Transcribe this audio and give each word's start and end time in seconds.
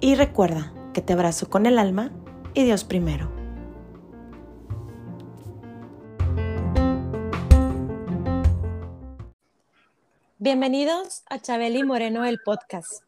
y 0.00 0.14
recuerda 0.14 0.72
que 0.92 1.02
te 1.02 1.12
abrazo 1.12 1.48
con 1.48 1.66
el 1.66 1.78
alma 1.78 2.10
y 2.54 2.64
Dios 2.64 2.84
primero. 2.84 3.30
Bienvenidos 10.38 11.24
a 11.28 11.40
Chabeli 11.40 11.82
Moreno, 11.82 12.24
el 12.24 12.38
podcast. 12.44 13.02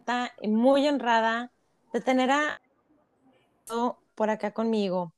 Está 0.00 0.32
muy 0.42 0.88
honrada 0.88 1.50
de 1.92 2.00
tener 2.00 2.30
a 2.30 2.60
por 4.14 4.30
acá 4.30 4.52
conmigo. 4.52 5.12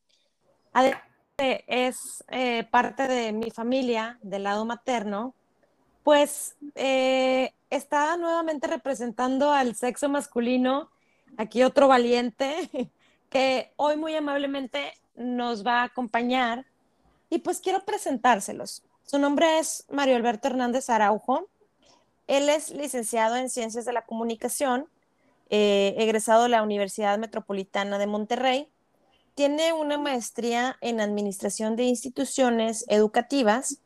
Además, 0.72 1.02
es 1.38 2.24
eh, 2.28 2.64
parte 2.70 3.08
de 3.08 3.32
mi 3.32 3.50
familia, 3.50 4.18
del 4.22 4.44
lado 4.44 4.64
materno, 4.64 5.34
pues 6.02 6.56
eh, 6.74 7.52
está 7.70 8.16
nuevamente 8.16 8.66
representando 8.66 9.52
al 9.52 9.74
sexo 9.74 10.08
masculino. 10.08 10.90
Aquí 11.36 11.62
otro 11.62 11.88
valiente 11.88 12.70
que 13.30 13.72
hoy 13.76 13.96
muy 13.96 14.14
amablemente 14.14 14.92
nos 15.14 15.66
va 15.66 15.80
a 15.80 15.84
acompañar 15.84 16.66
y 17.30 17.38
pues 17.38 17.60
quiero 17.60 17.84
presentárselos. 17.84 18.84
Su 19.04 19.18
nombre 19.18 19.58
es 19.58 19.84
Mario 19.90 20.16
Alberto 20.16 20.48
Hernández 20.48 20.90
Araujo. 20.90 21.48
Él 22.26 22.48
es 22.48 22.70
licenciado 22.70 23.36
en 23.36 23.50
Ciencias 23.50 23.84
de 23.84 23.92
la 23.92 24.04
Comunicación, 24.04 24.88
eh, 25.48 25.94
egresado 25.98 26.44
de 26.44 26.48
la 26.48 26.62
Universidad 26.62 27.18
Metropolitana 27.18 27.98
de 27.98 28.06
Monterrey. 28.06 28.68
Tiene 29.34 29.72
una 29.72 29.98
maestría 29.98 30.76
en 30.80 31.00
Administración 31.00 31.76
de 31.76 31.84
Instituciones 31.84 32.84
Educativas, 32.88 33.80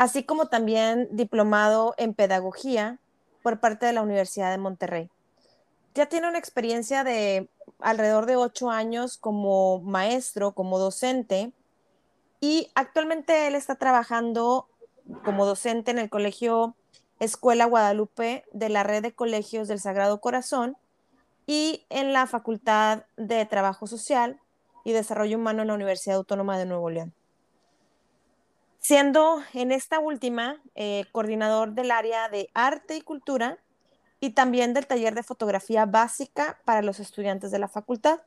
así 0.00 0.24
como 0.24 0.46
también 0.46 1.08
diplomado 1.10 1.94
en 1.98 2.14
Pedagogía 2.14 2.98
por 3.42 3.60
parte 3.60 3.84
de 3.84 3.92
la 3.92 4.00
Universidad 4.00 4.50
de 4.50 4.56
Monterrey. 4.56 5.10
Ya 5.94 6.06
tiene 6.06 6.26
una 6.26 6.38
experiencia 6.38 7.04
de 7.04 7.50
alrededor 7.80 8.24
de 8.24 8.36
ocho 8.36 8.70
años 8.70 9.18
como 9.18 9.82
maestro, 9.82 10.52
como 10.52 10.78
docente, 10.78 11.52
y 12.40 12.70
actualmente 12.74 13.46
él 13.46 13.54
está 13.54 13.74
trabajando 13.74 14.68
como 15.22 15.44
docente 15.44 15.90
en 15.90 15.98
el 15.98 16.08
colegio 16.08 16.76
Escuela 17.18 17.66
Guadalupe 17.66 18.46
de 18.52 18.70
la 18.70 18.84
Red 18.84 19.02
de 19.02 19.12
Colegios 19.12 19.68
del 19.68 19.80
Sagrado 19.80 20.18
Corazón 20.22 20.78
y 21.46 21.84
en 21.90 22.14
la 22.14 22.26
Facultad 22.26 23.04
de 23.18 23.44
Trabajo 23.44 23.86
Social 23.86 24.40
y 24.82 24.92
Desarrollo 24.92 25.36
Humano 25.36 25.60
en 25.60 25.68
la 25.68 25.74
Universidad 25.74 26.16
Autónoma 26.16 26.56
de 26.56 26.64
Nuevo 26.64 26.88
León. 26.88 27.12
Siendo 28.80 29.42
en 29.54 29.72
esta 29.72 29.98
última 29.98 30.60
eh, 30.74 31.04
coordinador 31.12 31.72
del 31.72 31.90
área 31.90 32.28
de 32.28 32.50
arte 32.54 32.96
y 32.96 33.02
cultura 33.02 33.58
y 34.20 34.30
también 34.30 34.74
del 34.74 34.86
taller 34.86 35.14
de 35.14 35.22
fotografía 35.22 35.86
básica 35.86 36.58
para 36.64 36.82
los 36.82 36.98
estudiantes 36.98 37.50
de 37.50 37.58
la 37.58 37.68
facultad. 37.68 38.20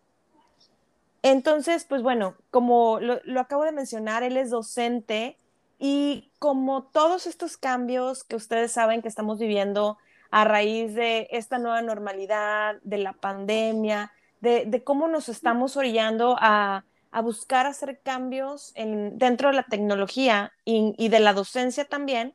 Entonces, 1.23 1.85
pues 1.85 2.01
bueno, 2.01 2.35
como 2.51 2.99
lo, 2.99 3.39
acabo 3.39 3.63
de 3.63 3.71
mencionar, 3.71 4.23
él 4.23 4.37
es 4.37 4.49
docente 4.49 5.37
y 5.79 6.31
como 6.37 6.83
todos 6.83 7.27
estos 7.27 7.57
cambios 7.57 8.23
que 8.23 8.35
ustedes 8.35 8.71
saben 8.71 9.01
que 9.01 9.07
estamos 9.07 9.39
viviendo 9.39 9.97
a 10.31 10.43
raíz 10.43 10.93
de 10.93 11.27
esta 11.31 11.59
nueva 11.59 11.81
normalidad, 11.81 12.75
de 12.83 12.97
la 12.97 13.13
pandemia, 13.13 14.11
de, 14.41 14.81
cómo 14.83 15.07
nos 15.07 15.29
estamos 15.29 15.77
orillando 15.77 16.35
a, 16.39 16.83
buscar 17.21 17.65
hacer 17.65 17.99
cambios 18.03 18.73
dentro 18.75 19.49
de 19.49 19.55
la 19.55 19.63
tecnología 19.63 20.51
y, 20.65 21.09
de 21.09 21.19
la 21.19 21.33
docencia 21.33 21.85
también, 21.85 22.33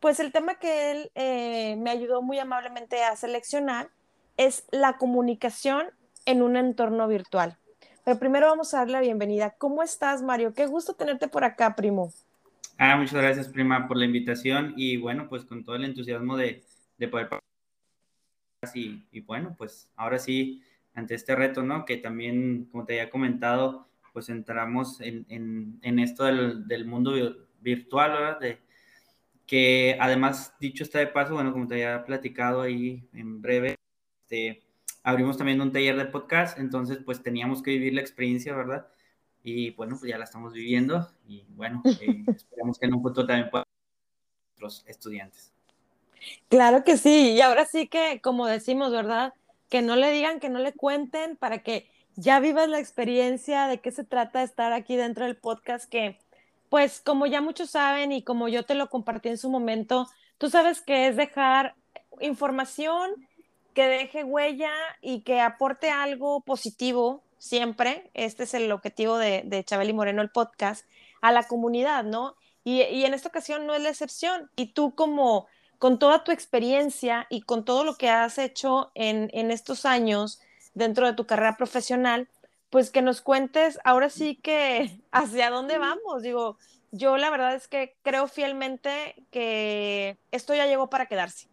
pues 0.00 0.20
el 0.20 0.32
tema 0.32 0.56
que 0.56 0.90
él 0.90 1.10
eh, 1.14 1.76
me 1.76 1.90
ayudó 1.90 2.22
muy 2.22 2.38
amablemente 2.38 3.02
a 3.04 3.16
seleccionar 3.16 3.90
es 4.36 4.64
la 4.70 4.96
comunicación 4.96 5.86
en 6.26 6.42
un 6.42 6.56
entorno 6.56 7.08
virtual. 7.08 7.56
Pero 8.04 8.18
primero 8.18 8.46
vamos 8.46 8.72
a 8.72 8.78
darle 8.78 8.92
la 8.94 9.00
bienvenida. 9.00 9.54
¿Cómo 9.58 9.82
estás, 9.82 10.22
Mario? 10.22 10.54
Qué 10.54 10.66
gusto 10.66 10.94
tenerte 10.94 11.28
por 11.28 11.44
acá, 11.44 11.74
primo. 11.74 12.12
Ah, 12.78 12.96
muchas 12.96 13.20
gracias, 13.20 13.48
prima, 13.48 13.88
por 13.88 13.96
la 13.96 14.04
invitación 14.04 14.72
y 14.76 14.96
bueno, 14.96 15.28
pues 15.28 15.44
con 15.44 15.64
todo 15.64 15.76
el 15.76 15.84
entusiasmo 15.84 16.36
de, 16.36 16.62
de 16.96 17.08
poder 17.08 17.28
y, 18.74 19.04
y 19.10 19.20
bueno, 19.20 19.54
pues 19.56 19.90
ahora 19.96 20.18
sí, 20.18 20.62
ante 20.94 21.14
este 21.14 21.34
reto, 21.34 21.62
¿no? 21.62 21.84
Que 21.84 21.96
también, 21.96 22.68
como 22.70 22.84
te 22.84 22.94
había 22.94 23.10
comentado, 23.10 23.87
pues 24.18 24.30
entramos 24.30 25.00
en, 25.00 25.24
en, 25.28 25.78
en 25.80 26.00
esto 26.00 26.24
del, 26.24 26.66
del, 26.66 26.86
mundo 26.86 27.12
virtual, 27.60 28.10
¿verdad? 28.10 28.40
De, 28.40 28.58
que 29.46 29.96
además, 30.00 30.56
dicho 30.58 30.82
está 30.82 30.98
de 30.98 31.06
paso, 31.06 31.34
bueno, 31.34 31.52
como 31.52 31.68
te 31.68 31.74
había 31.74 32.04
platicado 32.04 32.62
ahí 32.62 33.08
en 33.12 33.40
breve, 33.40 33.76
este, 34.24 34.64
abrimos 35.04 35.38
también 35.38 35.60
un 35.60 35.70
taller 35.70 35.96
de 35.96 36.06
podcast, 36.06 36.58
entonces 36.58 36.98
pues 37.04 37.22
teníamos 37.22 37.62
que 37.62 37.70
vivir 37.70 37.94
la 37.94 38.00
experiencia, 38.00 38.56
¿verdad? 38.56 38.88
Y 39.44 39.70
bueno, 39.70 39.96
pues 39.96 40.10
ya 40.10 40.18
la 40.18 40.24
estamos 40.24 40.52
viviendo 40.52 41.08
y 41.28 41.44
bueno, 41.50 41.80
eh, 41.84 42.24
esperamos 42.36 42.76
que 42.76 42.86
en 42.86 42.94
un 42.94 43.02
futuro 43.02 43.24
también 43.24 43.50
puedan 43.50 43.66
los 44.56 44.84
estudiantes. 44.88 45.52
Claro 46.48 46.82
que 46.82 46.96
sí, 46.96 47.34
y 47.34 47.40
ahora 47.40 47.66
sí 47.66 47.86
que, 47.86 48.20
como 48.20 48.48
decimos, 48.48 48.90
¿verdad? 48.90 49.32
Que 49.68 49.80
no 49.80 49.94
le 49.94 50.10
digan, 50.10 50.40
que 50.40 50.48
no 50.48 50.58
le 50.58 50.72
cuenten 50.72 51.36
para 51.36 51.62
que 51.62 51.88
ya 52.18 52.40
vivas 52.40 52.68
la 52.68 52.80
experiencia 52.80 53.68
de 53.68 53.78
qué 53.78 53.92
se 53.92 54.02
trata 54.02 54.42
estar 54.42 54.72
aquí 54.72 54.96
dentro 54.96 55.24
del 55.24 55.36
podcast, 55.36 55.88
que 55.88 56.18
pues 56.68 57.00
como 57.00 57.26
ya 57.26 57.40
muchos 57.40 57.70
saben 57.70 58.10
y 58.10 58.22
como 58.22 58.48
yo 58.48 58.64
te 58.64 58.74
lo 58.74 58.90
compartí 58.90 59.28
en 59.28 59.38
su 59.38 59.48
momento, 59.48 60.08
tú 60.36 60.50
sabes 60.50 60.80
que 60.80 61.06
es 61.06 61.16
dejar 61.16 61.76
información 62.20 63.12
que 63.72 63.86
deje 63.86 64.24
huella 64.24 64.72
y 65.00 65.20
que 65.20 65.40
aporte 65.40 65.90
algo 65.90 66.40
positivo 66.40 67.22
siempre. 67.38 68.10
Este 68.14 68.42
es 68.42 68.54
el 68.54 68.72
objetivo 68.72 69.16
de, 69.16 69.42
de 69.44 69.62
Chabeli 69.62 69.92
Moreno, 69.92 70.20
el 70.20 70.30
podcast, 70.30 70.86
a 71.20 71.30
la 71.30 71.44
comunidad, 71.44 72.02
¿no? 72.02 72.34
Y, 72.64 72.80
en 72.82 73.14
esta 73.14 73.28
ocasión 73.28 73.64
no 73.64 73.74
es 73.74 73.82
la 73.82 73.90
excepción. 73.90 74.50
Y 74.56 74.72
tú 74.72 74.96
como 74.96 75.46
con 75.78 76.00
toda 76.00 76.24
tu 76.24 76.32
experiencia 76.32 77.28
y 77.30 77.42
con 77.42 77.64
todo 77.64 77.84
lo 77.84 77.94
que 77.94 78.10
has 78.10 78.38
hecho 78.38 78.90
en 78.96 79.52
estos 79.52 79.86
años 79.86 80.40
dentro 80.78 81.06
de 81.06 81.14
tu 81.14 81.26
carrera 81.26 81.56
profesional, 81.56 82.28
pues 82.70 82.90
que 82.90 83.02
nos 83.02 83.20
cuentes 83.20 83.78
ahora 83.84 84.10
sí 84.10 84.36
que 84.36 85.00
hacia 85.12 85.50
dónde 85.50 85.78
vamos. 85.78 86.22
Digo, 86.22 86.58
yo 86.90 87.16
la 87.18 87.30
verdad 87.30 87.54
es 87.54 87.68
que 87.68 87.96
creo 88.02 88.28
fielmente 88.28 89.14
que 89.30 90.18
esto 90.30 90.54
ya 90.54 90.66
llegó 90.66 90.88
para 90.88 91.06
quedarse 91.06 91.48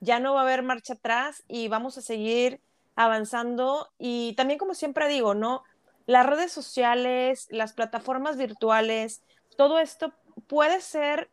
ya 0.00 0.18
no 0.18 0.34
va 0.34 0.40
a 0.40 0.42
haber 0.44 0.62
marcha 0.62 0.94
atrás 0.94 1.44
y 1.46 1.68
vamos 1.68 1.96
a 1.98 2.02
seguir 2.02 2.60
avanzando. 2.96 3.88
Y 3.98 4.34
también, 4.36 4.58
como 4.58 4.74
siempre 4.74 5.08
digo, 5.08 5.34
¿no? 5.34 5.62
Las 6.06 6.26
redes 6.26 6.50
sociales, 6.50 7.46
las 7.50 7.74
plataformas 7.74 8.36
virtuales, 8.36 9.22
todo 9.56 9.78
esto 9.78 10.12
puede 10.48 10.80
ser 10.80 11.30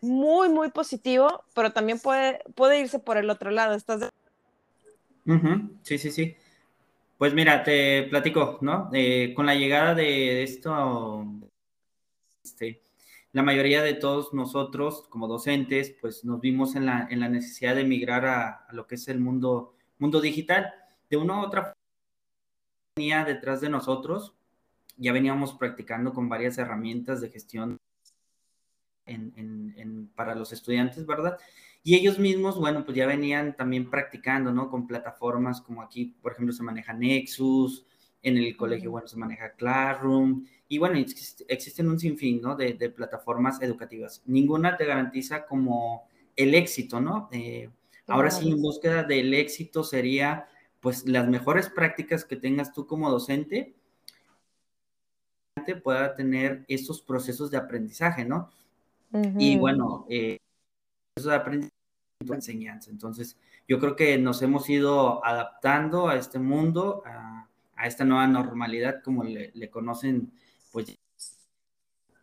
muy, 0.00 0.48
muy 0.48 0.70
positivo, 0.70 1.44
pero 1.54 1.72
también 1.72 1.98
puede, 1.98 2.42
puede 2.54 2.80
irse 2.80 2.98
por 2.98 3.16
el 3.16 3.28
otro 3.30 3.50
lado. 3.50 3.74
¿Estás 3.74 4.10
Sí, 5.82 5.98
sí, 5.98 6.10
sí. 6.10 6.36
Pues 7.20 7.34
mira, 7.34 7.62
te 7.62 8.04
platico, 8.04 8.56
¿no? 8.62 8.88
Eh, 8.94 9.34
con 9.34 9.44
la 9.44 9.54
llegada 9.54 9.94
de 9.94 10.42
esto, 10.42 11.26
este, 12.42 12.82
la 13.32 13.42
mayoría 13.42 13.82
de 13.82 13.92
todos 13.92 14.32
nosotros 14.32 15.06
como 15.10 15.28
docentes, 15.28 15.94
pues 16.00 16.24
nos 16.24 16.40
vimos 16.40 16.76
en 16.76 16.86
la, 16.86 17.08
en 17.10 17.20
la 17.20 17.28
necesidad 17.28 17.74
de 17.74 17.84
migrar 17.84 18.24
a, 18.24 18.66
lo 18.72 18.86
que 18.86 18.94
es 18.94 19.06
el 19.08 19.20
mundo, 19.20 19.74
mundo 19.98 20.22
digital. 20.22 20.72
De 21.10 21.18
una 21.18 21.40
u 21.40 21.44
otra 21.44 21.62
forma, 21.64 21.76
venía 22.96 23.22
detrás 23.26 23.60
de 23.60 23.68
nosotros, 23.68 24.34
ya 24.96 25.12
veníamos 25.12 25.52
practicando 25.52 26.14
con 26.14 26.26
varias 26.30 26.56
herramientas 26.56 27.20
de 27.20 27.28
gestión 27.28 27.78
para 30.14 30.34
los 30.34 30.54
estudiantes, 30.54 31.04
¿verdad? 31.04 31.38
Y 31.82 31.96
ellos 31.96 32.18
mismos, 32.18 32.58
bueno, 32.58 32.84
pues 32.84 32.96
ya 32.96 33.06
venían 33.06 33.56
también 33.56 33.88
practicando, 33.88 34.52
¿no? 34.52 34.70
Con 34.70 34.86
plataformas 34.86 35.60
como 35.60 35.82
aquí, 35.82 36.14
por 36.20 36.32
ejemplo, 36.32 36.52
se 36.52 36.62
maneja 36.62 36.92
Nexus, 36.92 37.86
en 38.22 38.36
el 38.36 38.56
colegio, 38.56 38.90
bueno, 38.90 39.08
se 39.08 39.16
maneja 39.16 39.52
Classroom, 39.52 40.44
y 40.68 40.78
bueno, 40.78 40.98
existen 41.48 41.88
un 41.88 41.98
sinfín, 41.98 42.40
¿no? 42.42 42.54
De, 42.54 42.74
plataformas 42.90 43.62
educativas. 43.62 44.22
Ninguna 44.26 44.76
te 44.76 44.84
garantiza 44.84 45.46
como 45.46 46.06
el 46.36 46.54
éxito, 46.54 47.00
¿no? 47.00 47.28
Eh, 47.32 47.70
Ahora 48.06 48.30
sí, 48.30 48.50
en 48.50 48.60
búsqueda 48.60 49.04
del 49.04 49.32
éxito 49.34 49.84
sería, 49.84 50.48
pues, 50.80 51.06
las 51.06 51.28
mejores 51.28 51.68
prácticas 51.68 52.24
que 52.24 52.36
tengas 52.36 52.72
tú 52.72 52.86
como 52.86 53.10
docente 53.10 53.74
pueda 55.82 56.14
tener 56.14 56.64
estos 56.68 57.02
procesos 57.02 57.50
de 57.50 57.58
aprendizaje, 57.58 58.24
¿no? 58.24 58.50
Y 59.38 59.58
bueno, 59.58 60.06
eh, 60.08 60.38
procesos 61.20 61.30
de 61.30 61.36
aprendizaje 61.36 61.80
enseñanza. 62.28 62.90
Entonces, 62.90 63.36
yo 63.66 63.78
creo 63.78 63.96
que 63.96 64.18
nos 64.18 64.42
hemos 64.42 64.68
ido 64.68 65.24
adaptando 65.24 66.08
a 66.08 66.16
este 66.16 66.38
mundo, 66.38 67.02
a, 67.06 67.48
esta 67.84 68.04
nueva 68.04 68.26
normalidad, 68.26 69.02
como 69.02 69.24
le, 69.24 69.70
conocen, 69.70 70.30
pues, 70.70 70.98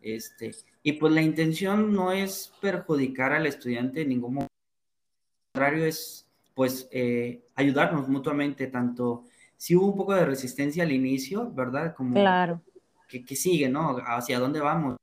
este, 0.00 0.52
y 0.84 0.92
pues 0.92 1.12
la 1.12 1.20
intención 1.20 1.92
no 1.92 2.12
es 2.12 2.52
perjudicar 2.60 3.32
al 3.32 3.44
estudiante 3.44 4.02
en 4.02 4.10
ningún 4.10 4.34
momento, 4.34 4.52
al 4.52 5.52
contrario 5.52 5.84
es, 5.84 6.28
pues, 6.54 6.88
eh, 6.92 7.42
ayudarnos 7.56 8.08
mutuamente, 8.08 8.68
tanto 8.68 9.24
si 9.56 9.74
hubo 9.74 9.86
un 9.86 9.96
poco 9.96 10.14
de 10.14 10.24
resistencia 10.24 10.84
al 10.84 10.92
inicio, 10.92 11.50
¿verdad? 11.50 11.92
Como 11.96 12.14
claro. 12.14 12.62
que, 13.08 13.24
que 13.24 13.34
sigue, 13.34 13.68
¿no? 13.68 13.96
Hacia 14.06 14.38
dónde 14.38 14.60
vamos. 14.60 14.96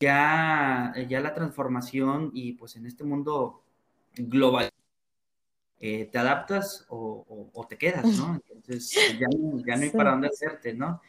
Ya, 0.00 0.92
ya 1.08 1.20
la 1.20 1.34
transformación 1.34 2.30
y 2.34 2.52
pues 2.52 2.76
en 2.76 2.86
este 2.86 3.04
mundo 3.04 3.62
global. 4.14 4.70
Eh, 5.78 6.08
te 6.10 6.18
adaptas 6.18 6.86
o, 6.88 7.66
te 7.68 7.76
quedas, 7.76 8.04
¿no? 8.18 8.40
Entonces 8.50 9.18
ya, 9.18 9.26
no 9.28 9.82
hay 9.82 9.90
para 9.90 10.12
dónde 10.12 10.28
hacerte, 10.28 10.74
¿no? 10.74 11.00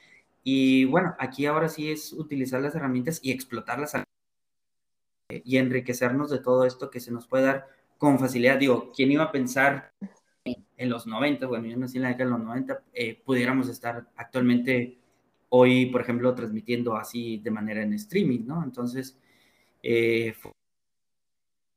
Y 0.43 0.85
bueno, 0.85 1.15
aquí 1.19 1.45
ahora 1.45 1.69
sí 1.69 1.91
es 1.91 2.13
utilizar 2.13 2.61
las 2.61 2.75
herramientas 2.75 3.19
y 3.21 3.31
explotarlas 3.31 3.93
y 5.29 5.57
enriquecernos 5.57 6.29
de 6.29 6.39
todo 6.39 6.65
esto 6.65 6.89
que 6.89 7.01
se 7.01 7.11
nos 7.11 7.27
puede 7.27 7.45
dar 7.45 7.67
con 7.97 8.19
facilidad. 8.19 8.57
Digo, 8.57 8.91
¿quién 8.95 9.11
iba 9.11 9.25
a 9.25 9.31
pensar 9.31 9.91
en 10.45 10.89
los 10.89 11.07
90? 11.07 11.47
Bueno, 11.47 11.67
yo 11.67 11.77
nací 11.77 11.97
en 11.97 12.03
la 12.03 12.09
década 12.09 12.25
de 12.31 12.37
los 12.37 12.45
90, 12.45 12.83
eh, 12.93 13.21
pudiéramos 13.25 13.67
estar 13.67 14.07
actualmente 14.15 14.97
hoy, 15.49 15.87
por 15.87 16.01
ejemplo, 16.01 16.33
transmitiendo 16.35 16.95
así 16.95 17.37
de 17.37 17.51
manera 17.51 17.81
en 17.81 17.93
streaming, 17.93 18.45
¿no? 18.45 18.63
Entonces, 18.63 19.17
eh, 19.83 20.33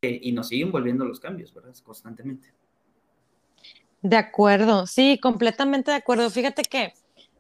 y 0.03 0.33
nos 0.33 0.49
siguen 0.49 0.73
volviendo 0.73 1.05
los 1.05 1.21
cambios, 1.21 1.53
¿verdad? 1.53 1.75
Constantemente. 1.85 2.53
De 4.03 4.17
acuerdo, 4.17 4.87
sí, 4.87 5.19
completamente 5.21 5.91
de 5.91 5.99
acuerdo. 5.99 6.31
Fíjate 6.31 6.63
que, 6.63 6.95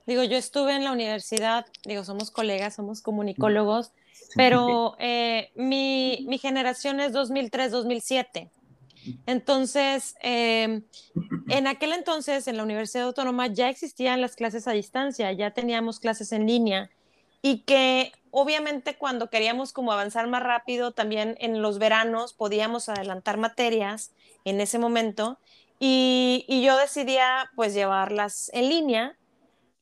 digo, 0.07 0.25
yo 0.25 0.37
estuve 0.37 0.77
en 0.77 0.85
la 0.85 0.93
universidad, 0.93 1.65
digo, 1.87 2.05
somos 2.05 2.31
colegas, 2.31 2.75
somos 2.75 3.01
comunicólogos, 3.01 3.93
pero 4.37 4.95
eh, 4.99 5.51
mi, 5.57 6.27
mi, 6.29 6.37
generación 6.39 7.01
es 7.01 7.13
2003-2007. 7.15 8.51
Entonces, 9.25 10.15
em, 10.21 10.83
en 11.51 11.67
aquel 11.67 11.93
entonces, 11.93 12.47
en 12.49 12.57
la 12.57 12.63
Universidad 12.63 13.07
Autónoma 13.07 13.47
ya 13.47 13.69
existían 13.69 14.21
las 14.21 14.37
clases 14.37 14.67
a 14.69 14.73
distancia, 14.73 15.33
ya 15.33 15.51
teníamos 15.51 16.01
clases 16.01 16.33
en 16.33 16.47
línea 16.47 16.91
y 17.43 17.61
que 17.61 18.13
obviamente 18.31 18.97
cuando 18.97 19.31
queríamos 19.31 19.73
como 19.73 19.93
avanzar 19.93 20.27
más 20.29 20.43
rápido, 20.43 20.93
también 20.93 21.37
en 21.41 21.63
los 21.63 21.79
veranos 21.79 22.33
podíamos 22.33 22.89
adelantar 22.89 23.37
materias 23.37 24.13
en 24.45 24.61
ese 24.61 24.79
momento 24.79 25.39
y, 25.79 26.45
yo 26.63 26.77
decidía 26.77 27.51
pues 27.57 27.75
llevarlas 27.75 28.51
en 28.53 28.69
línea 28.69 29.17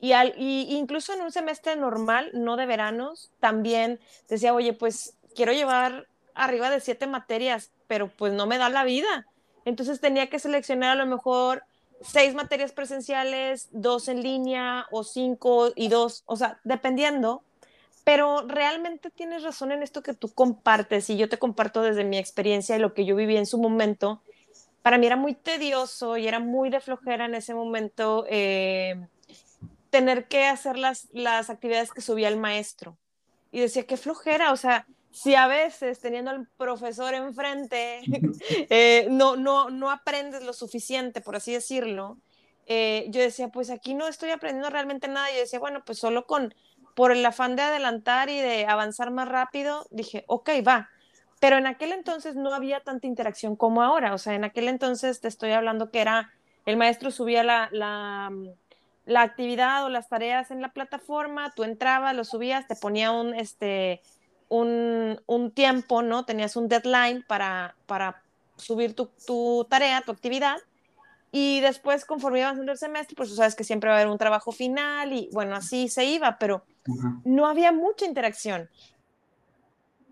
y, 0.00 0.12
al, 0.12 0.34
incluso 0.38 1.12
en 1.12 1.22
un 1.22 1.32
semestre 1.32 1.74
normal, 1.74 2.30
no 2.32 2.56
de 2.56 2.66
veranos, 2.66 3.32
también 3.40 3.98
decía, 4.28 4.54
oye, 4.54 4.72
pues 4.72 5.16
quiero 5.34 5.52
llevar 5.52 6.06
arriba 6.34 6.70
de 6.70 6.80
siete 6.80 7.08
materias, 7.08 7.72
pero 7.88 8.08
pues 8.08 8.32
no 8.32 8.46
me 8.46 8.58
da 8.58 8.68
la 8.68 8.84
vida. 8.84 9.26
Entonces 9.68 10.00
tenía 10.00 10.28
que 10.28 10.38
seleccionar 10.38 10.90
a 10.90 11.04
lo 11.04 11.06
mejor 11.06 11.62
seis 12.00 12.34
materias 12.34 12.72
presenciales, 12.72 13.68
dos 13.72 14.08
en 14.08 14.22
línea 14.22 14.86
o 14.90 15.04
cinco 15.04 15.72
y 15.74 15.88
dos, 15.88 16.22
o 16.26 16.36
sea, 16.36 16.60
dependiendo 16.64 17.42
pero 18.08 18.40
realmente 18.48 19.10
tienes 19.10 19.42
razón 19.42 19.70
en 19.70 19.82
esto 19.82 20.02
que 20.02 20.14
tú 20.14 20.32
compartes 20.32 21.10
y 21.10 21.18
yo 21.18 21.28
te 21.28 21.36
comparto 21.36 21.82
desde 21.82 22.04
mi 22.04 22.16
experiencia 22.16 22.74
y 22.74 22.78
lo 22.78 22.94
que 22.94 23.04
yo 23.04 23.14
viví 23.14 23.36
en 23.36 23.44
su 23.44 23.58
momento. 23.58 24.22
Para 24.80 24.96
mí 24.96 25.06
era 25.06 25.16
muy 25.16 25.34
tedioso 25.34 26.16
y 26.16 26.26
era 26.26 26.38
muy 26.38 26.70
de 26.70 26.80
flojera 26.80 27.26
en 27.26 27.34
ese 27.34 27.52
momento 27.52 28.24
eh, 28.30 29.06
tener 29.90 30.26
que 30.26 30.46
hacer 30.46 30.78
las, 30.78 31.08
las 31.12 31.50
actividades 31.50 31.92
que 31.92 32.00
subía 32.00 32.28
el 32.28 32.38
maestro. 32.38 32.96
Y 33.52 33.60
decía, 33.60 33.84
qué 33.86 33.98
flojera, 33.98 34.52
o 34.52 34.56
sea, 34.56 34.86
si 35.10 35.34
a 35.34 35.46
veces 35.46 36.00
teniendo 36.00 36.30
al 36.30 36.46
profesor 36.56 37.14
enfrente 37.14 38.00
eh, 38.70 39.06
no, 39.10 39.36
no, 39.36 39.70
no 39.70 39.90
aprendes 39.90 40.44
lo 40.44 40.52
suficiente, 40.52 41.20
por 41.20 41.36
así 41.36 41.52
decirlo, 41.52 42.18
eh, 42.70 43.06
yo 43.08 43.22
decía, 43.22 43.48
pues 43.48 43.70
aquí 43.70 43.94
no 43.94 44.06
estoy 44.06 44.30
aprendiendo 44.30 44.68
realmente 44.68 45.08
nada. 45.08 45.30
Yo 45.32 45.40
decía, 45.40 45.58
bueno, 45.58 45.82
pues 45.84 45.98
solo 45.98 46.26
con 46.26 46.54
por 46.94 47.12
el 47.12 47.24
afán 47.24 47.56
de 47.56 47.62
adelantar 47.62 48.28
y 48.28 48.38
de 48.40 48.66
avanzar 48.66 49.10
más 49.10 49.28
rápido, 49.28 49.86
dije, 49.90 50.24
ok, 50.26 50.50
va. 50.66 50.90
Pero 51.40 51.56
en 51.56 51.66
aquel 51.66 51.92
entonces 51.92 52.34
no 52.34 52.52
había 52.52 52.80
tanta 52.80 53.06
interacción 53.06 53.56
como 53.56 53.82
ahora. 53.82 54.12
O 54.14 54.18
sea, 54.18 54.34
en 54.34 54.44
aquel 54.44 54.68
entonces 54.68 55.20
te 55.20 55.28
estoy 55.28 55.52
hablando 55.52 55.90
que 55.90 56.00
era, 56.00 56.32
el 56.66 56.76
maestro 56.76 57.10
subía 57.10 57.44
la, 57.44 57.68
la, 57.70 58.32
la 59.06 59.22
actividad 59.22 59.84
o 59.84 59.88
las 59.88 60.08
tareas 60.08 60.50
en 60.50 60.60
la 60.60 60.72
plataforma, 60.72 61.52
tú 61.54 61.62
entrabas, 61.62 62.16
lo 62.16 62.24
subías, 62.24 62.66
te 62.66 62.74
ponía 62.74 63.12
un, 63.12 63.32
este, 63.32 64.02
un, 64.48 65.20
un 65.26 65.50
tiempo, 65.50 66.02
¿no? 66.02 66.24
Tenías 66.24 66.56
un 66.56 66.68
deadline 66.68 67.24
para, 67.26 67.74
para 67.86 68.22
subir 68.56 68.94
tu, 68.94 69.10
tu 69.26 69.66
tarea, 69.68 70.02
tu 70.02 70.12
actividad 70.12 70.58
y 71.30 71.60
después, 71.60 72.04
conforme 72.04 72.38
iba 72.38 72.48
avanzando 72.48 72.72
el 72.72 72.78
semestre, 72.78 73.14
pues 73.14 73.28
tú 73.28 73.34
sabes 73.34 73.54
que 73.54 73.64
siempre 73.64 73.90
va 73.90 73.96
a 73.96 73.98
haber 74.00 74.10
un 74.10 74.18
trabajo 74.18 74.50
final 74.50 75.12
y 75.12 75.28
bueno, 75.32 75.54
así 75.56 75.88
se 75.88 76.04
iba, 76.04 76.38
pero 76.38 76.64
no 77.24 77.46
había 77.46 77.70
mucha 77.70 78.06
interacción. 78.06 78.70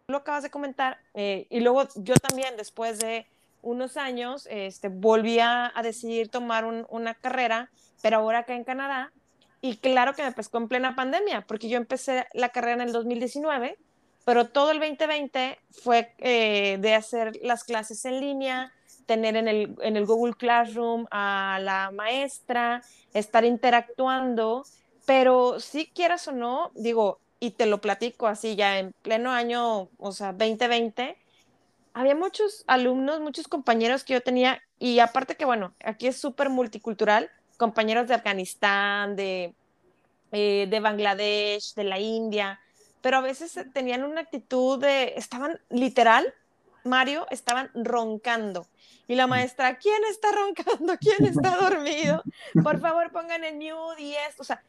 Lo 0.09 0.19
acabas 0.19 0.43
de 0.43 0.51
comentar, 0.51 0.99
eh, 1.15 1.47
y 1.51 1.61
luego 1.61 1.89
yo 1.97 2.15
también, 2.17 2.57
después 2.57 2.99
de 2.99 3.27
unos 3.63 3.97
años, 3.97 4.47
este, 4.51 4.89
volví 4.89 5.41
a, 5.41 5.73
decidir 5.83 6.29
tomar 6.29 6.65
una 6.65 7.15
carrera, 7.15 7.71
pero 8.03 8.19
ahora 8.19 8.41
acá 8.41 8.55
en 8.55 8.65
Canadá, 8.65 9.11
y 9.63 9.79
claro 9.79 10.15
que 10.15 10.23
me 10.23 10.33
pescó 10.33 10.59
en 10.59 10.69
plena 10.69 10.95
pandemia, 10.95 11.45
porque 11.49 11.69
yo 11.69 11.79
empecé 11.79 12.27
la 12.35 12.51
carrera 12.51 12.75
en 12.75 12.89
el 12.89 12.93
2019, 12.93 13.79
pero 14.27 14.49
todo 14.49 14.73
el 14.73 14.81
2020 14.81 15.57
fue 15.71 16.13
eh, 16.19 16.79
de 16.81 16.95
hacer 16.97 17.39
las 17.43 17.63
clases 17.63 18.05
en 18.07 18.19
línea, 18.19 18.73
tener 19.07 19.37
en 19.37 19.47
el, 19.47 19.77
en 19.81 19.97
el 19.97 20.05
Google 20.05 20.35
Classroom 20.35 21.07
a 21.13 21.61
la 21.63 21.93
maestra, 21.93 22.83
estar 23.15 23.45
interactuando, 23.45 24.65
pero 25.07 25.61
si 25.61 25.87
quieras 25.87 26.27
o 26.27 26.33
no, 26.33 26.73
digo, 26.75 27.21
y 27.39 27.53
te 27.53 27.67
lo 27.67 27.81
platico 27.81 28.27
así 28.27 28.57
ya 28.57 28.81
en 28.81 28.93
pleno 29.03 29.31
año, 29.31 29.91
o 29.97 30.11
sea, 30.11 30.33
2020, 30.33 31.17
había 31.95 32.17
muchos 32.17 32.65
alumnos, 32.67 33.21
muchos 33.21 33.47
compañeros 33.47 34.03
que 34.03 34.15
yo 34.15 34.23
tenía, 34.23 34.61
y 34.81 34.99
aparte 34.99 35.37
que, 35.37 35.45
bueno, 35.45 35.73
aquí 35.85 36.09
es 36.09 36.17
súper 36.17 36.51
multicultural, 36.51 37.31
compañeros 37.59 38.09
de 38.09 38.15
Afganistán, 38.15 39.15
de, 39.15 39.55
eh, 40.33 40.67
de 40.69 40.81
Bangladesh, 40.81 41.75
de 41.75 41.85
la 41.85 42.01
India, 42.01 42.61
pero 43.01 43.19
a 43.19 43.21
veces 43.21 43.59
tenían 43.73 44.05
una 44.05 44.23
actitud 44.23 44.81
de, 44.81 45.15
estaban 45.17 45.61
literal, 45.71 46.33
Mario, 46.85 47.27
estaban 47.31 47.71
roncando. 47.75 48.67
Y 49.09 49.15
la 49.15 49.27
maestra, 49.27 49.79
¿quién 49.79 50.03
está 50.11 50.29
roncando? 50.33 50.97
¿Quién 51.01 51.27
está 51.27 51.57
dormido? 51.57 52.23
Por 52.63 52.81
favor, 52.81 53.11
pongan 53.13 53.45
el 53.45 53.55
mute 53.55 54.03
y 54.03 54.15
esto. 54.29 54.43
O 54.43 54.45
sea, 54.45 54.63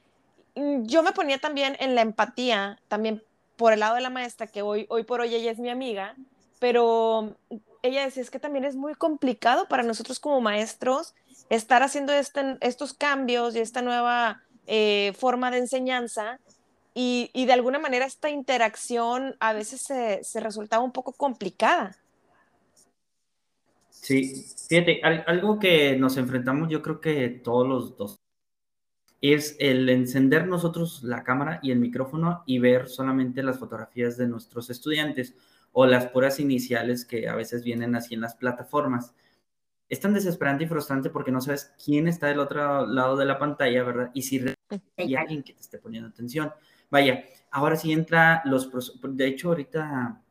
mm, 0.56 0.86
yo 0.86 1.04
me 1.04 1.12
ponía 1.12 1.40
también 1.40 1.76
en 1.80 1.96
la 1.96 2.02
empatía, 2.02 2.80
también 2.88 3.24
por 3.56 3.74
el 3.74 3.80
lado 3.80 3.96
de 3.96 4.02
la 4.02 4.10
maestra, 4.10 4.48
que 4.48 4.62
hoy, 4.62 4.86
hoy 4.90 5.04
por 5.04 5.22
hoy 5.22 5.34
ella 5.34 5.52
es 5.52 5.60
mi 5.60 5.70
amiga, 5.70 6.16
pero 6.60 7.36
ella 7.82 8.06
decía, 8.06 8.22
es 8.22 8.30
que 8.30 8.40
también 8.40 8.66
es 8.66 8.76
muy 8.76 8.94
complicado 8.94 9.68
para 9.68 9.84
nosotros 9.84 10.20
como 10.20 10.42
maestros 10.42 11.16
estar 11.50 11.84
haciendo 11.84 12.14
este, 12.14 12.58
estos 12.62 12.94
cambios 12.94 13.56
y 13.56 13.60
esta 13.60 13.82
nueva 13.82 14.44
eh, 14.68 15.14
forma 15.18 15.52
de 15.52 15.60
enseñanza. 15.60 16.40
Y, 17.00 17.30
y, 17.32 17.46
de 17.46 17.54
alguna 17.54 17.78
manera 17.78 18.08
esta 18.08 18.32
interacción 18.32 19.36
a 19.40 19.54
veces 19.54 19.82
se, 19.82 20.24
se 20.24 20.40
resultaba 20.40 20.84
un 20.84 20.92
poco 20.92 21.14
complicada. 21.14 21.96
Sí, 23.92 24.48
fíjate, 24.68 25.02
algo 25.04 25.60
que 25.60 25.96
nos 25.96 26.18
enfrentamos 26.18 26.70
yo 26.70 26.82
creo 26.82 27.00
que 27.00 27.30
todos 27.30 27.68
los 27.68 27.98
dos 27.98 28.16
es 29.22 29.56
el 29.60 29.88
encender 29.90 30.48
nosotros 30.48 31.04
la 31.04 31.24
cámara 31.24 31.60
y 31.62 31.70
el 31.70 31.78
micrófono 31.78 32.42
y 32.48 32.58
ver 32.58 32.88
solamente 32.88 33.44
las 33.44 33.60
fotografías 33.60 34.18
de 34.18 34.28
nuestros 34.28 34.72
estudiantes 34.72 35.36
o 35.74 35.86
las 35.86 36.08
puras 36.08 36.40
iniciales 36.40 37.06
que 37.06 37.30
a 37.30 37.36
veces 37.36 37.64
vienen 37.64 37.96
así 37.96 38.16
en 38.16 38.22
las 38.22 38.34
plataformas. 38.34 39.14
Es 39.88 40.00
tan 40.00 40.16
desesperante 40.16 40.64
y 40.64 40.68
frustrante 40.68 41.12
porque 41.12 41.32
no 41.32 41.42
sabes 41.42 41.76
quién 41.84 42.08
está 42.08 42.26
del 42.26 42.40
otro 42.40 42.88
lado 42.88 43.18
de 43.18 43.26
la 43.26 43.38
pantalla, 43.38 43.84
¿verdad? 43.84 44.10
Y 44.16 44.24
si 44.24 44.44
hay 44.98 45.16
alguien 45.16 45.44
que 45.44 45.54
te 45.54 45.62
esté 45.62 45.78
poniendo 45.78 46.10
atención. 46.10 46.52
Vaya, 46.90 47.24
ahora 47.52 47.76
sí 47.76 47.92
entra 47.92 48.42
los... 48.46 48.70
De 49.04 49.28
hecho, 49.28 49.50
ahorita 49.50 50.22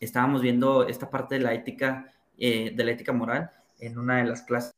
estábamos 0.00 0.42
viendo 0.42 0.86
esta 0.86 1.10
parte 1.10 1.36
de 1.36 1.40
la 1.40 1.54
ética 1.54 2.12
eh, 2.40 2.72
de 2.72 2.84
la 2.84 2.92
ética 2.92 3.12
moral 3.12 3.50
en 3.80 3.98
una 3.98 4.18
de 4.18 4.24
las 4.24 4.42
clases 4.42 4.72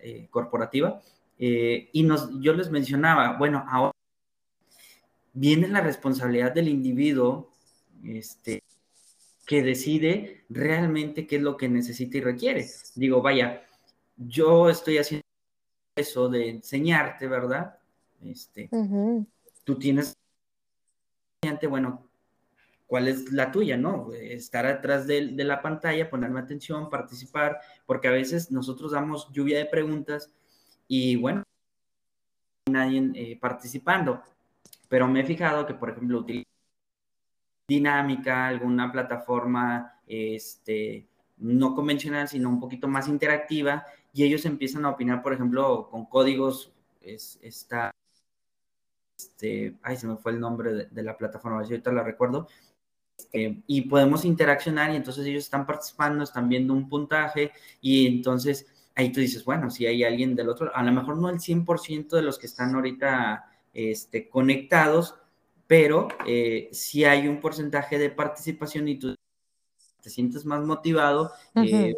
eh, 0.00 0.26
corporativa, 0.30 1.00
eh, 1.38 1.90
y 1.92 2.02
nos, 2.02 2.28
yo 2.40 2.54
les 2.54 2.70
mencionaba, 2.70 3.36
bueno, 3.36 3.64
ahora 3.68 3.92
viene 5.32 5.68
la 5.68 5.80
responsabilidad 5.80 6.52
del 6.52 6.68
individuo 6.68 7.52
este, 8.04 8.64
que 9.46 9.62
decide 9.62 10.44
realmente 10.48 11.26
qué 11.26 11.36
es 11.36 11.42
lo 11.42 11.56
que 11.56 11.68
necesita 11.68 12.18
y 12.18 12.20
requiere. 12.20 12.66
Digo, 12.96 13.22
vaya, 13.22 13.62
yo 14.16 14.68
estoy 14.68 14.98
haciendo 14.98 15.24
eso 15.94 16.28
de 16.28 16.50
enseñarte, 16.50 17.28
¿verdad? 17.28 17.78
Este, 18.24 18.68
Tú 19.64 19.78
tienes, 19.78 20.16
bueno, 21.68 22.08
¿cuál 22.86 23.08
es 23.08 23.32
la 23.32 23.50
tuya, 23.50 23.76
no? 23.76 24.12
Estar 24.12 24.66
atrás 24.66 25.06
de, 25.06 25.32
la 25.32 25.62
pantalla, 25.62 26.10
ponerme 26.10 26.40
atención, 26.40 26.90
participar, 26.90 27.58
porque 27.86 28.08
a 28.08 28.12
veces 28.12 28.50
nosotros 28.50 28.92
damos 28.92 29.30
lluvia 29.32 29.58
de 29.58 29.66
preguntas 29.66 30.32
y 30.86 31.16
bueno, 31.16 31.42
nadie 32.70 33.10
eh, 33.14 33.38
participando. 33.40 34.22
Pero 34.88 35.08
me 35.08 35.20
he 35.20 35.24
fijado 35.24 35.66
que, 35.66 35.74
por 35.74 35.90
ejemplo, 35.90 36.18
utilizo 36.20 36.48
dinámica, 37.66 38.46
alguna 38.46 38.92
plataforma 38.92 39.98
este, 40.06 41.08
no 41.38 41.74
convencional, 41.74 42.28
sino 42.28 42.48
un 42.48 42.60
poquito 42.60 42.88
más 42.88 43.08
interactiva, 43.08 43.86
y 44.12 44.24
ellos 44.24 44.44
empiezan 44.44 44.84
a 44.84 44.90
opinar, 44.90 45.22
por 45.22 45.32
ejemplo, 45.32 45.88
con 45.90 46.04
códigos, 46.06 46.72
es, 47.00 47.38
está, 47.42 47.90
este, 49.18 49.76
ay, 49.82 49.96
se 49.96 50.06
me 50.06 50.16
fue 50.16 50.32
el 50.32 50.40
nombre 50.40 50.88
de, 50.90 51.02
la 51.02 51.16
plataforma, 51.16 51.64
si 51.64 51.72
ahorita 51.72 51.92
la 51.92 52.02
recuerdo, 52.02 52.48
este, 53.16 53.62
y 53.66 53.82
podemos 53.82 54.24
interaccionar 54.24 54.92
y 54.92 54.96
entonces 54.96 55.26
ellos 55.26 55.44
están 55.44 55.66
participando, 55.66 56.24
están 56.24 56.48
viendo 56.48 56.72
un 56.72 56.88
puntaje 56.88 57.52
y 57.80 58.06
entonces 58.06 58.66
ahí 58.94 59.12
tú 59.12 59.20
dices, 59.20 59.44
bueno, 59.44 59.70
si 59.70 59.86
hay 59.86 60.04
alguien 60.04 60.34
del 60.34 60.48
otro, 60.48 60.74
a 60.74 60.82
lo 60.82 60.92
mejor 60.92 61.16
no 61.16 61.28
el 61.28 61.40
100% 61.40 62.16
de 62.16 62.22
los 62.22 62.38
que 62.38 62.46
están 62.46 62.74
ahorita 62.74 63.44
este, 63.72 64.28
conectados, 64.28 65.16
pero 65.66 66.08
eh, 66.26 66.68
si 66.72 67.04
hay 67.04 67.28
un 67.28 67.40
porcentaje 67.40 67.98
de 67.98 68.10
participación 68.10 68.88
y 68.88 68.98
tú 68.98 69.14
te 70.00 70.10
sientes 70.10 70.44
más 70.44 70.62
motivado 70.62 71.32
eh, 71.56 71.94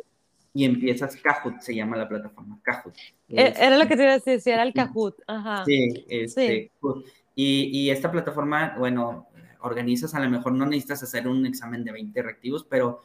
y 0.57 0.65
empiezas 0.65 1.17
Kahoot, 1.17 1.61
se 1.61 1.75
llama 1.75 1.99
la 1.99 2.09
plataforma 2.09 2.59
Kahoot. 2.63 2.97
E, 3.29 3.53
era 3.59 3.77
lo 3.77 3.87
que 3.87 3.95
te 3.95 4.05
iba 4.05 4.13
a 4.13 4.15
decir, 4.15 4.41
si 4.41 4.51
era 4.51 4.63
el 4.63 4.73
Kahoot. 4.73 5.21
Ajá. 5.27 5.67
Sí, 5.67 6.07
este, 6.09 6.73
Y, 7.35 7.65
y, 7.79 7.91
esta 7.91 8.11
plataforma, 8.11 8.75
bueno, 8.79 9.29
organizas, 9.61 10.15
a 10.15 10.21
lo 10.21 10.31
mejor 10.31 10.53
no 10.53 10.65
necesitas 10.65 11.03
hacer 11.03 11.29
un 11.29 11.45
examen 11.45 11.85
de 11.85 11.93
20 11.93 12.23
reactivos, 12.23 12.65
pero 12.65 13.03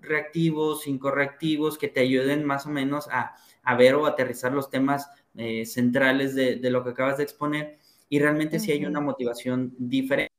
reactivos, 0.00 0.86
incorreactivos, 0.86 1.78
que 1.78 1.88
te 1.88 2.00
ayuden 2.00 2.44
más 2.44 2.66
o 2.66 2.68
menos 2.68 3.08
a, 3.10 3.34
ver 3.78 3.94
o 3.94 4.04
aterrizar 4.04 4.52
los 4.52 4.68
temas 4.68 5.08
eh, 5.34 5.64
centrales 5.64 6.34
de, 6.34 6.60
lo 6.70 6.84
que 6.84 6.90
acabas 6.90 7.16
de 7.16 7.22
exponer 7.22 7.78
y 8.10 8.18
realmente 8.18 8.60
si 8.60 8.70
hay 8.70 8.84
una 8.84 9.00
motivación 9.00 9.74
diferente. 9.78 10.30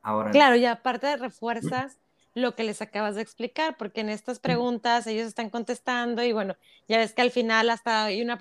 Ahora. 0.00 0.30
Claro, 0.30 0.56
y 0.56 0.64
aparte 0.64 1.14
refuerzas 1.18 1.98
lo 2.36 2.54
que 2.54 2.64
les 2.64 2.82
acabas 2.82 3.14
de 3.14 3.22
explicar, 3.22 3.78
porque 3.78 4.02
en 4.02 4.10
estas 4.10 4.40
preguntas 4.40 5.06
ellos 5.06 5.26
están 5.26 5.48
contestando 5.48 6.22
y 6.22 6.32
bueno, 6.32 6.54
ya 6.86 6.98
ves 6.98 7.14
que 7.14 7.22
al 7.22 7.30
final 7.30 7.70
hasta 7.70 8.04
hay 8.04 8.20
una 8.20 8.38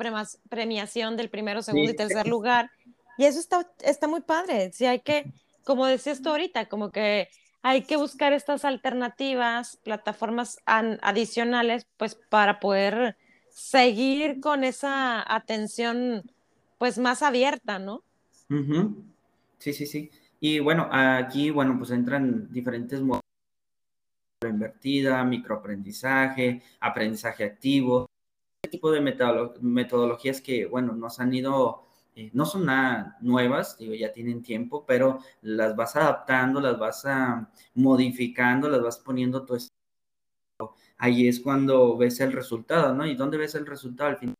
premiación 0.49 1.15
del 1.15 1.29
primero, 1.29 1.61
segundo 1.63 1.91
y 1.91 1.95
tercer 1.95 2.27
lugar 2.27 2.69
y 3.17 3.23
eso 3.23 3.39
está, 3.39 3.71
está 3.79 4.09
muy 4.09 4.19
padre. 4.19 4.73
Si 4.73 4.85
hay 4.85 4.99
que, 4.99 5.31
como 5.63 5.85
decías 5.85 6.21
tú 6.21 6.27
ahorita, 6.27 6.65
como 6.65 6.91
que 6.91 7.29
hay 7.61 7.83
que 7.83 7.95
buscar 7.95 8.33
estas 8.33 8.65
alternativas, 8.65 9.77
plataformas 9.77 10.59
adicionales, 10.65 11.87
pues 11.95 12.15
para 12.15 12.59
poder 12.59 13.15
seguir 13.49 14.41
con 14.41 14.65
esa 14.65 15.23
atención 15.33 16.29
pues 16.77 16.97
más 16.97 17.23
abierta, 17.23 17.79
¿no? 17.79 18.03
Sí, 19.59 19.71
sí, 19.71 19.85
sí. 19.85 20.11
Y 20.41 20.59
bueno, 20.59 20.89
aquí, 20.91 21.49
bueno, 21.49 21.77
pues 21.77 21.91
entran 21.91 22.51
diferentes 22.51 22.99
modos 22.99 23.25
invertida, 24.49 25.23
microaprendizaje, 25.23 26.63
aprendizaje 26.79 27.43
activo, 27.43 28.09
este 28.63 28.71
tipo 28.71 28.91
de 28.91 29.01
metodologías 29.61 30.41
que, 30.41 30.65
bueno, 30.65 30.93
nos 30.93 31.19
han 31.19 31.33
ido 31.33 31.85
eh, 32.15 32.29
no 32.33 32.45
son 32.45 32.65
nada 32.65 33.17
nuevas, 33.19 33.77
digo, 33.77 33.93
ya 33.93 34.13
tienen 34.13 34.41
tiempo, 34.41 34.85
pero 34.85 35.19
las 35.41 35.75
vas 35.75 35.97
adaptando, 35.97 36.61
las 36.61 36.79
vas 36.79 37.05
a, 37.05 37.51
modificando, 37.73 38.69
las 38.69 38.81
vas 38.81 38.99
poniendo 38.99 39.45
tu 39.45 39.57
Ahí 40.97 41.27
es 41.27 41.41
cuando 41.41 41.97
ves 41.97 42.21
el 42.21 42.31
resultado, 42.31 42.93
¿no? 42.93 43.05
¿Y 43.05 43.15
dónde 43.15 43.37
ves 43.37 43.55
el 43.55 43.65
resultado? 43.65 44.11
Al 44.11 44.17
final, 44.17 44.35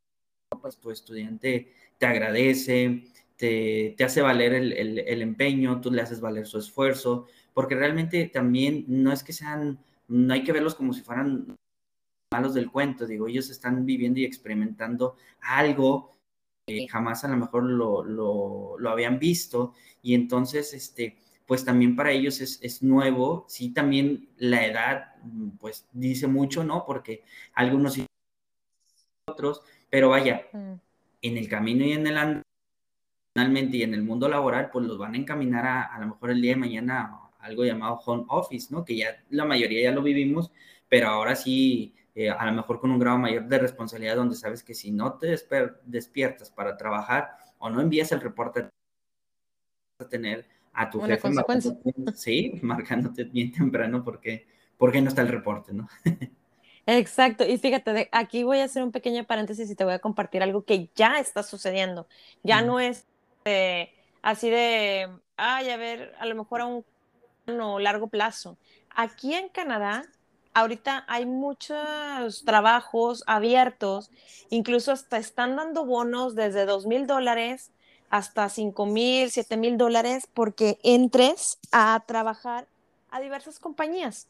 pues 0.62 0.78
tu 0.78 0.90
estudiante 0.90 1.74
te 1.98 2.06
agradece, 2.06 3.04
te, 3.36 3.96
hace 4.02 4.22
valer 4.22 4.54
el, 4.54 5.22
empeño, 5.22 5.82
tú 5.82 5.92
le 5.92 6.02
haces 6.02 6.22
valer 6.22 6.48
su 6.48 6.58
esfuerzo, 6.58 7.28
porque 7.54 7.76
realmente 7.76 8.28
también 8.28 8.86
no 8.88 9.12
es 9.12 9.22
que 9.22 9.34
sean, 9.34 9.80
no 10.08 10.34
hay 10.34 10.44
que 10.44 10.52
verlos 10.52 10.76
como 10.76 10.94
si 10.94 11.02
fueran 11.02 11.56
malos 12.32 12.54
del 12.54 12.72
cuento, 12.72 13.06
digo, 13.06 13.28
ellos 13.28 13.50
están 13.50 13.86
viviendo 13.86 14.20
y 14.20 14.26
experimentando 14.26 15.16
algo 15.42 16.16
jamás 16.90 17.24
a 17.24 17.28
lo 17.28 17.38
mejor 17.38 17.64
lo, 17.64 18.04
lo, 18.04 18.90
habían 18.90 19.20
visto 19.20 19.74
y 20.02 20.16
entonces, 20.16 20.74
este, 20.74 21.18
pues 21.46 21.64
también 21.64 21.96
para 21.96 22.12
ellos 22.12 22.42
es, 22.42 22.60
es, 22.62 22.82
nuevo, 22.82 23.46
sí 23.48 23.70
también 23.72 24.30
la 24.38 24.66
edad, 24.66 25.16
mm, 25.24 25.50
pues 25.60 25.88
dice 25.94 26.28
mucho, 26.28 26.64
¿no? 26.64 26.86
Porque 26.86 27.24
algunos 27.54 27.98
y 27.98 28.06
otros, 29.28 29.62
pero 29.90 30.10
vaya, 30.10 30.48
mm. 30.54 30.74
en 31.22 31.38
el 31.38 31.48
camino 31.48 31.86
y 31.86 31.94
en 31.94 32.08
el 32.08 32.42
finalmente 33.34 33.78
y 33.78 33.84
en 33.84 33.94
el 33.94 34.04
mundo 34.04 34.28
laboral, 34.28 34.70
pues 34.72 34.86
los 34.86 34.98
van 34.98 35.14
a 35.14 35.18
encaminar 35.18 35.66
a, 35.66 35.84
a 35.84 36.00
lo 36.00 36.08
mejor 36.08 36.32
el 36.32 36.42
día 36.42 36.54
de 36.54 36.60
mañana 36.60 37.25
algo 37.46 37.64
llamado 37.64 38.00
home 38.06 38.26
office, 38.28 38.68
¿no? 38.72 38.84
Que 38.84 38.98
ya 38.98 39.24
la 39.30 39.46
mayoría 39.46 39.84
ya 39.84 39.92
lo 39.92 40.02
vivimos, 40.02 40.52
pero 40.90 41.08
ahora 41.10 41.36
sí 41.36 41.94
eh, 42.16 42.30
a 42.30 42.46
lo 42.46 42.54
mejor 42.54 42.80
con 42.80 42.92
un 42.92 43.00
grado 43.00 43.18
mayor 43.18 43.46
de 43.46 43.60
responsabilidad 43.60 44.16
donde 44.16 44.36
sabes 44.36 44.64
que 44.64 44.74
si 44.74 44.92
no 44.92 45.14
te 45.16 45.38
despiertas 45.84 46.50
para 46.50 46.78
trabajar 46.78 47.36
o 47.58 47.70
no 47.70 47.82
envías 47.82 48.12
el 48.14 48.22
reporte, 48.22 48.62
vas 48.62 48.72
a 50.00 50.08
tener 50.08 50.48
a 50.72 50.90
tu 50.90 51.02
jefe 51.02 51.30
sí, 52.14 52.54
marcándote 52.62 53.26
bien 53.26 53.52
temprano 53.52 54.02
porque, 54.02 54.48
porque 54.78 55.02
no 55.02 55.10
está 55.10 55.24
el 55.24 55.28
reporte, 55.28 55.74
¿no? 55.74 55.90
Exacto, 56.88 57.46
y 57.46 57.58
fíjate, 57.58 58.10
aquí 58.12 58.44
voy 58.44 58.60
a 58.60 58.66
hacer 58.66 58.84
un 58.84 58.92
pequeño 58.92 59.24
paréntesis 59.26 59.70
y 59.70 59.76
te 59.76 59.84
voy 59.84 59.94
a 59.94 60.00
compartir 60.00 60.44
algo 60.44 60.64
que 60.64 60.90
ya 60.96 61.20
está 61.20 61.42
sucediendo. 61.42 62.08
Ya 62.44 62.62
no 62.62 62.80
es 62.80 63.08
eh, 63.44 63.92
así 64.22 64.50
de, 64.50 65.10
ay, 65.36 65.70
a 65.70 65.78
ver, 65.78 66.14
a 66.20 66.28
lo 66.28 66.36
mejor 66.36 66.62
a 66.62 66.66
un 66.66 66.86
no, 67.48 67.80
largo 67.80 68.08
plazo. 68.08 68.58
Aquí 68.96 69.34
en 69.34 69.50
Canadá 69.50 70.06
ahorita 70.56 71.04
hay 71.08 71.26
muchos 71.26 72.44
trabajos 72.46 73.24
abiertos, 73.28 74.10
incluso 74.50 74.92
hasta 74.92 75.18
están 75.18 75.56
dando 75.56 75.86
bonos 75.86 76.34
desde 76.34 76.66
dos 76.66 76.88
mil 76.88 77.06
dólares 77.06 77.72
hasta 78.10 78.48
cinco 78.50 78.86
mil, 78.86 79.30
siete 79.30 79.58
mil 79.58 79.78
dólares 79.78 80.28
porque 80.34 80.80
entres 80.84 81.60
a 81.72 82.02
trabajar 82.08 82.68
a 83.12 83.20
diversas 83.20 83.60
compañías. 83.60 84.28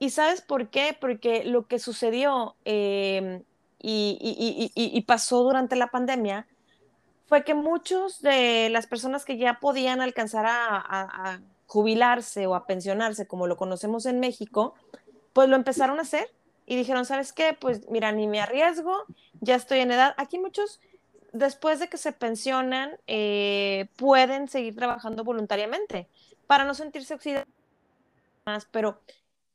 ¿Y 0.00 0.10
sabes 0.10 0.40
por 0.40 0.68
qué? 0.68 0.96
Porque 1.00 1.44
lo 1.44 1.68
que 1.68 1.78
sucedió 1.78 2.56
em, 2.64 3.44
y, 3.78 5.04
pasó 5.06 5.44
durante 5.44 5.76
la 5.76 5.88
pandemia 5.88 6.48
fue 7.26 7.44
que 7.44 7.54
muchos 7.54 8.20
de 8.20 8.68
las 8.70 8.88
personas 8.88 9.24
que 9.24 9.38
ya 9.38 9.60
podían 9.60 10.00
alcanzar 10.00 10.46
a 10.48 11.40
jubilarse 11.72 12.46
o 12.46 12.54
a 12.54 12.66
pensionarse, 12.66 13.26
como 13.26 13.46
lo 13.46 13.56
conocemos 13.56 14.04
en 14.04 14.20
México, 14.20 14.74
pues 15.32 15.48
lo 15.48 15.56
empezaron 15.56 15.98
a 15.98 16.02
hacer 16.02 16.30
y 16.66 16.76
dijeron, 16.76 17.06
¿sabes 17.06 17.32
qué? 17.32 17.56
Pues 17.58 17.88
mira, 17.88 18.12
ni 18.12 18.26
me 18.26 18.42
arriesgo, 18.42 18.94
ya 19.40 19.54
estoy 19.54 19.78
en 19.78 19.90
edad. 19.90 20.12
Aquí 20.18 20.38
muchos, 20.38 20.80
después 21.32 21.80
de 21.80 21.88
que 21.88 21.96
se 21.96 22.12
pensionan, 22.12 22.98
eh, 23.06 23.88
pueden 23.96 24.48
seguir 24.48 24.76
trabajando 24.76 25.24
voluntariamente 25.24 26.08
para 26.46 26.66
no 26.66 26.74
sentirse 26.74 27.14
oxidados 27.14 27.48
más, 28.44 28.66
pero 28.70 29.00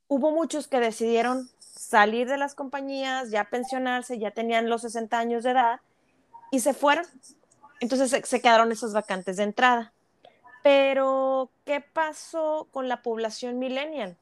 hubo 0.08 0.32
muchos 0.32 0.66
que 0.66 0.80
decidieron 0.80 1.48
salir 1.60 2.28
de 2.28 2.36
las 2.36 2.56
compañías, 2.56 3.30
ya 3.30 3.44
pensionarse, 3.44 4.18
ya 4.18 4.32
tenían 4.32 4.68
los 4.68 4.82
60 4.82 5.16
años 5.16 5.44
de 5.44 5.52
edad 5.52 5.80
y 6.50 6.58
se 6.58 6.74
fueron. 6.74 7.06
Entonces 7.78 8.10
se, 8.28 8.40
quedaron 8.40 8.72
esas 8.72 8.92
vacantes 8.92 9.36
de 9.36 9.44
entrada. 9.44 9.92
Pero, 10.68 11.50
¿qué 11.64 11.80
pasó 11.80 12.68
con 12.70 12.88
la 12.88 13.00
población 13.00 13.58
millennial? 13.58 14.18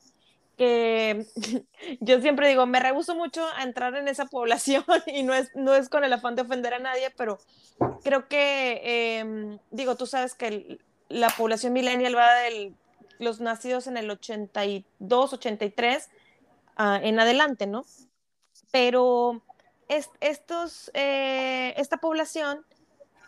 que 0.56 1.26
yo 2.00 2.20
siempre 2.20 2.48
digo, 2.48 2.66
me 2.66 2.78
rehuso 2.78 3.16
mucho 3.16 3.44
a 3.56 3.64
entrar 3.64 3.96
en 3.96 4.06
esa 4.06 4.26
población 4.26 4.84
y 5.08 5.24
no 5.24 5.34
es, 5.34 5.50
no 5.56 5.74
es 5.74 5.88
con 5.88 6.04
el 6.04 6.12
afán 6.12 6.36
de 6.36 6.42
ofender 6.42 6.72
a 6.72 6.78
nadie, 6.78 7.10
pero 7.16 7.40
creo 8.04 8.28
que, 8.28 9.18
em, 9.18 9.58
digo, 9.72 9.96
tú 9.96 10.06
sabes 10.06 10.34
que 10.34 10.78
la 11.08 11.30
población 11.30 11.72
millennial 11.72 12.16
va 12.16 12.32
de 12.34 12.72
los 13.18 13.40
nacidos 13.40 13.88
en 13.88 13.96
el 13.96 14.08
82, 14.08 15.32
83 15.32 16.08
ah, 16.76 17.00
en 17.02 17.18
adelante, 17.18 17.66
¿no? 17.66 17.84
pero 18.70 19.42
estos, 19.88 20.92
eh, 20.94 21.74
esta 21.76 21.96
población 21.96 22.64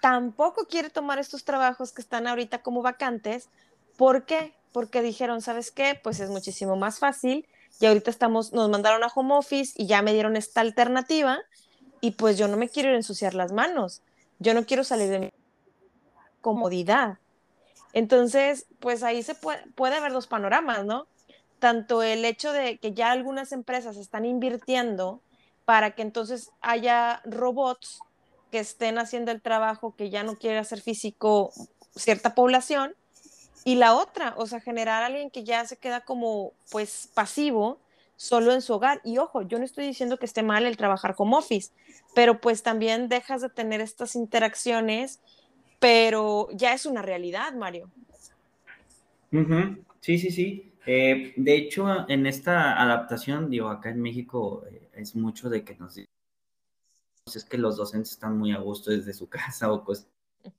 tampoco 0.00 0.66
quiere 0.66 0.90
tomar 0.90 1.18
estos 1.18 1.44
trabajos 1.44 1.92
que 1.92 2.02
están 2.02 2.26
ahorita 2.26 2.62
como 2.62 2.82
vacantes. 2.82 3.48
¿Por 3.96 4.24
qué? 4.24 4.54
Porque 4.72 5.02
dijeron, 5.02 5.42
¿sabes 5.42 5.70
qué? 5.70 5.98
Pues 6.02 6.20
es 6.20 6.30
muchísimo 6.30 6.76
más 6.76 6.98
fácil 6.98 7.46
y 7.80 7.86
ahorita 7.86 8.10
estamos, 8.10 8.52
nos 8.52 8.68
mandaron 8.68 9.02
a 9.04 9.08
home 9.08 9.34
office 9.34 9.72
y 9.76 9.86
ya 9.86 10.02
me 10.02 10.12
dieron 10.12 10.36
esta 10.36 10.60
alternativa 10.60 11.38
y 12.00 12.12
pues 12.12 12.38
yo 12.38 12.48
no 12.48 12.56
me 12.56 12.68
quiero 12.68 12.90
ir 12.90 12.94
a 12.94 12.98
ensuciar 12.98 13.34
las 13.34 13.52
manos, 13.52 14.02
yo 14.38 14.54
no 14.54 14.64
quiero 14.66 14.84
salir 14.84 15.08
de 15.08 15.18
mi 15.18 15.30
comodidad. 16.40 17.18
Entonces, 17.92 18.66
pues 18.80 19.02
ahí 19.02 19.22
se 19.22 19.34
puede, 19.34 19.66
puede 19.72 20.00
ver 20.00 20.12
dos 20.12 20.26
panoramas, 20.26 20.84
¿no? 20.84 21.06
Tanto 21.58 22.02
el 22.02 22.24
hecho 22.24 22.52
de 22.52 22.78
que 22.78 22.92
ya 22.92 23.10
algunas 23.10 23.52
empresas 23.52 23.96
están 23.96 24.24
invirtiendo 24.24 25.22
para 25.64 25.92
que 25.94 26.02
entonces 26.02 26.50
haya 26.60 27.20
robots 27.24 28.00
que 28.50 28.58
estén 28.58 28.98
haciendo 28.98 29.30
el 29.30 29.40
trabajo 29.40 29.94
que 29.96 30.10
ya 30.10 30.22
no 30.22 30.36
quiere 30.36 30.58
hacer 30.58 30.80
físico 30.80 31.52
cierta 31.94 32.34
población, 32.34 32.94
y 33.64 33.74
la 33.74 33.94
otra, 33.94 34.34
o 34.38 34.46
sea, 34.46 34.60
generar 34.60 35.02
a 35.02 35.06
alguien 35.06 35.30
que 35.30 35.44
ya 35.44 35.64
se 35.66 35.76
queda 35.76 36.00
como 36.00 36.52
pues 36.70 37.10
pasivo 37.12 37.78
solo 38.16 38.52
en 38.52 38.62
su 38.62 38.72
hogar. 38.72 39.00
Y 39.04 39.18
ojo, 39.18 39.42
yo 39.42 39.58
no 39.58 39.64
estoy 39.64 39.86
diciendo 39.86 40.18
que 40.18 40.26
esté 40.26 40.42
mal 40.42 40.64
el 40.64 40.76
trabajar 40.76 41.14
como 41.14 41.36
office, 41.36 41.72
pero 42.14 42.40
pues 42.40 42.62
también 42.62 43.08
dejas 43.08 43.42
de 43.42 43.50
tener 43.50 43.80
estas 43.80 44.14
interacciones, 44.14 45.20
pero 45.80 46.48
ya 46.52 46.72
es 46.72 46.86
una 46.86 47.02
realidad, 47.02 47.52
Mario. 47.52 47.90
Sí, 50.00 50.18
sí, 50.18 50.30
sí. 50.30 50.72
Eh, 50.86 51.34
de 51.36 51.54
hecho, 51.54 52.08
en 52.08 52.26
esta 52.26 52.80
adaptación, 52.80 53.50
digo, 53.50 53.68
acá 53.68 53.90
en 53.90 54.00
México 54.00 54.64
eh, 54.70 54.88
es 54.94 55.14
mucho 55.14 55.50
de 55.50 55.62
que 55.62 55.74
nos 55.74 55.94
es 57.37 57.44
que 57.44 57.58
los 57.58 57.76
docentes 57.76 58.12
están 58.12 58.38
muy 58.38 58.52
a 58.52 58.58
gusto 58.58 58.90
desde 58.90 59.12
su 59.12 59.28
casa 59.28 59.73
o 59.73 59.85
pues, 59.85 60.08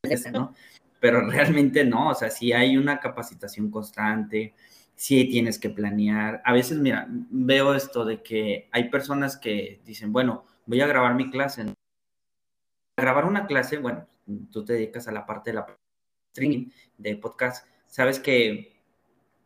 ¿no? 0.33 0.53
Pero 0.99 1.29
realmente 1.29 1.85
no, 1.85 2.09
o 2.09 2.15
sea, 2.15 2.29
si 2.29 2.51
hay 2.51 2.75
una 2.75 2.99
capacitación 2.99 3.71
constante, 3.71 4.53
sí 4.95 5.25
tienes 5.25 5.57
que 5.57 5.69
planear. 5.69 6.41
A 6.43 6.51
veces, 6.51 6.77
mira, 6.77 7.07
veo 7.09 7.73
esto 7.73 8.03
de 8.03 8.21
que 8.21 8.67
hay 8.71 8.89
personas 8.89 9.37
que 9.37 9.81
dicen, 9.85 10.11
bueno, 10.11 10.45
voy 10.65 10.81
a 10.81 10.87
grabar 10.87 11.15
mi 11.15 11.31
clase. 11.31 11.73
grabar 12.97 13.25
una 13.25 13.47
clase, 13.47 13.77
bueno, 13.77 14.05
tú 14.51 14.65
te 14.65 14.73
dedicas 14.73 15.07
a 15.07 15.13
la 15.13 15.25
parte 15.25 15.51
de 15.51 15.55
la 15.55 15.67
streaming, 16.33 16.69
de 16.97 17.15
podcast, 17.15 17.65
sabes 17.87 18.19
que 18.19 18.79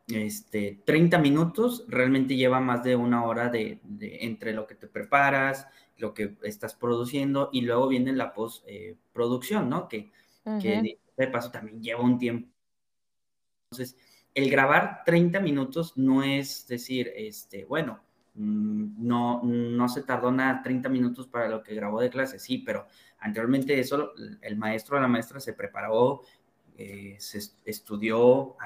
este, 0.08 0.82
30 0.86 1.18
minutos 1.20 1.86
realmente 1.88 2.36
lleva 2.36 2.60
más 2.60 2.84
de 2.84 2.96
una 2.96 3.24
hora 3.24 3.50
de, 3.50 3.80
entre 4.02 4.54
lo 4.54 4.68
que 4.68 4.76
te 4.76 4.88
preparas, 4.88 5.68
lo 6.04 6.14
que 6.14 6.36
estás 6.44 6.76
produciendo 6.76 7.50
y 7.54 7.62
luego 7.62 7.88
viene 7.88 8.12
la 8.12 8.34
postproducción, 8.34 9.70
¿no? 9.70 9.88
Que, 9.88 10.12
que 10.62 11.00
de 11.16 11.28
paso 11.28 11.50
también 11.50 11.82
lleva 11.82 12.02
un 12.02 12.18
tiempo. 12.20 12.50
Entonces, 13.72 13.98
el 14.36 14.52
grabar 14.52 15.04
30 15.06 15.40
minutos 15.40 15.98
no 15.98 16.22
es 16.22 16.68
decir, 16.68 17.12
este, 17.16 17.64
bueno, 17.64 18.02
mm, 18.36 19.08
no, 19.08 19.42
no 19.44 19.88
se 19.88 20.04
tardó 20.04 20.30
nada 20.32 20.62
30 20.62 20.90
minutos 20.90 21.28
para 21.28 21.48
lo 21.48 21.64
que 21.64 21.74
grabó 21.74 22.02
de 22.02 22.10
clase, 22.10 22.38
sí, 22.38 22.58
pero 22.58 22.86
anteriormente 23.20 23.80
eso, 23.80 24.12
el 24.42 24.58
maestro 24.58 24.98
o 24.98 25.00
la 25.00 25.08
maestra 25.08 25.40
se 25.40 25.54
preparó, 25.54 26.22
eh, 26.78 27.16
se 27.18 27.40
estudió, 27.64 28.58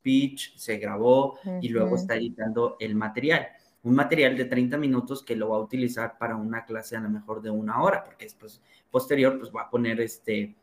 pitch, 0.00 0.56
se 0.56 0.78
grabó 0.78 1.38
y 1.60 1.68
luego 1.68 1.96
está 1.96 2.16
editando 2.16 2.76
el 2.80 2.94
material. 2.94 3.48
Un 3.82 3.94
material 3.94 4.36
de 4.36 4.44
30 4.44 4.78
minutos 4.78 5.22
que 5.22 5.36
lo 5.36 5.50
va 5.50 5.56
a 5.56 5.60
utilizar 5.60 6.18
para 6.18 6.36
una 6.36 6.64
clase 6.64 6.96
a 6.96 7.00
lo 7.00 7.10
mejor 7.10 7.42
de 7.42 7.50
una 7.50 7.82
hora, 7.82 8.04
porque 8.04 8.26
después, 8.26 8.62
posterior, 8.90 9.38
pues 9.38 9.50
va 9.54 9.62
a 9.62 9.70
poner 9.70 10.00
este, 10.00 10.54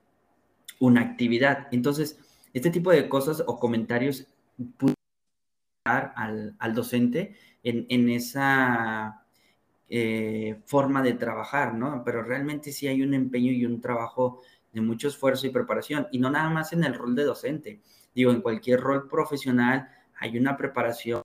una 0.80 1.02
actividad. 1.02 1.68
Entonces, 1.72 2.20
este 2.54 2.70
tipo 2.70 2.92
de 2.92 3.10
cosas 3.10 3.44
o 3.46 3.60
comentarios 3.60 4.28
al, 5.86 6.56
al 6.60 6.74
docente 6.74 7.36
en, 7.64 8.10
esa 8.10 9.26
eh, 9.90 10.62
forma 10.66 11.02
de 11.02 11.14
trabajar, 11.14 11.74
¿no? 11.74 12.04
Pero 12.06 12.24
realmente 12.24 12.72
sí 12.72 12.88
hay 12.88 13.02
un 13.02 13.14
empeño 13.14 13.52
y 13.52 13.66
un 13.66 13.82
trabajo 13.82 14.42
de 14.74 14.82
mucho 14.82 15.08
esfuerzo 15.08 15.48
y 15.48 15.52
preparación, 15.52 16.08
y 16.12 16.20
no 16.20 16.30
nada 16.30 16.50
más 16.50 16.74
en 16.74 16.84
el 16.84 16.94
rol 16.94 17.16
de 17.16 17.24
docente, 17.24 17.82
digo, 18.14 18.32
en 18.32 18.42
cualquier 18.42 18.80
rol 18.80 19.08
profesional 19.08 19.90
hay 20.20 20.38
una 20.38 20.56
preparación 20.58 21.24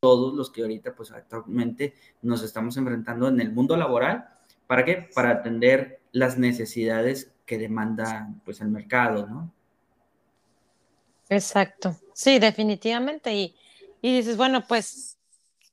todos 0.00 0.34
los 0.34 0.50
que 0.50 0.62
ahorita 0.62 0.94
pues 0.94 1.12
actualmente 1.12 1.94
nos 2.22 2.42
estamos 2.42 2.76
enfrentando 2.78 3.28
en 3.28 3.40
el 3.40 3.52
mundo 3.52 3.76
laboral, 3.76 4.30
¿para 4.66 4.84
qué? 4.84 5.08
Para 5.14 5.30
atender 5.30 6.00
las 6.12 6.38
necesidades 6.38 7.30
que 7.44 7.58
demanda 7.58 8.28
pues 8.44 8.60
el 8.62 8.68
mercado, 8.68 9.26
¿no? 9.26 9.52
Exacto, 11.28 11.96
sí, 12.14 12.38
definitivamente. 12.38 13.34
Y, 13.34 13.54
y 14.00 14.16
dices, 14.16 14.36
bueno, 14.36 14.66
pues 14.66 15.18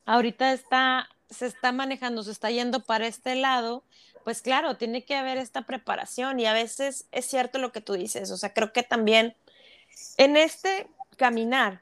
ahorita 0.05 0.51
está, 0.51 1.07
se 1.29 1.45
está 1.47 1.71
manejando, 1.71 2.21
se 2.21 2.31
está 2.31 2.51
yendo 2.51 2.83
para 2.83 3.07
este 3.07 3.35
lado, 3.35 3.83
pues 4.25 4.41
claro, 4.41 4.75
tiene 4.75 5.05
que 5.05 5.15
haber 5.15 5.37
esta 5.37 5.61
preparación 5.61 6.39
y 6.39 6.45
a 6.45 6.53
veces 6.53 7.07
es 7.11 7.25
cierto 7.25 7.59
lo 7.59 7.71
que 7.71 7.81
tú 7.81 7.93
dices, 7.93 8.29
o 8.31 8.37
sea, 8.37 8.53
creo 8.53 8.73
que 8.73 8.83
también 8.83 9.35
en 10.17 10.35
este 10.35 10.87
caminar 11.15 11.81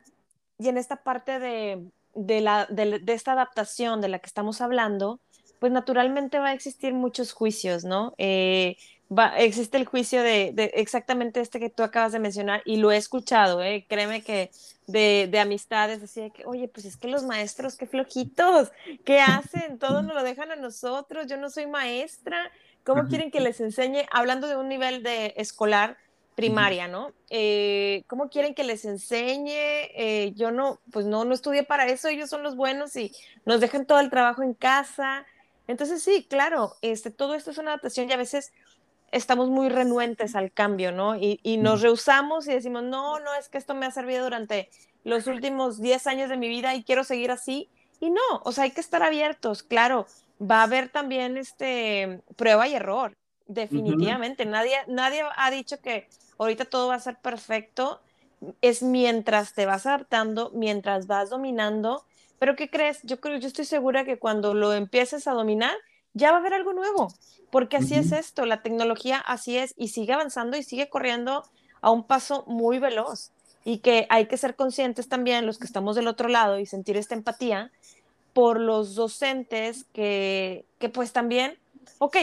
y 0.58 0.70
en 0.70 0.78
esta 0.78 1.04
parte 1.04 1.40
de, 1.40 1.84
de, 2.16 2.42
la, 2.42 2.66
de, 2.70 3.00
de 3.00 3.14
esta 3.14 3.34
adaptación 3.34 4.02
de 4.02 4.08
la 4.08 4.20
que 4.20 4.28
estamos 4.28 4.62
hablando, 4.62 5.20
pues 5.60 5.72
naturalmente 5.72 6.40
va 6.40 6.50
a 6.50 6.54
existir 6.54 6.94
muchos 6.94 7.34
juicios, 7.34 7.84
¿no? 7.84 8.14
Eh, 8.18 8.78
existe 9.38 9.78
el 9.78 9.86
juicio 9.86 10.24
de, 10.24 10.72
exactamente 10.74 11.40
este 11.40 11.60
que 11.60 11.70
tú 11.70 11.84
acabas 11.84 12.12
de 12.12 12.20
mencionar 12.20 12.62
y 12.66 12.78
lo 12.78 12.92
he 12.92 12.98
escuchado, 12.98 13.62
¿eh? 13.62 13.86
créeme 13.88 14.24
que 14.24 14.52
de, 14.88 15.28
de, 15.30 15.40
amistades, 15.40 16.02
así 16.02 16.32
que, 16.32 16.46
oye, 16.46 16.68
pues 16.68 16.86
es 16.86 16.98
que 16.98 17.08
los 17.08 17.24
maestros, 17.24 17.76
qué 17.76 17.86
flojitos, 17.86 18.72
¿qué 19.04 19.20
hacen? 19.20 19.78
Todo 19.80 20.02
nos 20.02 20.16
lo 20.16 20.24
dejan 20.24 20.52
a 20.52 20.56
nosotros, 20.56 21.28
yo 21.28 21.38
no 21.38 21.50
soy 21.50 21.68
maestra, 21.68 22.52
¿cómo 22.84 23.08
quieren 23.08 23.32
que 23.32 23.42
les 23.42 23.60
enseñe? 23.62 24.06
Hablando 24.12 24.48
de 24.48 24.58
un 24.58 24.70
nivel 24.70 25.04
de 25.04 25.34
escolar, 25.38 25.98
primaria, 26.36 26.88
¿no? 26.88 27.14
Eh, 27.30 28.04
¿Cómo 28.08 28.30
quieren 28.30 28.54
que 28.54 28.64
les 28.64 28.86
enseñe? 28.86 29.50
Eh, 29.96 30.34
yo 30.36 30.52
no, 30.52 30.82
pues 30.92 31.06
no, 31.06 31.26
no 31.26 31.34
estudié 31.34 31.64
para 31.64 31.88
eso, 31.88 32.10
ellos 32.10 32.30
son 32.30 32.44
los 32.44 32.56
buenos 32.56 32.96
y 32.96 33.12
nos 33.46 33.62
dejan 33.62 33.86
todo 33.86 34.00
el 34.02 34.10
trabajo 34.10 34.44
en 34.44 34.54
casa. 34.54 35.26
Entonces 35.68 36.04
sí, 36.04 36.28
claro, 36.30 36.76
este, 36.82 37.10
todo 37.10 37.34
esto 37.36 37.52
es 37.52 37.58
una 37.58 37.72
adaptación 37.72 38.10
y 38.10 38.14
a 38.14 38.18
veces 38.18 38.52
estamos 39.12 39.50
muy 39.50 39.70
renuentes 39.70 40.36
al 40.36 40.52
cambio, 40.52 40.92
¿no? 40.92 41.16
Y, 41.16 41.58
nos 41.58 41.82
rehusamos 41.82 42.48
y 42.48 42.54
decimos, 42.54 42.84
no, 42.84 43.20
no, 43.20 43.34
es 43.36 43.50
que 43.50 43.58
esto 43.58 43.74
me 43.74 43.86
ha 43.86 43.92
servido 43.92 44.26
durante 44.26 44.70
los 45.04 45.28
últimos 45.28 45.82
10 45.82 46.06
años 46.08 46.30
de 46.30 46.38
mi 46.38 46.50
vida 46.50 46.76
y 46.76 46.84
quiero 46.84 47.04
seguir 47.04 47.32
así. 47.32 47.70
Y 48.02 48.10
no, 48.10 48.22
o 48.44 48.52
sea, 48.52 48.66
hay 48.66 48.72
que 48.72 48.82
estar 48.82 49.02
abiertos, 49.04 49.64
claro. 49.64 50.06
Va 50.42 50.60
a 50.60 50.64
haber 50.64 50.90
también 50.90 51.38
este 51.38 52.22
prueba 52.36 52.68
y 52.68 52.76
error, 52.76 53.16
definitivamente. 53.48 54.46
nadie, 54.46 54.76
nadie 54.88 55.24
ha 55.36 55.52
dicho 55.52 55.80
que 55.82 56.08
ahorita 56.38 56.66
todo 56.66 56.88
va 56.90 56.96
a 56.96 57.00
ser 57.00 57.18
perfecto. 57.18 58.02
Es 58.62 58.84
mientras 58.84 59.54
te 59.54 59.66
vas 59.66 59.86
adaptando, 59.86 60.52
mientras 60.54 61.08
vas 61.08 61.30
dominando. 61.30 62.04
Pero 62.40 62.56
¿qué 62.56 62.70
crees? 62.70 63.00
Yo 63.04 63.20
creo, 63.20 63.38
yo 63.38 63.48
estoy 63.48 63.66
segura 63.66 64.06
que 64.06 64.20
cuando 64.20 64.54
lo 64.54 64.74
empieces 64.74 65.28
a 65.28 65.32
dominar, 65.32 65.76
ya 66.14 66.32
va 66.32 66.38
a 66.38 66.40
haber 66.40 66.54
algo 66.54 66.74
nuevo, 66.74 67.14
porque 67.52 67.78
así 67.78 67.94
es 67.94 68.12
esto, 68.14 68.46
la 68.46 68.62
tecnología 68.62 69.18
así 69.18 69.58
es 69.58 69.74
y 69.78 69.90
sigue 69.90 70.14
avanzando 70.14 70.58
y 70.58 70.64
sigue 70.64 70.90
corriendo 70.90 71.44
a 71.82 71.92
un 71.92 72.08
paso 72.08 72.46
muy 72.48 72.80
veloz 72.80 73.32
y 73.66 73.80
que 73.80 74.08
hay 74.10 74.28
que 74.28 74.38
ser 74.38 74.56
conscientes 74.56 75.10
también 75.10 75.46
los 75.46 75.58
que 75.58 75.66
estamos 75.66 75.96
del 75.96 76.08
otro 76.08 76.30
lado 76.30 76.58
y 76.58 76.66
sentir 76.66 76.96
esta 76.96 77.16
empatía 77.16 77.72
por 78.34 78.60
los 78.62 78.96
docentes 78.96 79.86
que, 79.92 80.66
que 80.80 80.88
pues 80.88 81.12
también, 81.12 81.58
ok, 82.00 82.18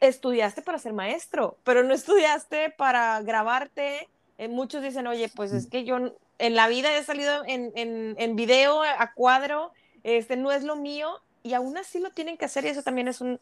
estudiaste 0.00 0.62
para 0.62 0.78
ser 0.78 0.92
maestro, 0.92 1.56
pero 1.64 1.82
no 1.82 1.94
estudiaste 1.94 2.70
para 2.70 3.20
grabarte. 3.22 4.08
Eh, 4.38 4.48
muchos 4.48 4.82
dicen, 4.82 5.06
oye, 5.06 5.30
pues 5.34 5.52
es 5.52 5.66
que 5.66 5.84
yo 5.84 5.98
en 6.38 6.54
la 6.54 6.68
vida 6.68 6.96
he 6.96 7.04
salido 7.04 7.44
en, 7.46 7.72
en, 7.74 8.14
en 8.18 8.36
video 8.36 8.82
a 8.82 9.12
cuadro, 9.14 9.72
este 10.02 10.36
no 10.36 10.50
es 10.50 10.64
lo 10.64 10.76
mío 10.76 11.20
y 11.42 11.54
aún 11.54 11.76
así 11.76 12.00
lo 12.00 12.10
tienen 12.10 12.36
que 12.36 12.44
hacer 12.44 12.64
y 12.64 12.68
eso 12.68 12.82
también 12.82 13.08
es 13.08 13.20
un, 13.20 13.38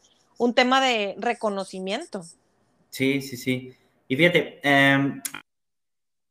tema 0.54 0.80
de 0.80 1.16
reconocimiento. 1.18 2.22
Sí, 2.90 3.20
sí, 3.22 3.36
sí. 3.36 3.74
Y 4.06 4.16
fíjate, 4.16 4.60
em, 4.62 5.20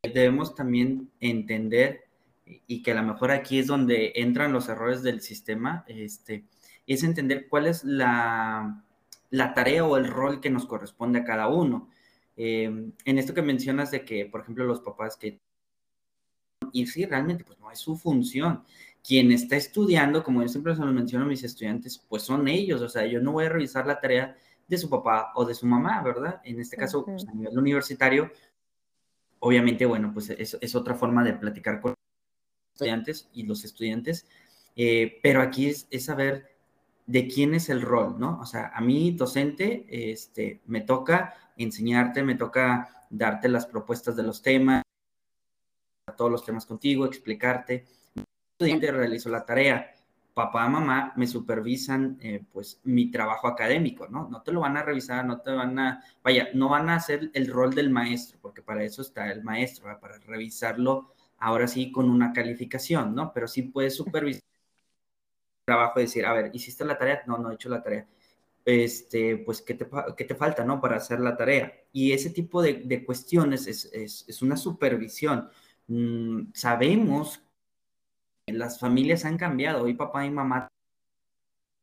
debemos 0.02 0.56
también 0.56 1.10
entender 1.20 2.06
y 2.46 2.82
que 2.82 2.92
a 2.92 2.96
lo 2.96 3.04
mejor 3.04 3.32
aquí 3.32 3.60
es 3.60 3.68
donde 3.68 4.14
entran 4.16 4.54
los 4.54 4.70
errores 4.70 5.04
del 5.04 5.22
sistema, 5.22 5.84
este, 5.88 6.46
es 6.88 7.04
entender 7.04 7.48
cuál 7.50 7.68
es 7.68 7.84
la, 7.84 8.86
tarea 9.54 9.86
o 9.86 9.98
el 9.98 10.08
rol 10.08 10.40
que 10.40 10.50
nos 10.50 10.66
corresponde 10.66 11.20
a 11.20 11.24
cada 11.24 11.48
uno. 11.48 11.90
Em, 12.36 12.92
en 13.06 13.18
esto 13.18 13.34
que 13.34 13.42
mencionas 13.42 13.92
de 13.92 14.06
que, 14.06 14.26
por 14.26 14.42
ejemplo, 14.42 14.66
los 14.66 14.82
papás 14.82 15.18
que... 15.18 15.40
Y 16.72 16.86
sí, 16.88 17.06
realmente, 17.06 17.44
pues 17.44 17.60
no 17.60 17.72
es 17.72 17.80
su 17.80 17.98
función 17.98 18.64
quien 19.08 19.32
está 19.32 19.56
estudiando, 19.56 20.22
como 20.22 20.42
yo 20.42 20.50
siempre 20.50 20.76
se 20.76 20.82
lo 20.82 20.92
menciono 20.92 21.24
a 21.24 21.28
mis 21.30 21.42
estudiantes, 21.42 21.98
pues 22.10 22.24
son 22.24 22.46
ellos, 22.50 22.82
o 22.82 22.90
sea, 22.90 23.06
yo 23.06 23.22
no 23.22 23.32
voy 23.32 23.46
a 23.46 23.50
revisar 23.50 23.88
la 23.88 24.02
tarea 24.02 24.36
de 24.68 24.78
su 24.78 24.90
papá 24.90 25.32
o 25.36 25.46
de 25.46 25.56
su 25.56 25.66
mamá, 25.66 26.02
¿verdad? 26.04 26.42
En 26.44 26.60
este 26.60 26.76
caso, 26.76 27.06
pues, 27.06 27.26
a 27.26 27.34
nivel 27.34 27.58
universitario, 27.58 28.30
obviamente, 29.40 29.86
bueno, 29.86 30.12
pues 30.14 30.30
es, 30.32 30.58
es, 30.60 30.76
otra 30.76 30.94
forma 30.94 31.24
de 31.24 31.34
platicar 31.34 31.80
con 31.80 31.92
los 31.92 32.74
estudiantes 32.74 33.30
y 33.32 33.44
los 33.44 33.64
estudiantes, 33.64 34.28
eh, 34.76 35.20
pero 35.24 35.42
aquí 35.42 35.68
es, 35.68 35.88
es, 35.90 36.04
saber 36.04 36.57
de 37.08 37.28
quién 37.28 37.56
es 37.56 37.70
el 37.70 37.82
rol, 37.82 38.20
¿no? 38.20 38.40
O 38.40 38.46
sea, 38.46 38.72
a 38.76 38.82
mí, 38.82 39.12
docente, 39.12 39.86
este, 39.90 40.62
me 40.68 40.82
toca 40.82 41.34
enseñarte, 41.56 42.22
me 42.22 42.36
toca 42.36 43.06
darte 43.10 43.48
las 43.50 43.66
propuestas 43.66 44.16
de 44.16 44.24
los 44.24 44.42
temas, 44.42 44.84
todos 46.16 46.30
los 46.30 46.46
temas 46.46 46.66
contigo, 46.66 47.06
explicarte. 47.06 47.86
Estudiante 48.52 48.92
realizó 48.92 49.30
la 49.30 49.46
tarea, 49.46 49.96
papá, 50.34 50.68
mamá 50.68 51.14
me 51.16 51.28
supervisan 51.28 52.18
eh, 52.22 52.44
pues 52.52 52.82
mi 52.84 53.10
trabajo 53.10 53.48
académico, 53.48 54.08
¿no? 54.08 54.28
No 54.30 54.42
te 54.42 54.52
lo 54.52 54.60
van 54.60 54.76
a 54.76 54.84
revisar, 54.84 55.26
no 55.26 55.40
te 55.40 55.52
van 55.52 55.80
a, 55.80 56.04
vaya, 56.24 56.50
no 56.54 56.70
van 56.70 56.90
a 56.90 56.96
hacer 56.96 57.32
el 57.34 57.48
rol 57.48 57.74
del 57.74 57.90
maestro, 57.90 58.38
porque 58.42 58.62
para 58.62 58.84
eso 58.84 59.02
está 59.02 59.32
el 59.32 59.44
maestro, 59.44 59.98
para 60.00 60.18
revisarlo 60.20 61.14
ahora 61.40 61.68
sí 61.68 61.92
con 61.92 62.10
una 62.10 62.34
calificación, 62.34 63.16
¿no? 63.16 63.32
Pero 63.34 63.48
sí 63.48 63.64
puedes 63.64 63.96
supervisar 63.96 64.44
trabajo 65.68 66.00
decir, 66.00 66.26
a 66.26 66.34
ver, 66.34 66.50
¿hiciste 66.54 66.86
la 66.86 66.98
tarea? 66.98 67.24
No, 67.28 67.38
no 67.38 67.52
he 67.52 67.56
hecho 67.56 67.68
la 67.68 67.84
tarea. 67.84 68.08
Este, 68.64 69.38
pues, 69.38 69.62
¿qué 69.62 69.74
te, 69.74 69.88
qué 70.16 70.24
te 70.24 70.36
falta, 70.36 70.64
no? 70.64 70.80
Para 70.80 70.96
hacer 70.96 71.20
la 71.20 71.36
tarea. 71.36 71.74
Y 71.92 72.14
ese 72.14 72.30
tipo 72.30 72.62
de, 72.62 72.76
de 72.86 73.04
cuestiones 73.06 73.68
es, 73.68 73.86
es, 73.94 74.24
es, 74.28 74.42
una 74.42 74.56
supervisión. 74.56 75.50
Mm, 75.88 76.52
sabemos 76.54 77.44
las 78.48 78.80
familias 78.80 79.26
han 79.26 79.38
cambiado. 79.38 79.84
Hoy 79.84 79.94
papá 79.94 80.26
y 80.26 80.32
mamá, 80.32 80.70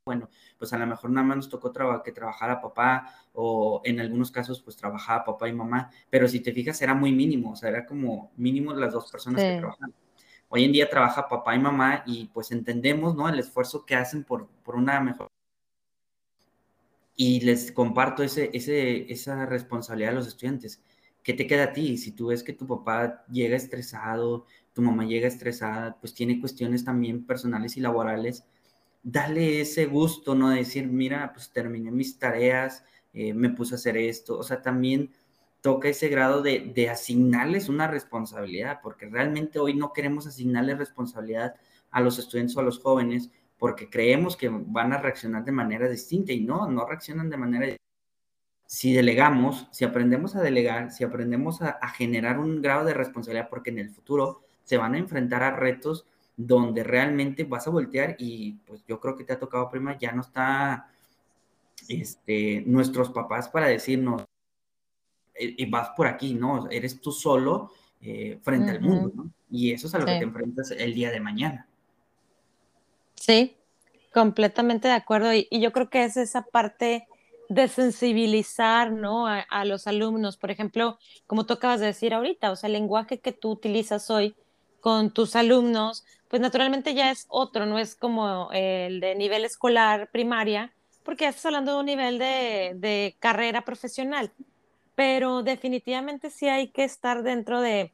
bueno, 0.06 0.30
pues 0.58 0.72
a 0.72 0.78
lo 0.78 0.86
mejor 0.86 1.10
nada 1.10 1.26
más 1.26 1.36
nos 1.36 1.48
tocó 1.50 1.72
que 2.02 2.12
trabajara 2.12 2.62
papá 2.62 3.14
o 3.34 3.82
en 3.84 4.00
algunos 4.00 4.30
casos 4.30 4.62
pues 4.62 4.76
trabajaba 4.76 5.24
papá 5.24 5.48
y 5.48 5.52
mamá, 5.52 5.90
pero 6.08 6.26
si 6.28 6.40
te 6.40 6.52
fijas 6.52 6.80
era 6.80 6.94
muy 6.94 7.12
mínimo, 7.12 7.52
o 7.52 7.56
sea, 7.56 7.68
era 7.70 7.84
como 7.84 8.32
mínimo 8.36 8.72
las 8.72 8.92
dos 8.92 9.10
personas 9.10 9.42
que 9.42 9.58
trabajan. 9.58 9.94
Hoy 10.48 10.64
en 10.64 10.72
día 10.72 10.88
trabaja 10.88 11.28
papá 11.28 11.54
y 11.54 11.58
mamá 11.58 12.02
y 12.06 12.26
pues 12.26 12.52
entendemos, 12.52 13.14
¿no? 13.14 13.28
El 13.28 13.38
esfuerzo 13.38 13.84
que 13.84 13.94
hacen 13.94 14.24
por, 14.24 14.48
por 14.64 14.76
una 14.76 15.00
mejor... 15.00 15.28
Y 17.16 17.40
les 17.40 17.70
comparto 17.70 18.22
ese, 18.22 18.50
ese, 18.52 19.12
esa 19.12 19.46
responsabilidad 19.46 20.12
a 20.12 20.16
los 20.16 20.26
estudiantes. 20.26 20.82
¿Qué 21.22 21.32
te 21.32 21.46
queda 21.46 21.64
a 21.64 21.72
ti? 21.72 21.96
Si 21.96 22.12
tú 22.12 22.26
ves 22.26 22.42
que 22.42 22.52
tu 22.52 22.66
papá 22.66 23.24
llega 23.30 23.56
estresado, 23.56 24.46
tu 24.72 24.82
mamá 24.82 25.04
llega 25.04 25.28
estresada, 25.28 25.96
pues 26.00 26.12
tiene 26.12 26.40
cuestiones 26.40 26.84
también 26.84 27.24
personales 27.24 27.76
y 27.76 27.80
laborales, 27.80 28.44
dale 29.02 29.60
ese 29.60 29.86
gusto, 29.86 30.34
¿no? 30.34 30.50
De 30.50 30.58
decir, 30.58 30.88
mira, 30.88 31.32
pues 31.32 31.50
terminé 31.50 31.90
mis 31.90 32.18
tareas, 32.18 32.84
eh, 33.12 33.32
me 33.32 33.50
puse 33.50 33.74
a 33.74 33.76
hacer 33.76 33.96
esto, 33.96 34.36
o 34.36 34.42
sea, 34.42 34.60
también 34.60 35.10
toca 35.64 35.88
ese 35.88 36.08
grado 36.08 36.42
de, 36.42 36.72
de, 36.74 36.90
asignarles 36.90 37.70
una 37.70 37.88
responsabilidad, 37.88 38.80
porque 38.82 39.06
realmente 39.06 39.58
hoy 39.58 39.72
no 39.72 39.94
queremos 39.94 40.26
asignarles 40.26 40.76
responsabilidad 40.76 41.54
a 41.90 42.02
los 42.02 42.18
estudiantes 42.18 42.54
o 42.54 42.60
a 42.60 42.64
los 42.64 42.80
jóvenes, 42.80 43.30
porque 43.56 43.88
creemos 43.88 44.36
que 44.36 44.50
van 44.50 44.92
a 44.92 44.98
reaccionar 44.98 45.42
de 45.42 45.52
manera 45.52 45.88
distinta 45.88 46.34
y 46.34 46.40
no, 46.42 46.70
no 46.70 46.84
reaccionan 46.84 47.30
de 47.30 47.38
manera 47.38 47.64
distinta. 47.64 47.82
Si 48.66 48.92
delegamos, 48.92 49.66
si 49.72 49.86
aprendemos 49.86 50.36
a 50.36 50.42
delegar, 50.42 50.90
si 50.90 51.02
aprendemos 51.02 51.62
a, 51.62 51.70
a 51.70 51.88
generar 51.88 52.38
un 52.38 52.60
grado 52.60 52.84
de 52.84 52.92
responsabilidad, 52.92 53.48
porque 53.48 53.70
en 53.70 53.78
el 53.78 53.88
futuro 53.88 54.42
se 54.64 54.76
van 54.76 54.94
a 54.94 54.98
enfrentar 54.98 55.42
a 55.42 55.56
retos 55.56 56.06
donde 56.36 56.84
realmente 56.84 57.44
vas 57.44 57.66
a 57.66 57.70
voltear 57.70 58.16
y 58.18 58.58
pues 58.66 58.84
yo 58.86 59.00
creo 59.00 59.16
que 59.16 59.24
te 59.24 59.32
ha 59.32 59.38
tocado, 59.38 59.70
prima, 59.70 59.96
ya 59.98 60.12
no 60.12 60.20
está 60.20 60.90
este, 61.88 62.64
nuestros 62.66 63.08
papás 63.08 63.48
para 63.48 63.68
decirnos, 63.68 64.24
eh, 65.34 65.66
vas 65.68 65.90
por 65.96 66.06
aquí, 66.06 66.34
¿no? 66.34 66.68
Eres 66.70 67.00
tú 67.00 67.12
solo 67.12 67.72
eh, 68.00 68.38
frente 68.42 68.70
al 68.70 68.80
mundo, 68.80 69.12
¿no? 69.14 69.30
Y 69.50 69.72
eso 69.72 69.86
es 69.86 69.94
a 69.94 69.98
lo 69.98 70.06
que 70.06 70.18
te 70.18 70.24
enfrentas 70.24 70.70
el 70.70 70.94
día 70.94 71.10
de 71.10 71.20
mañana. 71.20 71.68
Sí, 73.14 73.56
completamente 74.12 74.88
de 74.88 74.94
acuerdo. 74.94 75.32
Y, 75.32 75.46
y, 75.50 75.60
yo 75.60 75.72
creo 75.72 75.88
que 75.88 76.04
es 76.04 76.16
esa 76.16 76.42
parte 76.42 77.06
de 77.48 77.68
sensibilizar, 77.68 78.92
¿no? 78.92 79.26
A, 79.26 79.40
a, 79.40 79.64
los 79.64 79.86
alumnos. 79.86 80.36
Por 80.36 80.50
ejemplo, 80.50 80.98
como 81.26 81.46
tú 81.46 81.54
acabas 81.54 81.80
de 81.80 81.86
decir 81.86 82.14
ahorita, 82.14 82.50
o 82.50 82.56
sea, 82.56 82.66
el 82.66 82.74
lenguaje 82.74 83.20
que 83.20 83.32
tú 83.32 83.50
utilizas 83.50 84.10
hoy 84.10 84.34
con 84.80 85.10
tus 85.12 85.34
alumnos, 85.34 86.04
pues 86.28 86.42
naturalmente 86.42 86.94
ya 86.94 87.10
es 87.10 87.24
otro, 87.28 87.64
no 87.64 87.78
es 87.78 87.96
como 87.96 88.50
el 88.52 89.00
de 89.00 89.14
nivel 89.14 89.44
escolar 89.44 90.10
primaria, 90.10 90.74
porque 91.04 91.24
ya 91.24 91.30
estás 91.30 91.46
hablando 91.46 91.72
de 91.72 91.78
un 91.78 91.86
nivel 91.86 92.18
de, 92.18 92.72
de 92.76 93.16
carrera 93.18 93.62
profesional, 93.62 94.30
pero 94.94 95.42
definitivamente 95.42 96.30
sí 96.30 96.48
hay 96.48 96.68
que 96.68 96.84
estar 96.84 97.22
dentro 97.22 97.60
de 97.60 97.92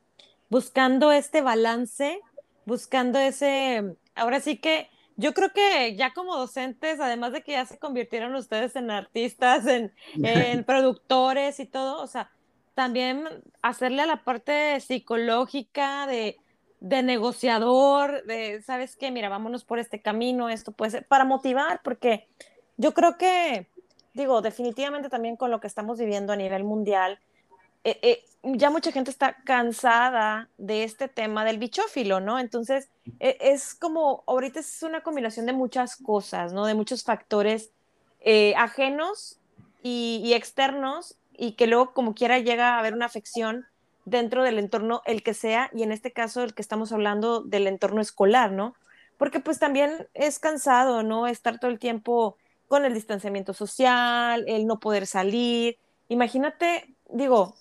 buscando 0.48 1.12
este 1.12 1.40
balance, 1.42 2.20
buscando 2.64 3.18
ese, 3.18 3.96
ahora 4.14 4.40
sí 4.40 4.56
que 4.56 4.88
yo 5.16 5.34
creo 5.34 5.52
que 5.52 5.96
ya 5.96 6.12
como 6.12 6.36
docentes, 6.36 6.98
además 6.98 7.32
de 7.32 7.42
que 7.42 7.52
ya 7.52 7.66
se 7.66 7.78
convirtieron 7.78 8.34
ustedes 8.34 8.74
en 8.76 8.90
artistas, 8.90 9.66
en, 9.66 9.92
en 10.22 10.64
productores 10.64 11.60
y 11.60 11.66
todo, 11.66 12.02
o 12.02 12.06
sea, 12.06 12.30
también 12.74 13.24
hacerle 13.62 14.02
a 14.02 14.06
la 14.06 14.24
parte 14.24 14.80
psicológica 14.80 16.06
de 16.06 16.38
de 16.80 17.02
negociador, 17.02 18.24
de, 18.24 18.62
¿sabes 18.62 18.96
qué? 18.96 19.10
Mira, 19.10 19.28
vámonos 19.28 19.64
por 19.64 19.78
este 19.78 20.00
camino, 20.00 20.48
esto 20.48 20.72
puede 20.72 20.90
ser, 20.90 21.06
para 21.06 21.24
motivar, 21.24 21.80
porque 21.84 22.26
yo 22.78 22.94
creo 22.94 23.18
que, 23.18 23.68
digo, 24.14 24.42
definitivamente 24.42 25.08
también 25.08 25.36
con 25.36 25.50
lo 25.50 25.60
que 25.60 25.66
estamos 25.66 25.98
viviendo 25.98 26.32
a 26.32 26.36
nivel 26.36 26.64
mundial, 26.64 27.18
eh, 27.84 27.98
eh, 28.02 28.24
ya 28.42 28.70
mucha 28.70 28.92
gente 28.92 29.10
está 29.10 29.36
cansada 29.44 30.48
de 30.56 30.84
este 30.84 31.08
tema 31.08 31.44
del 31.44 31.58
bichófilo, 31.58 32.20
¿no? 32.20 32.38
Entonces, 32.38 32.88
eh, 33.20 33.36
es 33.40 33.74
como, 33.74 34.22
ahorita 34.26 34.60
es 34.60 34.82
una 34.82 35.02
combinación 35.02 35.46
de 35.46 35.52
muchas 35.52 35.96
cosas, 35.96 36.52
¿no? 36.52 36.64
De 36.66 36.74
muchos 36.74 37.04
factores 37.04 37.70
eh, 38.20 38.54
ajenos 38.56 39.38
y, 39.82 40.20
y 40.24 40.34
externos 40.34 41.16
y 41.36 41.52
que 41.52 41.66
luego 41.66 41.92
como 41.92 42.14
quiera 42.14 42.38
llega 42.38 42.74
a 42.74 42.78
haber 42.78 42.94
una 42.94 43.06
afección 43.06 43.66
dentro 44.06 44.42
del 44.42 44.58
entorno, 44.58 45.02
el 45.04 45.22
que 45.22 45.34
sea, 45.34 45.70
y 45.74 45.82
en 45.82 45.92
este 45.92 46.12
caso 46.12 46.42
el 46.42 46.54
que 46.54 46.62
estamos 46.62 46.92
hablando 46.92 47.42
del 47.42 47.66
entorno 47.66 48.00
escolar, 48.00 48.52
¿no? 48.52 48.74
Porque 49.18 49.40
pues 49.40 49.58
también 49.58 50.08
es 50.14 50.38
cansado, 50.38 51.02
¿no? 51.02 51.26
Estar 51.26 51.58
todo 51.58 51.70
el 51.70 51.78
tiempo 51.78 52.36
con 52.70 52.84
el 52.84 52.94
distanciamiento 52.94 53.52
social, 53.52 54.44
el 54.46 54.64
no 54.64 54.78
poder 54.78 55.08
salir. 55.08 55.76
Imagínate, 56.08 56.94
digo, 57.08 57.56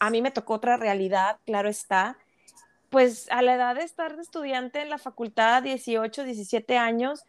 a 0.00 0.08
mí 0.08 0.22
me 0.22 0.30
tocó 0.30 0.54
otra 0.54 0.78
realidad, 0.78 1.36
claro 1.44 1.68
está, 1.68 2.16
pues 2.88 3.30
a 3.30 3.42
la 3.42 3.56
edad 3.56 3.74
de 3.74 3.82
estar 3.82 4.16
de 4.16 4.22
estudiante 4.22 4.80
en 4.80 4.88
la 4.88 4.96
facultad, 4.96 5.62
18, 5.62 6.24
17 6.24 6.78
años, 6.78 7.24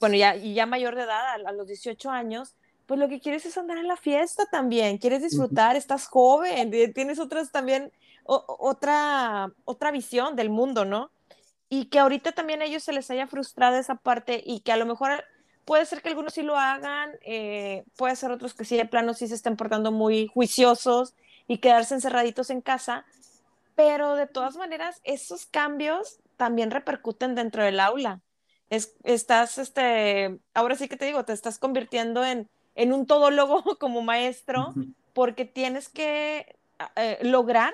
bueno, 0.00 0.16
ya, 0.16 0.36
y 0.36 0.52
ya 0.52 0.66
mayor 0.66 0.96
de 0.96 1.04
edad, 1.04 1.28
a, 1.28 1.48
a 1.48 1.52
los 1.52 1.66
18 1.66 2.10
años, 2.10 2.54
pues 2.84 3.00
lo 3.00 3.08
que 3.08 3.20
quieres 3.20 3.46
es 3.46 3.56
andar 3.56 3.78
en 3.78 3.88
la 3.88 3.96
fiesta 3.96 4.44
también, 4.44 4.98
quieres 4.98 5.22
disfrutar, 5.22 5.76
estás 5.76 6.08
joven, 6.08 6.70
tienes 6.92 7.20
otras 7.20 7.52
también, 7.52 7.90
o, 8.24 8.44
otra, 8.60 9.50
otra 9.64 9.90
visión 9.92 10.36
del 10.36 10.50
mundo, 10.50 10.84
¿no? 10.84 11.10
Y 11.70 11.86
que 11.86 12.00
ahorita 12.00 12.32
también 12.32 12.60
a 12.60 12.66
ellos 12.66 12.82
se 12.82 12.92
les 12.92 13.10
haya 13.10 13.26
frustrado 13.26 13.78
esa 13.78 13.94
parte 13.94 14.42
y 14.44 14.60
que 14.60 14.72
a 14.72 14.76
lo 14.76 14.84
mejor 14.84 15.24
puede 15.64 15.86
ser 15.86 16.02
que 16.02 16.08
algunos 16.08 16.34
sí 16.34 16.42
lo 16.42 16.56
hagan, 16.56 17.12
eh, 17.22 17.84
puede 17.96 18.16
ser 18.16 18.30
otros 18.30 18.54
que 18.54 18.64
sí 18.64 18.76
de 18.76 18.86
plano 18.86 19.14
sí 19.14 19.28
se 19.28 19.34
estén 19.34 19.56
portando 19.56 19.92
muy 19.92 20.28
juiciosos 20.28 21.14
y 21.48 21.58
quedarse 21.58 21.94
encerraditos 21.94 22.50
en 22.50 22.60
casa, 22.60 23.04
pero 23.74 24.14
de 24.14 24.26
todas 24.26 24.56
maneras 24.56 25.00
esos 25.04 25.46
cambios 25.46 26.20
también 26.36 26.70
repercuten 26.70 27.34
dentro 27.34 27.62
del 27.62 27.80
aula. 27.80 28.20
Es, 28.70 28.94
estás, 29.04 29.58
este, 29.58 30.38
ahora 30.54 30.76
sí 30.76 30.88
que 30.88 30.96
te 30.96 31.04
digo, 31.04 31.24
te 31.24 31.32
estás 31.32 31.58
convirtiendo 31.58 32.24
en, 32.24 32.48
en 32.74 32.92
un 32.92 33.06
todólogo 33.06 33.62
como 33.78 34.02
maestro, 34.02 34.74
porque 35.12 35.44
tienes 35.44 35.88
que 35.88 36.56
eh, 36.96 37.18
lograr 37.22 37.72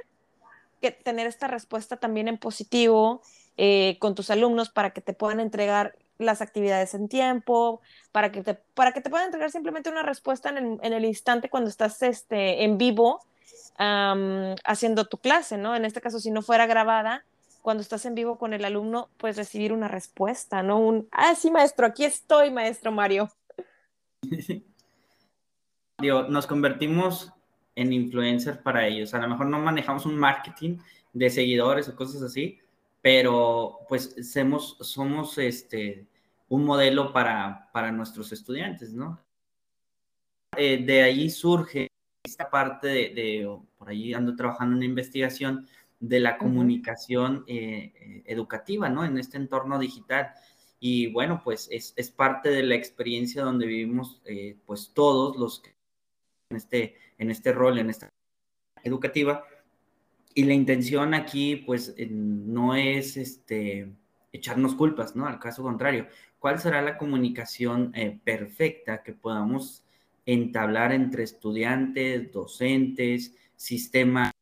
que 0.81 0.91
tener 0.91 1.27
esta 1.27 1.47
respuesta 1.47 1.97
también 1.97 2.29
en 2.29 2.39
positivo 2.39 3.23
eh, 3.57 3.97
con 3.99 4.15
tus 4.15 4.31
alumnos 4.31 4.71
para 4.71 4.91
que 4.91 5.01
te 5.01 5.13
puedan 5.13 5.41
entregar 5.41 5.97
las 6.21 6.43
actividades 6.43 6.95
en 6.95 7.09
tiempo, 7.09 7.81
para 8.13 8.31
que 8.31 8.43
te, 8.43 8.55
para 8.55 8.93
que 8.93 9.01
te 9.01 9.11
puedan 9.11 9.27
entregar 9.27 9.51
simplemente 9.51 9.91
una 9.91 10.03
respuesta 10.03 10.51
en 10.51 10.59
el, 10.59 10.79
en 10.83 10.93
el 10.93 11.05
instante 11.05 11.49
cuando 11.49 11.69
estás 11.69 12.03
este, 12.03 12.65
en 12.65 12.79
vivo 12.79 13.21
haciendo 13.77 15.07
tu 15.07 15.17
clase, 15.19 15.57
¿no? 15.57 15.75
En 15.75 15.87
este 15.87 16.03
caso, 16.03 16.21
si 16.21 16.31
no 16.31 16.43
fuera 16.43 16.67
grabada, 16.67 17.25
cuando 17.63 17.83
estás 17.83 18.05
en 18.05 18.15
vivo 18.15 18.39
con 18.39 18.53
el 18.53 18.65
alumno, 18.65 19.09
pues 19.17 19.37
recibir 19.37 19.73
una 19.73 19.89
respuesta, 19.89 20.63
¿no? 20.63 20.79
Un, 20.79 21.09
ah, 21.13 21.35
sí, 21.35 21.51
maestro, 21.51 21.87
aquí 21.87 22.05
estoy, 22.05 22.51
maestro 22.51 22.93
Mario. 22.93 23.31
digo, 25.99 26.25
nos 26.25 26.47
convertimos 26.47 27.33
en 27.75 27.93
influencers 27.93 28.59
para 28.59 28.87
ellos. 28.87 29.15
A 29.15 29.19
lo 29.19 29.29
mejor 29.29 29.47
no 29.47 29.59
manejamos 29.59 30.07
un 30.07 30.17
marketing 30.17 30.79
de 31.13 31.31
seguidores 31.31 31.89
o 31.89 31.97
cosas 31.97 32.23
así, 32.23 32.59
pero 33.03 33.81
pues 33.89 34.15
somos, 34.31 34.77
somos 34.81 35.39
este, 35.39 36.07
un 36.51 36.65
modelo 36.65 37.13
para, 37.13 37.71
para 37.73 37.93
nuestros 37.93 38.33
estudiantes, 38.33 38.93
¿no? 38.93 39.21
Eh, 40.57 40.85
de 40.85 41.03
ahí 41.03 41.31
surge 41.31 41.89
esta 42.25 42.51
parte 42.51 42.89
de, 42.89 43.59
por 43.79 43.89
ahí 43.89 44.13
ando 44.13 44.35
trabajando 44.35 44.73
en 44.73 44.79
una 44.79 44.85
investigación 44.85 45.69
de 46.01 46.19
la 46.19 46.37
comunicación 46.39 47.45
eh, 47.47 47.93
eh, 47.95 48.23
educativa, 48.27 48.89
¿no? 48.89 49.05
En 49.05 49.17
este 49.17 49.37
entorno 49.37 49.79
digital. 49.79 50.33
Y 50.81 51.13
bueno, 51.13 51.41
pues 51.45 51.69
es, 51.71 51.95
es 51.97 52.11
parte 52.11 52.49
de 52.49 52.65
la 52.65 52.75
experiencia 52.75 53.45
donde 53.45 53.67
vivimos, 53.67 54.21
pues 54.67 54.93
todos 54.93 55.37
los 55.37 55.61
que 55.61 55.75
en 56.51 56.57
este, 56.57 56.97
en 57.19 57.31
este 57.31 57.53
rol, 57.53 57.79
en 57.79 57.91
esta 57.91 58.09
educativa. 58.83 59.45
Y 60.35 60.45
la 60.45 60.55
intención 60.55 61.15
aquí, 61.15 61.57
pues, 61.57 61.95
no 62.09 62.75
es 62.75 63.17
este, 63.17 63.93
echarnos 64.33 64.75
culpas, 64.75 65.17
¿no? 65.17 65.27
Al 65.27 65.39
caso 65.39 65.63
contrario, 65.63 66.07
¿cuál 66.41 66.59
será 66.59 66.83
la 66.83 66.99
comunicación 66.99 67.93
perfecta 68.25 69.05
que 69.05 69.13
podamos 69.13 69.85
entablar 70.27 70.93
entre 70.93 71.23
estudiantes, 71.23 72.33
docentes, 72.33 73.35
sistema, 73.57 74.33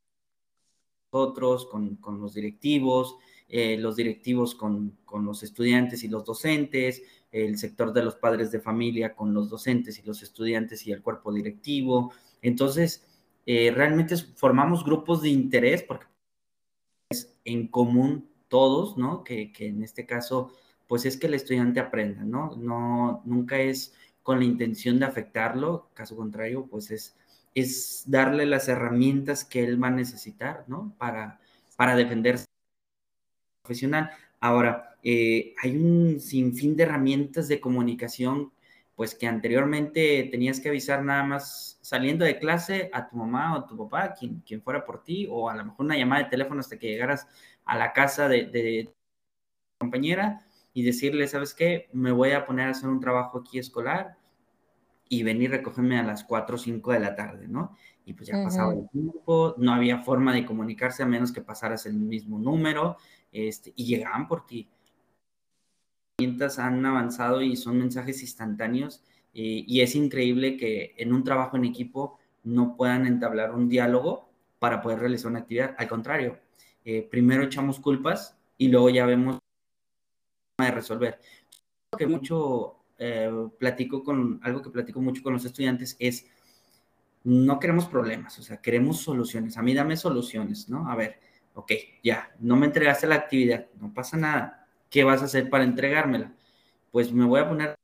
nosotros, 1.12 1.66
con, 1.66 1.96
con 1.96 2.20
los 2.20 2.34
directivos, 2.34 3.16
eh, 3.48 3.78
los 3.78 3.96
directivos 3.96 4.54
con, 4.54 4.98
con, 5.04 5.24
los 5.24 5.42
estudiantes 5.42 6.04
y 6.04 6.08
los 6.08 6.24
docentes, 6.24 7.02
el 7.32 7.58
sector 7.58 7.92
de 7.92 8.04
los 8.04 8.16
padres 8.16 8.50
de 8.50 8.60
familia 8.60 9.14
con 9.14 9.32
los 9.32 9.48
docentes 9.48 9.98
y 9.98 10.02
los 10.02 10.22
estudiantes 10.22 10.86
y 10.86 10.92
el 10.92 11.02
cuerpo 11.02 11.32
directivo. 11.32 12.12
Entonces, 12.42 13.06
eh, 13.46 13.70
realmente 13.74 14.16
formamos 14.16 14.84
grupos 14.84 15.22
de 15.22 15.30
interés 15.30 15.82
porque 15.82 16.06
es 17.10 17.34
en 17.44 17.68
común 17.68 18.28
todos, 18.48 18.98
¿no? 18.98 19.24
Que, 19.24 19.50
que, 19.50 19.68
en 19.68 19.82
este 19.82 20.04
caso, 20.04 20.52
pues 20.88 21.04
es 21.04 21.16
que 21.18 21.28
el 21.28 21.34
estudiante 21.34 21.80
aprenda, 21.80 22.24
¿no? 22.24 22.56
No, 22.56 23.22
nunca 23.24 23.58
es 23.58 23.94
con 24.22 24.38
la 24.40 24.44
intención 24.44 24.98
de 24.98 25.04
afectarlo, 25.06 25.90
caso 25.94 26.16
contrario, 26.16 26.66
pues 26.66 26.90
es, 26.90 27.16
es 27.54 28.04
darle 28.06 28.46
las 28.46 28.68
herramientas 28.68 29.44
que 29.44 29.64
él 29.64 29.82
va 29.82 29.88
a 29.88 29.92
necesitar, 29.92 30.64
¿no? 30.66 30.94
Para, 30.98 31.40
para 31.76 31.94
defenderse 31.94 32.46
profesional. 33.62 34.10
Ahora, 34.40 34.96
eh, 35.02 35.54
hay 35.62 35.76
un 35.76 36.20
sinfín 36.20 36.74
de 36.76 36.84
herramientas 36.84 37.48
de 37.48 37.60
comunicación, 37.60 38.52
pues 38.96 39.14
que 39.14 39.26
anteriormente 39.26 40.26
tenías 40.30 40.58
que 40.58 40.70
avisar 40.70 41.04
nada 41.04 41.22
más 41.22 41.78
saliendo 41.82 42.24
de 42.24 42.38
clase 42.38 42.90
a 42.92 43.08
tu 43.08 43.16
mamá 43.16 43.56
o 43.56 43.64
tu 43.66 43.76
papá, 43.76 44.14
quien, 44.14 44.40
quien 44.40 44.62
fuera 44.62 44.84
por 44.84 45.04
ti, 45.04 45.26
o 45.30 45.50
a 45.50 45.54
lo 45.54 45.64
mejor 45.66 45.86
una 45.86 45.96
llamada 45.96 46.24
de 46.24 46.30
teléfono 46.30 46.60
hasta 46.60 46.78
que 46.78 46.88
llegaras 46.88 47.28
a 47.64 47.76
la 47.76 47.92
casa 47.92 48.28
de, 48.28 48.46
de 48.46 48.90
compañera 49.78 50.44
y 50.78 50.84
decirle, 50.84 51.26
¿sabes 51.26 51.54
qué? 51.54 51.88
Me 51.92 52.12
voy 52.12 52.30
a 52.30 52.46
poner 52.46 52.68
a 52.68 52.70
hacer 52.70 52.88
un 52.88 53.00
trabajo 53.00 53.38
aquí 53.40 53.58
escolar 53.58 54.16
y 55.08 55.24
venir 55.24 55.52
a 55.52 55.56
recogerme 55.56 55.98
a 55.98 56.04
las 56.04 56.22
4 56.22 56.54
o 56.54 56.58
5 56.58 56.92
de 56.92 57.00
la 57.00 57.16
tarde, 57.16 57.48
¿no? 57.48 57.74
Y 58.04 58.12
pues 58.12 58.28
ya 58.28 58.40
pasaba 58.44 58.74
el 58.74 58.88
tiempo, 58.90 59.56
no 59.58 59.72
había 59.72 60.04
forma 60.04 60.32
de 60.32 60.46
comunicarse 60.46 61.02
a 61.02 61.06
menos 61.06 61.32
que 61.32 61.40
pasaras 61.40 61.84
el 61.86 61.94
mismo 61.94 62.38
número, 62.38 62.96
este, 63.32 63.72
y 63.74 63.86
llegaban 63.86 64.28
por 64.28 64.46
ti. 64.46 64.68
Las 66.16 66.24
herramientas 66.24 66.58
han 66.60 66.86
avanzado 66.86 67.42
y 67.42 67.56
son 67.56 67.76
mensajes 67.80 68.22
instantáneos, 68.22 69.02
eh, 69.34 69.64
y 69.66 69.80
es 69.80 69.96
increíble 69.96 70.56
que 70.56 70.94
en 70.96 71.12
un 71.12 71.24
trabajo 71.24 71.56
en 71.56 71.64
equipo 71.64 72.20
no 72.44 72.76
puedan 72.76 73.04
entablar 73.04 73.52
un 73.52 73.68
diálogo 73.68 74.30
para 74.60 74.80
poder 74.80 75.00
realizar 75.00 75.28
una 75.28 75.40
actividad. 75.40 75.74
Al 75.76 75.88
contrario, 75.88 76.38
eh, 76.84 77.02
primero 77.02 77.42
echamos 77.42 77.80
culpas 77.80 78.38
y 78.56 78.68
luego 78.68 78.90
ya 78.90 79.06
vemos 79.06 79.40
de 80.64 80.70
resolver. 80.72 81.20
que 81.96 82.06
mucho 82.06 82.76
eh, 82.98 83.30
platico 83.58 84.02
con, 84.02 84.40
algo 84.42 84.62
que 84.62 84.70
platico 84.70 85.00
mucho 85.00 85.22
con 85.22 85.32
los 85.32 85.44
estudiantes 85.44 85.96
es, 85.98 86.26
no 87.24 87.58
queremos 87.58 87.86
problemas, 87.86 88.38
o 88.38 88.42
sea, 88.42 88.60
queremos 88.60 89.00
soluciones. 89.00 89.56
A 89.56 89.62
mí 89.62 89.74
dame 89.74 89.96
soluciones, 89.96 90.68
¿no? 90.68 90.90
A 90.90 90.96
ver, 90.96 91.20
ok, 91.54 91.72
ya, 92.02 92.30
no 92.40 92.56
me 92.56 92.66
entregaste 92.66 93.06
la 93.06 93.16
actividad, 93.16 93.66
no 93.80 93.92
pasa 93.92 94.16
nada. 94.16 94.66
¿Qué 94.90 95.04
vas 95.04 95.22
a 95.22 95.26
hacer 95.26 95.50
para 95.50 95.64
entregármela? 95.64 96.34
Pues 96.90 97.12
me 97.12 97.24
voy 97.24 97.40
a 97.40 97.48
poner, 97.48 97.74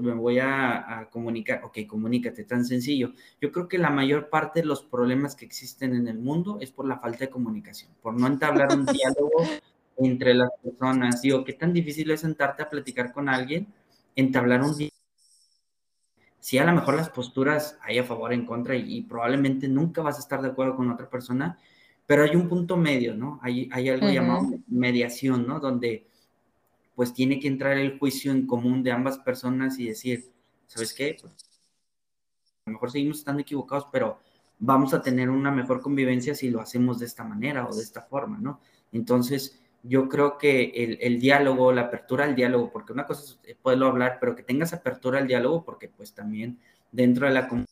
me 0.00 0.14
voy 0.14 0.38
a, 0.38 1.00
a 1.00 1.10
comunicar, 1.10 1.64
ok, 1.64 1.78
comunícate, 1.86 2.44
tan 2.44 2.64
sencillo. 2.64 3.12
Yo 3.40 3.52
creo 3.52 3.68
que 3.68 3.78
la 3.78 3.90
mayor 3.90 4.30
parte 4.30 4.60
de 4.60 4.66
los 4.66 4.82
problemas 4.82 5.34
que 5.36 5.44
existen 5.44 5.94
en 5.94 6.08
el 6.08 6.18
mundo 6.18 6.58
es 6.60 6.70
por 6.70 6.86
la 6.86 6.98
falta 6.98 7.18
de 7.18 7.30
comunicación, 7.30 7.90
por 8.00 8.14
no 8.18 8.26
entablar 8.26 8.68
un 8.72 8.86
diálogo 8.86 9.44
entre 9.98 10.34
las 10.34 10.50
personas. 10.62 11.22
Digo, 11.22 11.44
¿qué 11.44 11.52
tan 11.52 11.72
difícil 11.72 12.10
es 12.10 12.20
sentarte 12.20 12.62
a 12.62 12.70
platicar 12.70 13.12
con 13.12 13.28
alguien, 13.28 13.66
entablar 14.16 14.62
un 14.62 14.76
diálogo? 14.76 14.94
Si 16.40 16.58
a 16.58 16.64
lo 16.64 16.72
mejor 16.72 16.94
las 16.94 17.08
posturas 17.08 17.78
hay 17.82 17.98
a 17.98 18.04
favor, 18.04 18.32
en 18.32 18.44
contra, 18.44 18.76
y, 18.76 19.02
probablemente 19.02 19.66
nunca 19.66 20.02
vas 20.02 20.16
a 20.16 20.20
estar 20.20 20.42
de 20.42 20.48
acuerdo 20.48 20.76
con 20.76 20.90
otra 20.90 21.08
persona, 21.08 21.58
pero 22.06 22.22
hay 22.22 22.36
un 22.36 22.48
punto 22.48 22.76
medio, 22.76 23.14
¿no? 23.14 23.40
Hay, 23.42 23.68
hay 23.72 23.88
algo 23.88 24.10
llamado 24.10 24.50
mediación, 24.68 25.46
¿no? 25.46 25.58
Donde 25.58 26.06
pues 26.94 27.12
tiene 27.12 27.40
que 27.40 27.48
entrar 27.48 27.76
el 27.78 27.98
juicio 27.98 28.30
en 28.30 28.46
común 28.46 28.82
de 28.82 28.92
ambas 28.92 29.18
personas 29.18 29.78
y 29.78 29.86
decir, 29.86 30.30
¿sabes 30.66 30.94
qué? 30.94 31.16
Pues, 31.20 31.32
a 32.66 32.70
lo 32.70 32.72
mejor 32.74 32.90
seguimos 32.90 33.18
estando 33.18 33.42
equivocados, 33.42 33.88
pero 33.90 34.20
vamos 34.58 34.94
a 34.94 35.02
tener 35.02 35.30
una 35.30 35.50
mejor 35.50 35.80
convivencia 35.80 36.34
si 36.34 36.50
lo 36.50 36.60
hacemos 36.60 36.98
de 36.98 37.06
esta 37.06 37.24
manera 37.24 37.66
o 37.66 37.74
de 37.74 37.82
esta 37.82 38.02
forma, 38.02 38.38
¿no? 38.38 38.60
Entonces, 38.92 39.60
yo 39.86 40.08
creo 40.08 40.38
que 40.38 40.98
el, 41.00 41.20
diálogo, 41.20 41.70
la 41.70 41.82
apertura 41.82 42.24
al 42.24 42.34
diálogo, 42.34 42.72
porque 42.72 42.92
una 42.92 43.06
cosa 43.06 43.22
es 43.22 43.38
eh, 43.44 43.56
poderlo 43.60 43.86
hablar, 43.88 44.16
pero 44.18 44.34
que 44.34 44.42
tengas 44.42 44.72
apertura 44.72 45.18
al 45.18 45.26
diálogo, 45.28 45.62
porque 45.62 45.88
pues 45.88 46.14
también 46.14 46.58
dentro 46.90 47.26
de 47.26 47.34
la 47.34 47.48
comunidad 47.48 47.68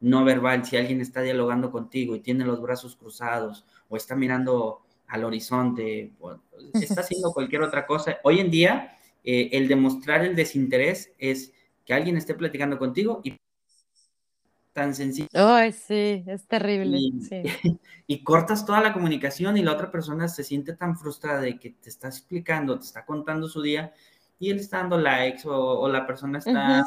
no 0.00 0.24
verbal, 0.24 0.64
si 0.64 0.76
alguien 0.76 1.00
está 1.00 1.22
dialogando 1.22 1.72
contigo 1.72 2.14
y 2.14 2.20
tiene 2.20 2.44
los 2.44 2.62
brazos 2.62 2.94
cruzados 2.94 3.64
o 3.88 3.96
está 3.96 4.14
mirando 4.14 4.82
al 5.08 5.24
horizonte, 5.24 6.12
o 6.20 6.36
está 6.74 7.00
haciendo 7.00 7.32
cualquier 7.34 7.62
otra 7.62 7.84
cosa, 7.84 8.18
hoy 8.22 8.38
en 8.38 8.50
día 8.50 8.96
eh, 9.24 9.50
el 9.52 9.66
demostrar 9.66 10.24
el 10.24 10.36
desinterés 10.36 11.12
es 11.18 11.52
que 11.84 11.94
alguien 11.94 12.16
esté 12.16 12.34
platicando 12.34 12.78
contigo 12.78 13.20
y 13.24 13.36
tan 14.78 14.94
sencillo. 14.94 15.28
Ay, 15.34 15.72
sí, 15.72 16.22
es 16.26 16.46
terrible. 16.46 16.98
Y, 18.10 18.22
cortas 18.22 18.64
toda 18.64 18.80
la 18.80 18.94
comunicación 18.94 19.58
y 19.58 19.62
la 19.62 19.72
otra 19.72 19.90
persona 19.90 20.28
se 20.28 20.42
siente 20.42 20.72
tan 20.72 20.96
frustrada 20.96 21.42
de 21.42 21.58
que 21.58 21.70
te 21.70 21.90
está 21.90 22.08
explicando, 22.08 22.78
te 22.78 22.86
está 22.86 23.04
contando 23.04 23.48
su 23.48 23.60
día 23.60 23.92
y 24.38 24.48
él 24.48 24.60
está 24.60 24.78
dando 24.78 24.96
likes 24.96 25.42
o, 25.44 25.86
la 25.90 26.06
persona 26.06 26.38
está 26.38 26.86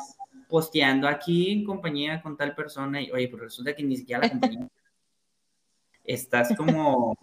posteando 0.49 1.07
aquí 1.07 1.51
en 1.51 1.63
compañía 1.63 2.23
con 2.23 2.35
tal 2.35 2.55
persona 2.55 2.99
y 2.99 3.11
oye, 3.11 3.27
pues 3.27 3.43
resulta 3.43 3.75
que 3.75 3.83
ni 3.83 3.97
siquiera 3.97 4.23
la 4.23 4.29
compañía. 4.31 4.67
Estás 6.03 6.55
como, 6.57 7.15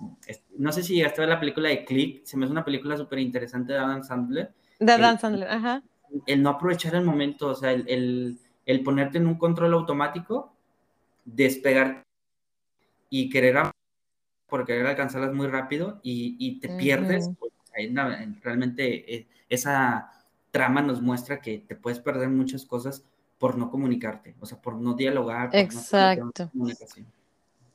no 0.57 0.71
sé 0.71 0.85
si 0.85 0.95
llegaste 0.95 1.21
a 1.21 1.23
ver 1.23 1.31
la 1.31 1.41
película 1.41 1.69
de 1.69 1.85
Click, 1.85 2.25
se 2.25 2.37
me 2.37 2.45
hace 2.45 2.53
una 2.53 2.65
película 2.65 2.97
súper 2.97 3.19
interesante 3.19 3.73
de 3.73 3.81
Adam 3.81 4.05
Sandler. 4.05 4.55
De 4.79 4.93
Adam 4.93 5.19
Sandler, 5.19 5.49
ajá. 5.49 5.83
El 6.25 6.41
no 6.43 6.51
aprovechar 6.51 6.95
el 6.95 7.05
momento, 7.05 7.49
o 7.49 7.55
sea, 7.57 7.73
el, 7.73 8.39
el 8.69 8.83
ponerte 8.83 9.17
en 9.17 9.27
un 9.27 9.39
control 9.39 9.73
automático 9.73 10.55
despegar 11.35 12.05
y 13.11 13.31
querer 13.31 13.57
por 14.49 14.65
querer 14.65 14.87
alcanzarlas 14.87 15.35
muy 15.35 15.47
rápido 15.47 16.01
y, 16.03 16.59
te 16.61 16.69
pierdes. 16.71 17.31
Pues, 17.39 17.53
realmente 18.43 19.15
eh, 19.15 19.29
esa 19.49 20.11
trama 20.51 20.83
nos 20.83 21.03
muestra 21.03 21.41
que 21.41 21.59
te 21.59 21.77
puedes 21.77 22.01
perder 22.01 22.29
muchas 22.29 22.65
cosas 22.65 23.05
por 23.39 23.57
no 23.57 23.71
comunicarte, 23.71 24.35
o 24.41 24.47
sea, 24.47 24.61
por 24.61 24.75
no 24.75 24.95
dialogar. 24.95 25.51
Exacto. 25.53 26.51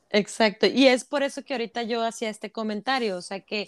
Exacto. 0.10 0.68
Y 0.68 0.88
es 0.88 1.06
por 1.06 1.24
eso 1.24 1.44
que 1.44 1.54
ahorita 1.54 1.84
yo 1.84 2.04
hacía 2.04 2.30
este 2.30 2.52
comentario, 2.52 3.18
o 3.18 3.22
sea, 3.22 3.40
que 3.40 3.68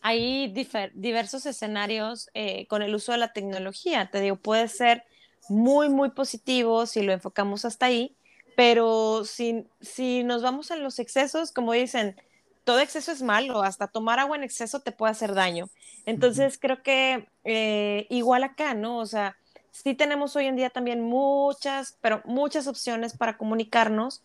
hay 0.00 0.52
diversos 0.94 1.46
escenarios 1.46 2.28
eh, 2.34 2.66
con 2.66 2.82
el 2.82 2.94
uso 2.94 3.12
de 3.12 3.18
la 3.18 3.32
tecnología. 3.32 4.10
Te 4.10 4.20
digo, 4.20 4.36
puede 4.36 4.68
ser 4.68 5.04
muy, 5.48 5.88
muy 5.88 6.10
positivo 6.10 6.86
si 6.86 7.02
lo 7.02 7.12
enfocamos 7.12 7.64
hasta 7.64 7.86
ahí, 7.86 8.16
pero 8.56 9.24
si, 9.24 9.66
si 9.80 10.24
nos 10.24 10.42
vamos 10.42 10.70
en 10.70 10.82
los 10.82 10.98
excesos, 10.98 11.52
como 11.52 11.72
dicen, 11.72 12.16
todo 12.64 12.80
exceso 12.80 13.12
es 13.12 13.22
malo, 13.22 13.62
hasta 13.62 13.88
tomar 13.88 14.18
agua 14.18 14.36
en 14.36 14.44
exceso 14.44 14.80
te 14.80 14.92
puede 14.92 15.12
hacer 15.12 15.34
daño. 15.34 15.68
Entonces, 16.06 16.58
creo 16.58 16.82
que 16.82 17.28
eh, 17.44 18.06
igual 18.10 18.44
acá, 18.44 18.74
¿no? 18.74 18.98
O 18.98 19.06
sea, 19.06 19.36
sí 19.70 19.94
tenemos 19.94 20.34
hoy 20.36 20.46
en 20.46 20.56
día 20.56 20.70
también 20.70 21.02
muchas, 21.02 21.98
pero 22.00 22.22
muchas 22.24 22.66
opciones 22.66 23.16
para 23.16 23.36
comunicarnos, 23.36 24.22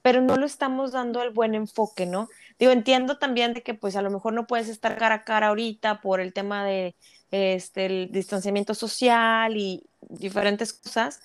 pero 0.00 0.20
no 0.20 0.36
lo 0.36 0.46
estamos 0.46 0.92
dando 0.92 1.22
el 1.22 1.30
buen 1.30 1.54
enfoque, 1.54 2.06
¿no? 2.06 2.28
Digo, 2.58 2.72
entiendo 2.72 3.18
también 3.18 3.54
de 3.54 3.62
que 3.62 3.74
pues 3.74 3.96
a 3.96 4.02
lo 4.02 4.10
mejor 4.10 4.32
no 4.32 4.46
puedes 4.46 4.68
estar 4.68 4.96
cara 4.96 5.16
a 5.16 5.24
cara 5.24 5.48
ahorita 5.48 6.00
por 6.00 6.20
el 6.20 6.32
tema 6.32 6.64
de 6.64 6.94
este, 7.30 7.86
el 7.86 8.12
distanciamiento 8.12 8.74
social 8.74 9.56
y 9.56 9.84
diferentes 10.00 10.72
cosas, 10.72 11.20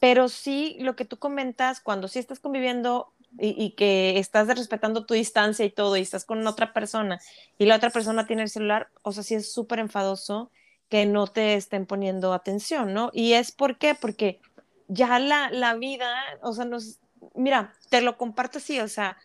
pero 0.00 0.28
sí, 0.28 0.76
lo 0.80 0.96
que 0.96 1.04
tú 1.04 1.18
comentas, 1.18 1.80
cuando 1.80 2.08
sí 2.08 2.18
estás 2.18 2.40
conviviendo 2.40 3.12
y, 3.38 3.72
que 3.72 4.18
estás 4.18 4.48
respetando 4.48 5.06
tu 5.06 5.14
distancia 5.14 5.64
y 5.64 5.70
todo, 5.70 5.96
y 5.96 6.00
estás 6.00 6.24
con 6.24 6.44
otra 6.46 6.72
persona, 6.72 7.20
y 7.58 7.66
la 7.66 7.76
otra 7.76 7.90
persona 7.90 8.26
tiene 8.26 8.42
el 8.42 8.48
celular, 8.48 8.88
o 9.02 9.12
sea, 9.12 9.22
sí 9.22 9.34
es 9.36 9.52
súper 9.52 9.78
enfadoso 9.78 10.50
que 10.88 11.06
no 11.06 11.28
te 11.28 11.54
estén 11.54 11.86
poniendo 11.86 12.32
atención, 12.32 12.92
¿no? 12.92 13.10
Y 13.12 13.34
es 13.34 13.52
por 13.52 13.78
qué, 13.78 13.94
porque 13.94 14.40
ya 14.88 15.18
la, 15.20 15.50
la 15.50 15.74
vida, 15.74 16.10
o 16.42 16.52
sea, 16.52 16.64
nos, 16.64 16.98
mira, 17.34 17.74
te 17.90 18.00
lo 18.00 18.16
comparto 18.16 18.58
así, 18.58 18.80
o 18.80 18.88
sea, 18.88 19.16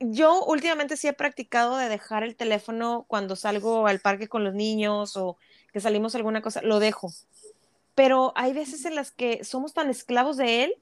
yo 0.00 0.44
últimamente 0.44 0.96
sí 0.96 1.08
he 1.08 1.12
practicado 1.12 1.76
de 1.76 1.88
dejar 1.88 2.22
el 2.22 2.36
teléfono 2.36 3.06
cuando 3.08 3.36
salgo 3.36 3.86
al 3.86 4.00
parque 4.00 4.28
con 4.28 4.44
los 4.44 4.54
niños 4.54 5.16
o 5.16 5.38
que 5.72 5.80
salimos 5.80 6.14
alguna 6.14 6.42
cosa, 6.42 6.60
lo 6.62 6.80
dejo. 6.80 7.10
Pero 7.96 8.32
hay 8.36 8.52
veces 8.52 8.84
en 8.84 8.94
las 8.94 9.10
que 9.10 9.42
somos 9.42 9.74
tan 9.74 9.90
esclavos 9.90 10.36
de 10.36 10.62
él 10.62 10.74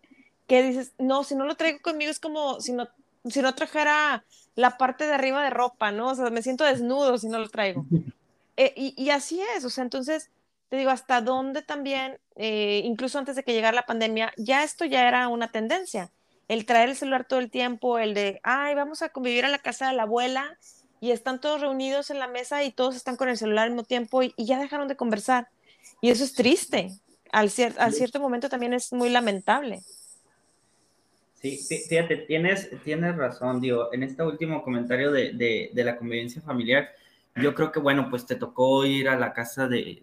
que 0.47 0.63
dices, 0.63 0.93
no, 0.99 1.25
si 1.25 1.35
no 1.35 1.47
lo 1.47 1.55
traigo 1.55 1.79
conmigo 1.81 2.11
es 2.11 2.21
como 2.21 2.61
si 2.61 2.73
no, 2.73 2.89
si 3.25 3.41
no 3.41 3.55
trajera 3.55 4.25
la 4.57 4.77
parte 4.77 5.07
de 5.07 5.15
arriba 5.15 5.43
de 5.43 5.51
ropa, 5.51 5.91
¿no? 5.91 6.09
O 6.11 6.15
sea, 6.15 6.29
me 6.31 6.43
siento 6.43 6.65
desnudo 6.65 7.17
si 7.17 7.29
no 7.29 7.39
lo 7.39 7.49
traigo. 7.49 7.87
Eh, 8.57 8.73
y, 8.77 9.11
así 9.11 9.41
es, 9.57 9.65
o 9.65 9.69
sea, 9.69 9.83
entonces, 9.83 10.31
te 10.69 10.77
digo, 10.77 10.93
hasta 10.93 11.21
dónde 11.21 11.63
también, 11.63 12.21
eh, 12.37 12.83
incluso 12.85 13.19
antes 13.19 13.35
de 13.35 13.43
que 13.43 13.53
llegara 13.53 13.75
la 13.75 13.85
pandemia, 13.85 14.33
ya 14.37 14.63
esto 14.63 14.85
ya 14.85 15.09
era 15.09 15.27
una 15.27 15.51
tendencia. 15.51 16.13
El 16.47 16.65
traer 16.65 16.91
el 16.91 16.95
celular 16.95 17.25
todo 17.25 17.41
el 17.41 17.51
tiempo, 17.51 17.99
el 17.99 18.15
de, 18.15 18.39
ay, 18.45 18.77
vamos 18.77 19.03
a 19.03 19.09
convivir 19.09 19.45
a 19.45 19.49
la 19.49 19.59
casa 19.59 19.89
de 19.89 19.97
la 19.97 20.05
abuela 20.05 20.57
y 21.01 21.11
están 21.11 21.41
todos 21.41 21.61
reunidos 21.61 22.11
en 22.11 22.21
la 22.21 22.29
mesa 22.29 22.63
y 22.63 22.71
todos 22.71 22.95
están 22.95 23.17
con 23.17 23.29
el 23.29 23.37
celular 23.37 23.65
al 23.65 23.71
mismo 23.71 23.83
tiempo 23.83 24.23
y, 24.23 24.33
ya 24.39 24.61
dejaron 24.61 24.87
de 24.87 24.97
conversar. 24.97 25.49
Y 26.01 26.11
eso 26.11 26.23
es 26.23 26.33
triste. 26.33 26.93
Al, 27.35 27.51
al 27.79 27.93
cierto 27.93 28.21
momento 28.21 28.49
también 28.49 28.75
es 28.75 28.93
muy 28.93 29.11
lamentable. 29.11 29.81
Sí, 31.35 31.59
fíjate, 31.59 32.17
tienes, 32.17 32.71
tienes 32.85 33.17
razón, 33.17 33.61
digo, 33.61 33.93
en 33.93 34.05
este 34.05 34.23
último 34.23 34.63
comentario 34.63 35.11
de, 35.11 35.71
la 35.75 35.97
convivencia 35.97 36.41
familiar, 36.41 36.89
yo 37.37 37.55
creo 37.55 37.73
que, 37.73 37.81
bueno, 37.81 38.09
pues 38.09 38.25
te 38.25 38.37
tocó 38.37 38.87
ir 38.87 39.09
a 39.09 39.19
la 39.19 39.33
casa 39.33 39.67
de, 39.67 40.03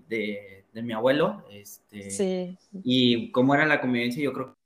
mi 0.73 0.93
abuelo, 0.93 1.43
este, 1.49 2.11
sí. 2.11 2.57
y 2.83 3.31
cómo 3.31 3.55
era 3.55 3.65
la 3.65 3.79
convivencia, 3.79 4.21
yo 4.21 4.33
creo 4.33 4.47
que 4.47 4.59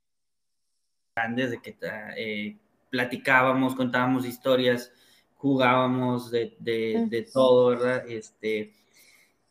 grandes 1.16 1.50
de 1.52 1.62
que 1.62 1.76
eh, 2.16 2.56
platicábamos, 2.90 3.74
contábamos 3.74 4.26
historias, 4.26 4.92
jugábamos 5.36 6.30
de, 6.30 6.56
de, 6.58 7.28
todo, 7.32 7.68
¿verdad? 7.68 8.04
Este, 8.08 8.74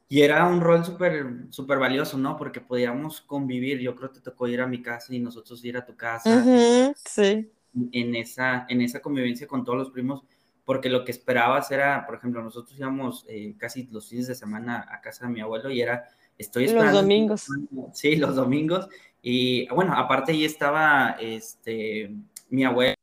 y 0.08 0.22
era 0.22 0.46
un 0.48 0.62
rol 0.62 0.86
súper 0.86 1.26
súper 1.50 1.80
valioso, 1.80 2.18
¿no? 2.18 2.38
Porque 2.38 2.62
podíamos 2.62 3.22
convivir. 3.22 3.80
Yo 3.80 3.96
creo 3.96 4.12
que 4.12 4.20
te 4.20 4.30
tocó 4.30 4.48
ir 4.48 4.62
a 4.62 4.68
mi 4.68 4.82
casa 4.82 5.14
y 5.16 5.20
nosotros 5.20 5.64
ir 5.66 5.78
a 5.78 5.86
tu 5.86 5.96
casa. 5.96 6.94
sí. 6.96 7.52
En 7.92 8.16
esa, 8.16 8.66
en 8.70 8.82
esa 8.82 9.02
convivencia 9.02 9.48
con 9.48 9.66
todos 9.66 9.78
los 9.78 9.90
primos, 9.90 10.24
porque 10.64 10.88
lo 10.88 11.04
que 11.04 11.12
esperabas 11.12 11.70
era, 11.72 12.06
por 12.06 12.16
ejemplo, 12.16 12.42
nosotros 12.42 12.78
íbamos 12.78 13.26
eh, 13.28 13.54
casi 13.58 13.86
los 13.92 14.08
fines 14.08 14.28
de 14.28 14.36
semana 14.36 14.88
a 14.90 15.02
casa 15.02 15.26
de 15.26 15.34
mi 15.34 15.42
abuelo 15.42 15.70
y 15.70 15.82
era, 15.82 16.08
estoy 16.38 16.66
esperando. 16.66 16.94
Los 16.94 17.02
domingos. 17.02 17.48
Sí, 17.92 18.16
los 18.16 18.36
domingos. 18.36 18.88
Y 19.22 19.68
bueno, 19.68 19.94
aparte 19.94 20.32
ahí 20.32 20.46
estaba 20.46 21.18
este, 21.20 22.16
mi 22.50 22.64
abuelo, 22.64 22.96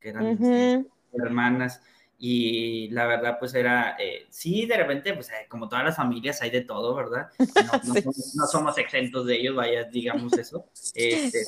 que 0.00 0.08
eran 0.08 0.26
este, 0.28 0.86
hermanas 1.12 1.82
y 2.22 2.90
la 2.90 3.06
verdad 3.06 3.38
pues 3.38 3.54
era, 3.54 3.96
eh, 3.98 4.26
sí, 4.28 4.66
de 4.66 4.76
repente, 4.76 5.14
pues 5.14 5.30
eh, 5.30 5.46
como 5.48 5.70
todas 5.70 5.86
las 5.86 5.96
familias 5.96 6.42
hay 6.42 6.50
de 6.50 6.60
todo, 6.60 6.94
¿verdad? 6.94 7.30
No, 8.34 8.46
somos, 8.46 8.76
exentos 8.76 9.24
de 9.24 9.36
ellos, 9.36 9.56
vaya, 9.56 9.84
digamos 9.84 10.34
eso. 10.34 10.66
Este, 10.94 11.38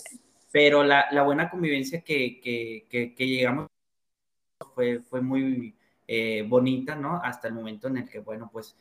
pero 0.50 0.82
la, 0.82 1.06
la, 1.12 1.24
buena 1.24 1.50
convivencia 1.50 2.00
que, 2.00 2.40
que, 2.40 3.14
que, 3.14 3.26
llegamos 3.26 3.68
fue, 4.74 5.00
fue 5.00 5.20
muy 5.20 5.74
eh, 6.08 6.42
bonita, 6.48 6.94
¿no? 6.96 7.20
Hasta 7.22 7.48
el 7.48 7.54
momento 7.54 7.88
en 7.88 7.98
el 7.98 8.08
que, 8.08 8.20
bueno, 8.20 8.48
pues 8.50 8.74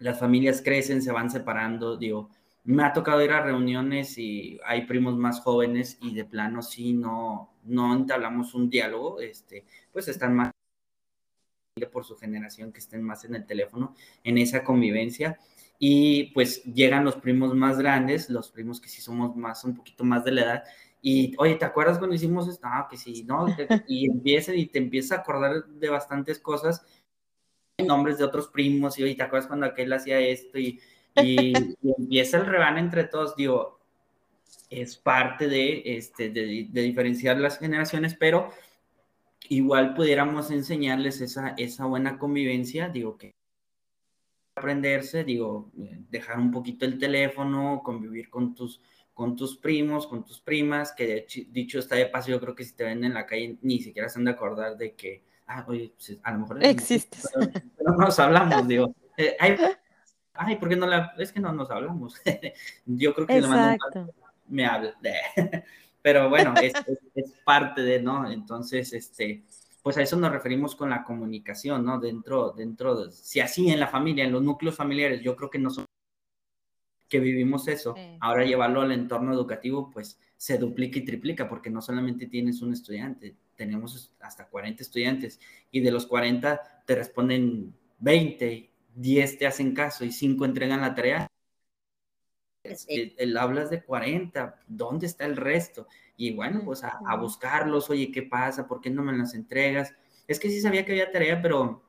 las 0.00 0.18
familias 0.20 0.60
crecen, 0.60 1.00
se 1.00 1.12
van 1.12 1.30
separando, 1.30 1.96
digo, 1.96 2.28
me 2.64 2.84
ha 2.84 2.92
tocado 2.92 3.22
ir 3.22 3.32
a 3.32 3.42
reuniones 3.42 4.18
y 4.18 4.60
hay 4.66 4.82
primos 4.84 5.16
más 5.16 5.40
jóvenes 5.40 5.96
y 6.02 6.14
de 6.14 6.26
plano 6.26 6.60
sí 6.60 6.92
no, 6.92 7.54
no 7.64 7.94
entablamos 7.94 8.54
un 8.54 8.68
diálogo, 8.68 9.18
este, 9.20 9.64
pues 9.92 10.08
están 10.08 10.34
más 10.36 10.52
por 11.90 12.04
su 12.04 12.16
generación 12.16 12.72
que 12.72 12.80
estén 12.80 13.02
más 13.02 13.24
en 13.24 13.34
el 13.34 13.46
teléfono, 13.46 13.94
en 14.24 14.38
esa 14.38 14.62
convivencia. 14.62 15.38
Y 15.78 16.24
pues 16.32 16.62
llegan 16.64 17.04
los 17.04 17.16
primos 17.16 17.54
más 17.54 17.78
grandes, 17.78 18.30
los 18.30 18.50
primos 18.50 18.80
que 18.80 18.88
sí 18.88 19.00
somos 19.00 19.34
más, 19.34 19.64
un 19.64 19.74
poquito 19.74 20.04
más 20.04 20.24
de 20.24 20.32
la 20.32 20.42
edad, 20.42 20.64
y 21.04 21.34
oye, 21.38 21.56
¿te 21.56 21.64
acuerdas 21.64 21.98
cuando 21.98 22.14
hicimos 22.14 22.46
esto? 22.46 22.68
Ah, 22.70 22.86
que 22.88 22.96
sí, 22.96 23.24
¿no? 23.24 23.46
Y 23.88 24.08
empiezan 24.08 24.56
y 24.56 24.66
te 24.66 24.78
empiezas 24.78 25.18
a 25.18 25.22
acordar 25.22 25.66
de 25.66 25.88
bastantes 25.88 26.38
cosas, 26.38 26.86
nombres 27.84 28.18
de 28.18 28.24
otros 28.24 28.48
primos, 28.48 28.98
y 28.98 29.02
oye, 29.02 29.16
¿te 29.16 29.22
acuerdas 29.24 29.48
cuando 29.48 29.66
aquel 29.66 29.92
hacía 29.92 30.20
esto? 30.20 30.58
Y, 30.58 30.80
y, 31.16 31.52
empieza 31.82 32.36
el 32.36 32.46
rebane 32.46 32.78
entre 32.78 33.04
todos, 33.04 33.34
digo, 33.34 33.80
es 34.70 34.96
parte 34.96 35.48
de, 35.48 35.82
este, 35.84 36.30
de, 36.30 36.68
de 36.70 36.82
diferenciar 36.82 37.38
las 37.38 37.58
generaciones, 37.58 38.14
pero 38.14 38.50
igual 39.56 39.94
pudiéramos 39.94 40.50
enseñarles 40.50 41.20
esa, 41.20 41.54
esa 41.58 41.84
buena 41.84 42.18
convivencia, 42.18 42.88
digo 42.88 43.18
que 43.18 43.34
aprenderse, 44.54 45.24
digo, 45.24 45.70
dejar 45.74 46.38
un 46.38 46.50
poquito 46.50 46.84
el 46.86 46.98
teléfono, 46.98 47.82
convivir 47.84 48.30
con 48.30 48.54
tus, 48.54 48.80
con 49.12 49.36
tus 49.36 49.58
primos, 49.58 50.06
con 50.06 50.24
tus 50.24 50.40
primas, 50.40 50.92
que 50.92 51.26
dicho 51.50 51.78
está 51.78 51.96
de 51.96 52.06
paso, 52.06 52.30
yo 52.30 52.40
creo 52.40 52.54
que 52.54 52.64
si 52.64 52.74
te 52.74 52.84
ven 52.84 53.04
en 53.04 53.14
la 53.14 53.26
calle 53.26 53.58
ni 53.62 53.80
siquiera 53.80 54.08
se 54.08 54.18
han 54.18 54.24
de 54.24 54.30
acordar 54.30 54.76
de 54.76 54.94
que, 54.94 55.22
ah, 55.46 55.64
oye, 55.68 55.92
pues, 55.94 56.18
a 56.22 56.32
lo 56.32 56.38
mejor 56.40 56.64
existe. 56.64 57.18
Pero, 57.76 57.96
nos 57.98 58.18
hablamos, 58.18 58.66
digo, 58.66 58.94
eh, 59.18 59.36
ay, 60.34 60.56
¿por 60.56 60.68
qué 60.68 60.76
no 60.76 60.86
la, 60.86 61.14
es 61.18 61.32
que 61.32 61.40
no 61.40 61.52
nos 61.52 61.70
hablamos? 61.70 62.14
yo 62.86 63.14
creo 63.14 63.26
que 63.26 63.40
me 64.48 64.66
habla. 64.66 64.92
Pero 66.02 66.28
bueno, 66.28 66.52
es, 66.60 66.72
es, 67.14 67.32
parte 67.44 67.82
de, 67.82 68.02
¿no? 68.02 68.30
Entonces, 68.30 68.92
este, 68.92 69.44
pues 69.82 69.96
a 69.96 70.02
eso 70.02 70.16
nos 70.16 70.32
referimos 70.32 70.76
con 70.76 70.90
la 70.90 71.04
comunicación, 71.04 71.84
¿no? 71.84 71.98
Dentro, 71.98 72.50
dentro, 72.50 73.06
de, 73.06 73.12
si 73.12 73.40
así 73.40 73.70
en 73.70 73.80
la 73.80 73.86
familia, 73.86 74.24
en 74.24 74.32
los 74.32 74.42
núcleos 74.42 74.76
familiares, 74.76 75.22
yo 75.22 75.36
creo 75.36 75.48
que 75.48 75.58
no 75.58 75.70
son 75.70 75.86
que 77.08 77.20
vivimos 77.20 77.68
eso, 77.68 77.94
ahora 78.20 78.46
llevarlo 78.46 78.80
al 78.80 78.90
entorno 78.90 79.34
educativo, 79.34 79.90
pues 79.90 80.18
se 80.38 80.56
duplica 80.56 80.98
y 80.98 81.04
triplica, 81.04 81.46
porque 81.46 81.68
no 81.68 81.82
solamente 81.82 82.26
tienes 82.26 82.62
un 82.62 82.72
estudiante, 82.72 83.36
tenemos 83.54 84.14
hasta 84.20 84.48
40 84.48 84.82
estudiantes, 84.82 85.38
y 85.70 85.80
de 85.80 85.90
los 85.90 86.06
40 86.06 86.84
te 86.86 86.94
responden 86.94 87.74
20, 87.98 88.70
10 88.94 89.38
te 89.38 89.46
hacen 89.46 89.74
caso 89.74 90.06
y 90.06 90.10
5 90.10 90.42
entregan 90.46 90.80
la 90.80 90.94
tarea, 90.94 91.28
el, 92.64 93.36
hablas 93.36 93.70
de 93.70 93.82
40, 93.82 94.60
¿dónde 94.66 95.06
está 95.06 95.24
el 95.24 95.36
resto? 95.36 95.86
Y 96.16 96.34
bueno, 96.34 96.62
pues 96.64 96.84
a, 96.84 97.16
buscarlos, 97.16 97.90
oye, 97.90 98.10
¿qué 98.12 98.22
pasa? 98.22 98.66
¿Por 98.66 98.80
qué 98.80 98.90
no 98.90 99.02
me 99.02 99.16
las 99.16 99.34
entregas? 99.34 99.94
Es 100.28 100.38
que 100.38 100.48
sí 100.48 100.60
sabía 100.60 100.84
que 100.84 100.92
había 100.92 101.10
tarea, 101.10 101.40
pero 101.42 101.82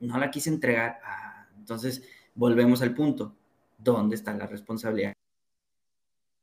no 0.00 0.18
la 0.18 0.30
quise 0.30 0.50
entregar. 0.50 1.00
Ah, 1.04 1.48
entonces, 1.58 2.02
volvemos 2.34 2.82
al 2.82 2.94
punto, 2.94 3.34
¿dónde 3.78 4.16
está 4.16 4.34
la 4.34 4.46
responsabilidad? 4.46 5.14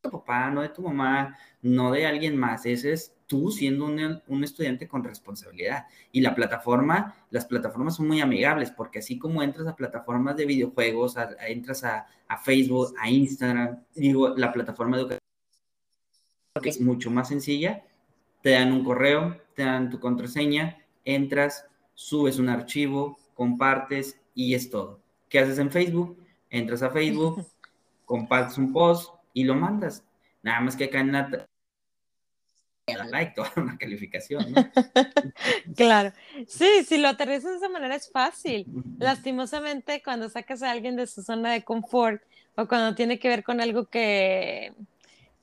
Tu 0.09 0.19
papá, 0.19 0.49
no 0.49 0.61
de 0.61 0.69
tu 0.69 0.81
mamá, 0.81 1.37
no 1.61 1.91
de 1.91 2.05
alguien 2.05 2.37
más. 2.37 2.65
Ese 2.65 2.93
es 2.93 3.13
tú 3.27 3.51
siendo 3.51 3.85
un, 3.85 4.43
estudiante 4.43 4.87
con 4.87 5.03
responsabilidad. 5.03 5.85
Y 6.11 6.21
la 6.21 6.33
plataforma, 6.33 7.15
las 7.29 7.45
plataformas 7.45 7.95
son 7.95 8.07
muy 8.07 8.21
amigables 8.21 8.71
porque 8.71 8.99
así 8.99 9.19
como 9.19 9.43
entras 9.43 9.67
a 9.67 9.75
plataformas 9.75 10.35
de 10.37 10.45
videojuegos, 10.45 11.15
entras 11.47 11.83
a, 11.83 12.07
Facebook, 12.43 12.93
a 12.99 13.09
Instagram, 13.09 13.83
digo, 13.93 14.29
la 14.35 14.51
plataforma 14.51 14.97
educativa 14.97 15.19
es 16.63 16.81
mucho 16.81 17.11
más 17.11 17.27
sencilla, 17.27 17.83
te 18.41 18.51
dan 18.51 18.71
un 18.71 18.83
correo, 18.83 19.37
te 19.55 19.63
dan 19.63 19.89
tu 19.89 19.99
contraseña, 19.99 20.77
entras, 21.05 21.67
subes 21.93 22.39
un 22.39 22.49
archivo, 22.49 23.17
compartes 23.33 24.19
y 24.33 24.55
es 24.55 24.69
todo. 24.69 25.01
¿Qué 25.29 25.39
haces 25.39 25.59
en 25.59 25.71
Facebook? 25.71 26.17
Entras 26.49 26.81
a 26.81 26.89
Facebook, 26.89 27.45
compartes 28.05 28.57
un 28.57 28.71
post 28.71 29.13
y 29.33 29.43
lo 29.43 29.55
mandas. 29.55 30.03
Nada 30.47 30.61
más 30.61 30.77
que 30.77 30.85
acá 30.85 31.01
en 31.01 31.11
la 31.11 31.29
like, 33.09 33.33
toda 33.35 33.51
una 33.57 33.77
calificación, 33.77 34.53
¿no? 34.53 34.71
claro. 35.75 36.13
Sí, 36.47 36.85
si 36.87 36.97
lo 36.99 37.09
aterrizas 37.09 37.51
de 37.51 37.57
esa 37.57 37.67
manera 37.67 37.95
es 37.95 38.09
fácil. 38.09 38.65
Lastimosamente, 38.97 40.01
cuando 40.01 40.29
sacas 40.29 40.63
a 40.63 40.71
alguien 40.71 40.95
de 40.95 41.05
su 41.05 41.21
zona 41.21 41.51
de 41.51 41.65
confort 41.65 42.21
o 42.55 42.65
cuando 42.65 42.95
tiene 42.95 43.19
que 43.19 43.27
ver 43.27 43.43
con 43.43 43.59
algo 43.59 43.87
que, 43.87 44.71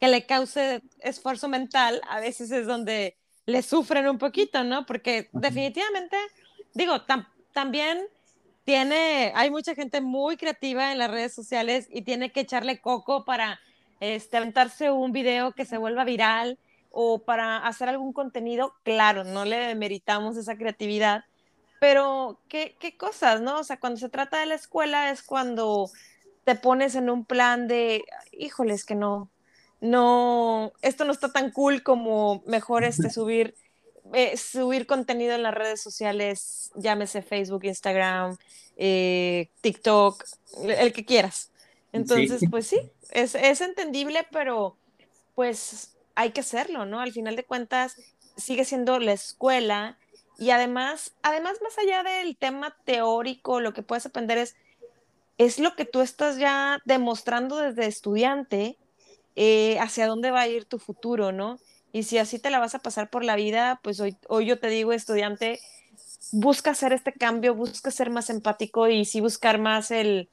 que 0.01 0.09
le 0.09 0.25
cause 0.25 0.81
esfuerzo 1.01 1.49
mental, 1.49 2.01
a 2.09 2.21
veces 2.21 2.51
es 2.51 2.67
donde 2.67 3.15
le 3.45 3.61
sufren 3.61 4.09
un 4.09 4.17
poquito, 4.17 4.65
¿no? 4.65 4.87
Porque 4.87 5.29
definitivamente, 5.33 6.17
digo, 6.73 7.03
también 7.53 7.99
tiene, 8.65 9.33
hay 9.35 9.51
mucha 9.51 9.75
gente 9.75 10.01
muy 10.01 10.39
creativa 10.39 10.93
en 10.93 10.99
las 10.99 11.11
redes 11.11 11.35
sociales 11.35 11.89
y 11.91 12.01
tiene 12.01 12.33
que 12.33 12.41
echarle 12.41 12.81
coco 12.81 13.27
para 13.27 13.61
este, 14.13 14.37
aventarse 14.37 14.91
un 14.91 15.13
video 15.13 15.53
que 15.53 15.65
se 15.65 15.79
vuelva 15.79 16.05
viral 16.05 16.59
o 16.91 17.25
para 17.25 17.59
hacer 17.67 17.89
algún 17.89 18.13
contenido, 18.13 18.75
claro, 18.83 19.25
no 19.25 19.45
le 19.45 19.57
demeritamos 19.57 20.37
esa 20.37 20.57
creatividad, 20.57 21.25
pero 21.81 22.39
¿qué, 22.49 22.77
qué 22.79 22.97
cosas, 22.97 23.41
¿no? 23.41 23.59
O 23.61 23.65
sea, 23.65 23.81
cuando 23.81 23.99
se 23.99 24.09
trata 24.09 24.39
de 24.39 24.47
la 24.47 24.55
escuela 24.55 25.11
es 25.11 25.23
cuando 25.23 25.91
te 26.45 26.55
pones 26.55 26.95
en 26.95 27.11
un 27.11 27.25
plan 27.25 27.67
de, 27.67 28.05
híjoles, 28.33 28.85
que 28.85 28.95
no, 28.95 29.31
no, 29.81 30.73
esto 30.83 31.05
no 31.05 31.13
está 31.13 31.33
tan 31.33 31.51
cool 31.51 31.83
como 31.83 32.43
mejor 32.47 32.85
este 32.85 33.11
subir, 33.11 33.55
eh, 34.13 34.37
subir 34.37 34.87
contenido 34.87 35.35
en 35.35 35.43
las 35.43 35.55
redes 35.55 35.81
sociales, 35.81 36.71
llámese 36.75 37.23
Facebook, 37.23 37.65
Instagram, 37.65 38.37
eh, 38.77 39.49
TikTok, 39.61 40.25
el 40.69 40.93
que 40.93 41.05
quieras. 41.05 41.51
Entonces, 41.95 42.43
pues 42.51 42.67
sí, 42.67 42.79
es, 43.11 43.37
es 43.37 43.61
entendible, 43.61 44.27
pero 44.33 44.77
pues 45.37 45.97
hay 46.17 46.33
que 46.33 46.41
hacerlo, 46.41 46.87
¿no? 46.87 47.01
Al 47.01 47.13
final 47.13 47.37
de 47.37 47.45
cuentas, 47.45 47.97
sigue 48.37 48.65
siendo 48.65 48.99
la 48.99 49.13
escuela 49.13 49.97
y 50.37 50.51
además, 50.51 51.15
además, 51.23 51.59
más 51.63 51.79
allá 51.79 52.03
del 52.03 52.37
tema 52.37 52.77
teórico, 52.85 53.61
lo 53.61 53.73
que 53.73 53.83
puedes 53.83 54.07
aprender 54.07 54.39
es, 54.39 54.57
es 55.39 55.61
lo 55.61 55.77
que 55.77 55.85
tú 55.85 56.01
estás 56.01 56.37
ya 56.37 56.81
demostrando 56.85 57.59
desde 57.59 57.87
estudiante 57.87 58.77
eh, 59.37 59.79
hacia 59.79 60.09
dónde 60.09 60.33
va 60.33 60.41
a 60.41 60.49
ir 60.49 60.65
tu 60.65 60.81
futuro, 60.81 61.31
¿no? 61.31 61.59
Y 61.93 62.03
si 62.03 62.19
así 62.19 62.41
te 62.41 62.51
la 62.51 62.59
vas 62.59 62.75
a 62.75 62.81
pasar 62.81 63.09
por 63.09 63.23
la 63.25 63.37
vida, 63.37 63.79
pues 63.85 64.01
hoy, 64.01 64.17
hoy 64.27 64.47
yo 64.47 64.59
te 64.59 64.67
digo, 64.67 64.93
estudiante, 64.93 65.61
busca 66.33 66.73
hacer 66.73 66.93
este 66.93 67.13
cambio, 67.13 67.55
busca 67.55 67.93
ser 67.93 68.11
más 68.11 68.31
empático 68.31 68.89
y 68.89 69.05
sí 69.05 69.21
buscar 69.21 69.61
más 69.61 69.93
el, 69.93 70.29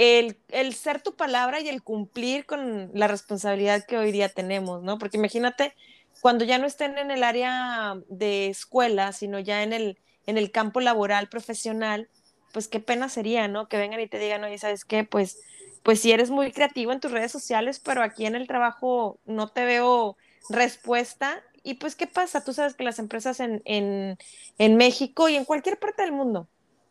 el, 0.00 0.38
el, 0.48 0.74
ser 0.74 1.02
tu 1.02 1.14
palabra 1.14 1.60
y 1.60 1.68
el 1.68 1.82
cumplir 1.82 2.46
con 2.46 2.90
la 2.94 3.06
responsabilidad 3.06 3.84
que 3.86 3.98
hoy 3.98 4.12
día 4.12 4.28
tenemos, 4.28 4.82
¿no? 4.82 4.98
Porque 4.98 5.18
imagínate 5.18 5.74
cuando 6.20 6.44
ya 6.44 6.58
no 6.58 6.66
estén 6.66 6.98
en 6.98 7.10
el 7.10 7.22
área 7.22 7.96
de 8.08 8.48
escuela, 8.48 9.12
sino 9.12 9.38
ya 9.38 9.62
en 9.62 9.72
el, 9.72 9.98
en 10.26 10.38
el 10.38 10.50
campo 10.50 10.80
laboral, 10.80 11.28
profesional, 11.28 12.08
pues 12.52 12.68
qué 12.68 12.80
pena 12.80 13.08
sería, 13.08 13.48
¿no? 13.48 13.68
Que 13.68 13.76
vengan 13.76 14.00
y 14.00 14.08
te 14.08 14.18
digan, 14.18 14.42
oye, 14.44 14.58
¿sabes 14.58 14.84
qué? 14.84 15.04
Pues 15.04 15.38
pues 15.82 16.00
si 16.00 16.12
eres 16.12 16.30
muy 16.30 16.52
creativo 16.52 16.92
en 16.92 17.00
tus 17.00 17.10
redes 17.10 17.32
sociales, 17.32 17.80
pero 17.80 18.02
aquí 18.02 18.26
en 18.26 18.34
el 18.34 18.46
trabajo 18.46 19.18
no 19.24 19.48
te 19.48 19.64
veo 19.64 20.16
respuesta. 20.48 21.42
Y 21.62 21.74
pues, 21.74 21.94
¿qué 21.94 22.06
pasa? 22.06 22.44
Tú 22.44 22.52
sabes 22.52 22.74
que 22.74 22.84
las 22.84 22.98
empresas 22.98 23.40
en, 23.40 23.62
en, 23.64 24.76
México 24.76 25.28
y 25.28 25.36
en 25.36 25.44
cualquier 25.44 25.78
parte 25.78 26.02
del 26.02 26.12
mundo, 26.12 26.48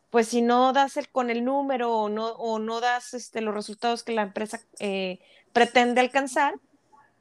pues 0.10 0.28
si 0.28 0.42
no 0.42 0.74
das 0.74 0.98
el, 0.98 1.10
con 1.10 1.30
el 1.30 1.44
número 1.46 1.96
o 1.96 2.10
no, 2.10 2.30
o 2.30 2.60
no 2.60 2.82
das 2.82 3.14
este, 3.14 3.42
los 3.42 3.54
resultados 3.54 4.04
que 4.04 4.14
la 4.14 4.24
empresa 4.24 4.60
eh, 4.80 5.20
pretende 5.54 6.02
alcanzar, 6.02 6.56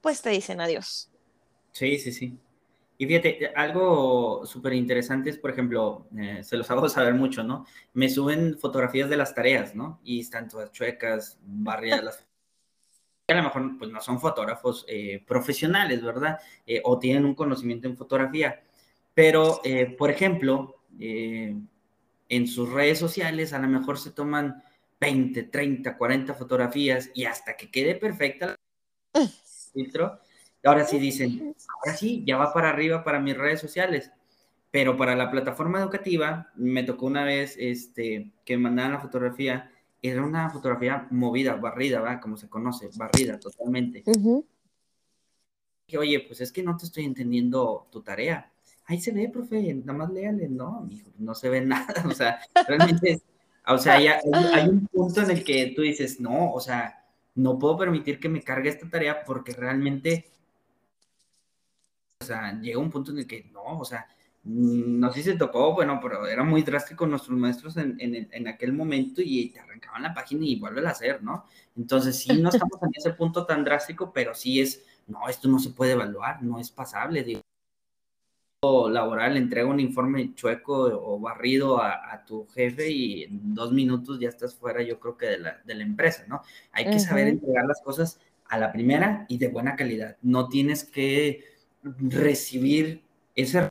pues 0.01 0.23
te 0.23 0.31
dicen 0.31 0.61
adiós. 0.61 1.11
Sí, 1.73 1.99
sí, 1.99 2.13
sí. 2.13 2.39
Y 3.01 3.07
fíjate, 3.07 3.53
algo 3.55 4.45
súper 4.45 4.73
interesante 4.73 5.31
es, 5.31 5.39
por 5.39 5.53
ejemplo, 5.53 6.09
eh, 6.19 6.43
se 6.43 6.57
los 6.57 6.69
hago 6.71 6.89
saber 6.89 7.15
mucho, 7.15 7.45
¿no? 7.45 7.65
Me 7.95 8.09
suben 8.09 8.59
fotografías 8.59 9.09
de 9.09 9.17
las 9.17 9.35
tareas, 9.35 9.75
¿no? 9.75 10.01
Y 10.03 10.21
están 10.21 10.49
todas 10.49 10.73
chuecas, 10.73 11.39
barriadas. 11.43 12.27
a 13.29 13.35
lo 13.35 13.43
mejor, 13.45 13.79
pues 13.79 13.91
no 13.91 14.01
son 14.01 14.19
fotógrafos 14.19 14.85
eh, 14.89 15.23
profesionales, 15.27 16.03
¿verdad? 16.03 16.39
Eh, 16.67 16.81
o 16.85 16.99
tienen 16.99 17.25
un 17.25 17.35
conocimiento 17.35 17.87
en 17.87 17.97
fotografía. 17.97 18.63
Pero, 19.15 19.61
por 19.99 20.13
ejemplo, 20.13 20.77
en 22.29 22.47
sus 22.47 22.71
redes 22.71 22.99
sociales 22.99 23.53
a 23.53 23.59
lo 23.59 23.69
mejor 23.69 23.99
se 23.99 24.11
toman 24.11 24.63
20, 25.01 25.45
30, 25.45 25.97
40 25.97 26.35
fotografías 26.35 27.11
y 27.15 27.25
hasta 27.25 27.57
que 27.57 27.71
quede 27.71 27.95
perfecta 27.95 28.57
el 29.15 29.29
filtro, 29.73 30.21
Ahora 30.65 30.85
sí 30.85 30.99
dicen, 30.99 31.55
ahora 31.77 31.97
sí, 31.97 32.25
ya 32.27 32.37
va 32.37 32.53
para 32.53 32.71
arriba 32.71 33.05
para 33.05 33.21
mis 33.21 33.37
redes 33.37 33.61
sociales. 33.61 34.11
Pero 34.71 34.97
para 34.97 35.17
la 35.17 35.31
plataforma 35.31 35.81
educativa, 35.81 36.53
me 36.57 36.83
tocó 36.83 37.07
una 37.07 37.25
vez 37.25 37.57
este, 37.59 38.33
que 38.45 38.57
me 38.57 38.65
mandaban 38.65 38.93
la 38.93 39.01
fotografía, 39.01 39.73
era 40.03 40.23
una 40.23 40.51
fotografía 40.51 41.07
movida, 41.11 41.55
barrida, 41.55 42.01
¿va? 42.01 42.21
Como 42.21 42.37
se 42.37 42.49
conoce, 42.49 42.91
barrida 42.97 43.39
totalmente. 43.39 44.03
Dije, 45.87 45.99
oye, 45.99 46.21
pues 46.21 46.41
es 46.43 46.53
que 46.53 46.63
no 46.63 46.77
te 46.77 46.85
estoy 46.85 47.05
entendiendo 47.05 47.89
tu 47.91 48.03
tarea. 48.03 48.53
Ahí 48.89 49.01
se 49.01 49.13
ve, 49.13 49.29
profe, 49.29 49.75
nada 49.75 49.93
más 49.93 50.11
léale, 50.11 50.49
no, 50.49 50.89
no 51.19 51.35
se 51.35 51.49
ve 51.49 51.61
nada, 51.65 51.95
o 52.05 52.11
sea, 52.11 52.41
realmente, 52.67 53.23
o 53.67 53.79
sea, 53.79 53.95
hay, 53.95 54.09
hay 54.09 54.69
un 54.69 54.87
punto 54.87 55.23
en 55.23 55.31
el 55.31 55.45
que 55.45 55.73
tú 55.77 55.83
dices, 55.83 56.19
no, 56.21 56.53
o 56.53 56.59
sea, 56.59 57.07
no 57.37 57.59
puedo 57.59 57.79
permitir 57.79 58.19
que 58.19 58.29
me 58.29 58.43
cargue 58.43 58.71
esta 58.71 58.89
tarea 58.89 59.25
porque 59.25 59.53
realmente 59.53 60.33
o 62.21 62.25
sea, 62.25 62.59
llega 62.61 62.79
un 62.79 62.91
punto 62.91 63.13
en 63.13 63.19
el 63.19 63.27
que 63.27 63.45
no, 63.53 63.79
o 63.79 63.85
sea, 63.85 64.09
no 64.43 65.13
sé 65.13 65.23
si 65.23 65.31
se 65.31 65.37
tocó, 65.37 65.75
bueno, 65.75 66.01
pero 66.03 66.27
era 66.27 66.43
muy 66.43 66.63
drástico 66.63 67.07
nuestros 67.07 67.39
maestros 67.39 67.77
en, 67.77 67.97
en, 68.01 68.49
aquel 68.49 68.73
momento 68.73 69.21
y 69.23 69.51
te 69.51 69.61
arrancaban 69.61 70.03
la 70.03 70.15
página 70.15 70.45
y 70.45 70.59
vuelven 70.59 70.87
a 70.87 70.91
hacer, 70.91 71.23
¿no? 71.23 71.45
Entonces, 71.77 72.19
sí, 72.19 72.41
no 72.41 72.49
estamos 72.51 72.83
en 72.83 72.91
ese 72.95 73.13
punto 73.13 73.47
tan 73.47 73.65
drástico, 73.65 74.13
pero 74.13 74.35
sí 74.35 74.61
es, 74.61 74.85
no, 75.07 75.29
esto 75.29 75.49
no 75.49 75.59
se 75.59 75.71
puede 75.71 75.93
evaluar, 75.93 76.43
no 76.43 76.59
es 76.59 76.71
pasable, 76.71 77.23
digo. 77.23 77.41
Laboral, 78.61 79.37
entrega 79.37 79.69
un 79.69 79.79
informe 79.79 80.35
chueco 80.35 80.75
o 80.75 81.21
barrido 81.21 81.81
a, 81.81 82.25
tu 82.27 82.47
jefe 82.49 82.91
y 82.91 83.23
en 83.23 83.55
dos 83.55 83.73
minutos 83.73 84.19
ya 84.19 84.29
estás 84.29 84.55
fuera, 84.55 84.83
yo 84.83 84.99
creo 84.99 85.17
que 85.17 85.27
de 85.27 85.39
la, 85.39 85.61
de 85.65 85.75
la 85.77 85.85
empresa, 85.85 86.25
¿no? 86.27 86.43
Hay 86.73 86.91
que 86.91 86.99
saber 86.99 87.29
entregar 87.29 87.65
las 87.67 87.81
cosas 87.81 88.21
a 88.49 88.59
la 88.59 88.73
primera 88.73 89.27
y 89.29 89.39
de 89.39 89.49
buena 89.49 89.77
calidad. 89.77 90.17
No 90.23 90.49
tienes 90.49 90.85
que 90.85 91.45
recibir 91.83 93.03
ese 93.37 93.69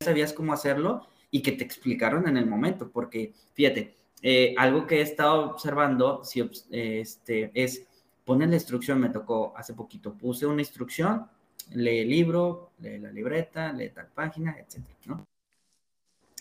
sabías 0.00 0.32
cómo 0.32 0.52
hacerlo 0.52 1.08
y 1.32 1.42
que 1.42 1.52
te 1.52 1.64
explicaron 1.64 2.28
en 2.28 2.36
el 2.36 2.46
momento, 2.46 2.90
porque 2.90 3.34
fíjate, 3.54 3.96
eh, 4.22 4.54
algo 4.56 4.86
que 4.86 4.98
he 4.98 5.02
estado 5.02 5.50
observando 5.50 6.22
si, 6.22 6.48
este, 6.70 7.50
es 7.52 7.84
poner 8.24 8.48
la 8.48 8.54
instrucción, 8.54 9.00
me 9.00 9.08
tocó 9.08 9.52
hace 9.56 9.74
poquito, 9.74 10.14
puse 10.14 10.46
una 10.46 10.62
instrucción, 10.62 11.26
lee 11.70 11.98
el 11.98 12.08
libro, 12.08 12.72
lee 12.78 12.98
la 12.98 13.10
libreta, 13.10 13.72
lee 13.72 13.90
tal 13.90 14.08
página, 14.08 14.56
etcétera, 14.58 14.98
¿no? 15.06 15.26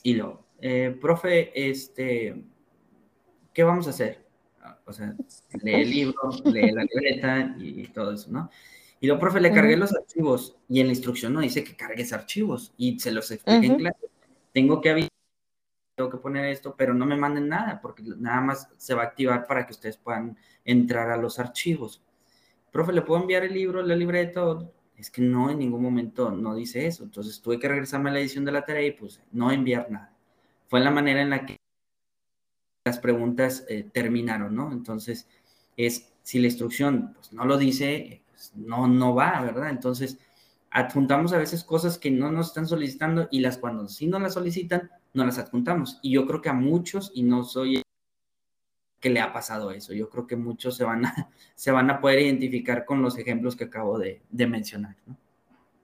Y 0.03 0.13
luego, 0.13 0.45
eh, 0.61 0.95
profe, 0.99 1.51
este, 1.69 2.43
¿qué 3.53 3.63
vamos 3.63 3.87
a 3.87 3.89
hacer? 3.91 4.23
O 4.85 4.93
sea, 4.93 5.15
lee 5.61 5.73
el 5.73 5.89
libro, 5.89 6.29
lee 6.45 6.71
la 6.71 6.83
libreta 6.83 7.55
y 7.59 7.87
todo 7.87 8.13
eso, 8.13 8.31
¿no? 8.31 8.49
Y 8.99 9.07
luego, 9.07 9.19
profe, 9.19 9.41
le 9.41 9.51
cargué 9.51 9.77
los 9.77 9.93
archivos 9.93 10.57
y 10.69 10.79
en 10.79 10.87
la 10.87 10.93
instrucción 10.93 11.33
no 11.33 11.41
dice 11.41 11.63
que 11.63 11.75
cargues 11.75 12.13
archivos 12.13 12.73
y 12.77 12.99
se 12.99 13.11
los 13.11 13.29
expliqué 13.31 13.67
en 13.67 13.75
clase. 13.75 14.07
Tengo 14.53 14.79
que 14.79 14.89
avisar, 14.89 15.11
tengo 15.95 16.09
que 16.09 16.17
poner 16.17 16.45
esto, 16.45 16.75
pero 16.77 16.93
no 16.93 17.05
me 17.05 17.17
manden 17.17 17.49
nada 17.49 17.81
porque 17.81 18.03
nada 18.17 18.41
más 18.41 18.69
se 18.77 18.93
va 18.93 19.03
a 19.03 19.05
activar 19.05 19.45
para 19.47 19.65
que 19.65 19.73
ustedes 19.73 19.97
puedan 19.97 20.37
entrar 20.63 21.09
a 21.11 21.17
los 21.17 21.39
archivos. 21.39 22.01
Profe, 22.71 22.93
¿le 22.93 23.01
puedo 23.01 23.21
enviar 23.21 23.43
el 23.43 23.53
libro, 23.53 23.81
la 23.81 23.95
libreta? 23.95 24.41
Es 24.97 25.11
que 25.11 25.21
no, 25.21 25.49
en 25.49 25.59
ningún 25.59 25.81
momento 25.81 26.31
no 26.31 26.55
dice 26.55 26.87
eso. 26.87 27.03
Entonces 27.03 27.41
tuve 27.41 27.59
que 27.59 27.67
regresarme 27.67 28.09
a 28.09 28.13
la 28.13 28.19
edición 28.19 28.45
de 28.45 28.51
la 28.51 28.65
tarea 28.65 28.87
y 28.87 28.91
pues 28.91 29.21
no 29.31 29.51
enviar 29.51 29.91
nada. 29.91 30.13
Fue 30.67 30.79
la 30.79 30.91
manera 30.91 31.21
en 31.21 31.29
la 31.29 31.45
que 31.45 31.57
las 32.85 32.99
preguntas 32.99 33.65
eh, 33.67 33.89
terminaron, 33.91 34.55
¿no? 34.55 34.71
Entonces, 34.71 35.27
es 35.75 36.13
si 36.21 36.39
la 36.39 36.47
instrucción 36.47 37.13
pues, 37.15 37.33
no 37.33 37.45
lo 37.45 37.57
dice, 37.57 38.23
pues, 38.31 38.51
no, 38.55 38.87
no 38.87 39.15
va, 39.15 39.41
¿verdad? 39.41 39.69
Entonces, 39.69 40.19
adjuntamos 40.71 41.33
a 41.33 41.37
veces 41.37 41.63
cosas 41.63 41.97
que 41.97 42.11
no 42.11 42.31
nos 42.31 42.47
están 42.47 42.67
solicitando 42.67 43.27
y 43.31 43.39
las 43.39 43.57
cuando 43.57 43.87
sí 43.87 44.07
nos 44.07 44.21
las 44.21 44.33
solicitan, 44.33 44.91
no 45.13 45.25
las 45.25 45.37
adjuntamos. 45.37 45.99
Y 46.01 46.11
yo 46.11 46.27
creo 46.27 46.41
que 46.41 46.49
a 46.49 46.53
muchos, 46.53 47.11
y 47.15 47.23
no 47.23 47.43
soy 47.43 47.81
que 48.99 49.09
le 49.09 49.19
ha 49.19 49.33
pasado 49.33 49.71
eso, 49.71 49.93
yo 49.93 50.09
creo 50.09 50.27
que 50.27 50.35
muchos 50.35 50.75
se 50.77 50.83
van 50.83 51.05
a, 51.05 51.29
se 51.55 51.71
van 51.71 51.89
a 51.89 51.99
poder 51.99 52.19
identificar 52.19 52.85
con 52.85 53.01
los 53.01 53.17
ejemplos 53.17 53.55
que 53.55 53.65
acabo 53.65 53.97
de, 53.99 54.21
mencionar, 54.31 54.95
¿no? 55.05 55.17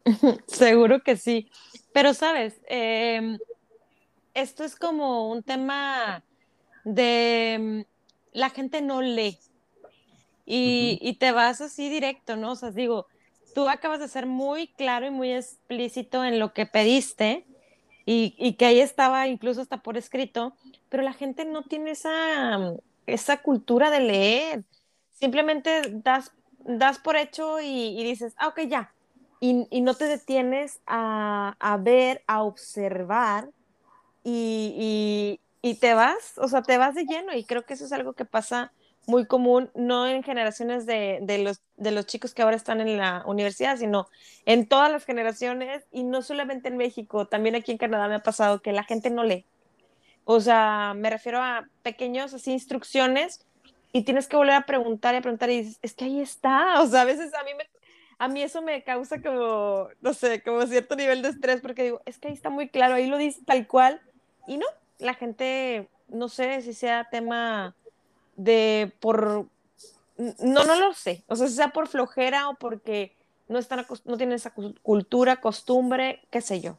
Seguro 0.47 1.01
que 1.03 1.15
sí. 1.15 1.49
Pero, 1.93 2.13
sabes, 2.13 2.59
em, 2.67 3.37
esto 4.33 4.63
es 4.63 4.75
como 4.75 5.29
un 5.29 5.43
tema 5.43 6.23
de 6.83 7.85
la 8.33 8.49
gente 8.49 8.81
no 8.81 9.01
lee, 9.01 9.37
y, 10.53 11.15
te 11.19 11.31
vas 11.31 11.61
así 11.61 11.89
directo, 11.89 12.35
¿no? 12.35 12.51
O 12.51 12.55
sea, 12.55 12.71
digo, 12.71 13.07
tú 13.55 13.69
acabas 13.69 13.99
de 13.99 14.07
ser 14.07 14.25
muy 14.25 14.67
claro 14.67 15.05
y 15.05 15.11
muy 15.11 15.31
explícito 15.31 16.25
en 16.25 16.39
lo 16.39 16.53
que 16.53 16.65
pediste 16.65 17.45
y, 18.05 18.53
que 18.53 18.65
ahí 18.65 18.79
estaba 18.81 19.27
incluso 19.27 19.61
hasta 19.61 19.81
por 19.81 19.97
escrito, 19.97 20.53
pero 20.89 21.03
la 21.03 21.13
gente 21.13 21.45
no 21.45 21.63
tiene 21.63 21.91
esa, 21.91 22.73
esa 23.05 23.37
cultura 23.37 23.89
de 23.89 23.99
leer. 23.99 24.63
Simplemente 25.11 25.81
das, 26.03 26.31
das 26.59 26.99
por 26.99 27.15
hecho 27.15 27.59
y, 27.59 28.03
dices, 28.03 28.33
ah, 28.37 28.49
ok, 28.49 28.61
ya. 28.61 28.93
Y, 29.39 29.81
no 29.81 29.95
te 29.95 30.05
detienes 30.05 30.81
a, 30.85 31.55
a 31.59 31.77
ver, 31.77 32.23
a 32.27 32.43
observar 32.43 33.49
y, 34.23 35.39
y, 35.61 35.73
te 35.75 35.93
vas, 35.93 36.37
o 36.37 36.47
sea, 36.47 36.61
te 36.61 36.77
vas 36.77 36.95
de 36.95 37.05
lleno 37.05 37.33
y 37.35 37.43
creo 37.43 37.65
que 37.65 37.73
eso 37.73 37.85
es 37.85 37.91
algo 37.91 38.13
que 38.13 38.25
pasa 38.25 38.71
muy 39.07 39.25
común, 39.25 39.71
no 39.73 40.07
en 40.07 40.21
generaciones 40.21 40.85
de, 40.85 41.19
de, 41.23 41.39
los, 41.39 41.61
de 41.77 41.91
los 41.91 42.05
chicos 42.05 42.33
que 42.35 42.43
ahora 42.43 42.55
están 42.55 42.81
en 42.81 42.97
la 42.97 43.23
universidad, 43.25 43.77
sino 43.77 44.07
en 44.45 44.67
todas 44.67 44.91
las 44.91 45.05
generaciones 45.05 45.83
y 45.91 46.03
no 46.03 46.21
solamente 46.21 46.69
en 46.69 46.77
México, 46.77 47.27
también 47.27 47.55
aquí 47.55 47.71
en 47.71 47.79
Canadá 47.79 48.07
me 48.07 48.15
ha 48.15 48.23
pasado 48.23 48.61
que 48.61 48.73
la 48.73 48.83
gente 48.83 49.09
no 49.09 49.23
lee. 49.23 49.45
O 50.25 50.39
sea, 50.39 50.93
me 50.95 51.09
refiero 51.09 51.41
a 51.41 51.67
pequeños 51.83 52.33
así 52.33 52.51
instrucciones 52.51 53.45
y 53.91 54.03
tienes 54.03 54.27
que 54.27 54.37
volver 54.37 54.55
a 54.55 54.65
preguntar 54.65 55.13
y 55.13 55.17
a 55.17 55.21
preguntar 55.21 55.49
y 55.49 55.63
dices, 55.63 55.79
es 55.81 55.93
que 55.93 56.05
ahí 56.05 56.21
está. 56.21 56.81
O 56.81 56.87
sea, 56.87 57.01
a 57.01 57.05
veces 57.05 57.33
a 57.33 57.43
mí, 57.43 57.51
me, 57.57 57.69
a 58.17 58.27
mí 58.27 58.41
eso 58.41 58.61
me 58.61 58.83
causa 58.83 59.21
como, 59.21 59.89
no 60.01 60.13
sé, 60.13 60.41
como 60.41 60.65
cierto 60.67 60.95
nivel 60.95 61.21
de 61.21 61.29
estrés 61.29 61.61
porque 61.61 61.83
digo, 61.83 62.01
es 62.05 62.17
que 62.17 62.29
ahí 62.29 62.33
está 62.33 62.49
muy 62.49 62.69
claro, 62.69 62.95
ahí 62.95 63.07
lo 63.07 63.17
dice 63.17 63.41
tal 63.45 63.67
cual. 63.67 64.01
Y 64.47 64.57
no, 64.57 64.65
la 64.99 65.13
gente, 65.13 65.89
no 66.07 66.29
sé 66.29 66.61
si 66.61 66.73
sea 66.73 67.07
tema 67.09 67.75
de 68.35 68.91
por, 68.99 69.45
no, 70.17 70.63
no 70.63 70.75
lo 70.79 70.93
sé, 70.93 71.23
o 71.27 71.35
sea, 71.35 71.47
si 71.47 71.55
sea 71.55 71.69
por 71.69 71.87
flojera 71.87 72.49
o 72.49 72.55
porque 72.55 73.15
no, 73.47 73.59
están, 73.59 73.85
no 74.05 74.17
tienen 74.17 74.35
esa 74.35 74.53
cultura, 74.81 75.41
costumbre, 75.41 76.21
qué 76.31 76.41
sé 76.41 76.61
yo. 76.61 76.77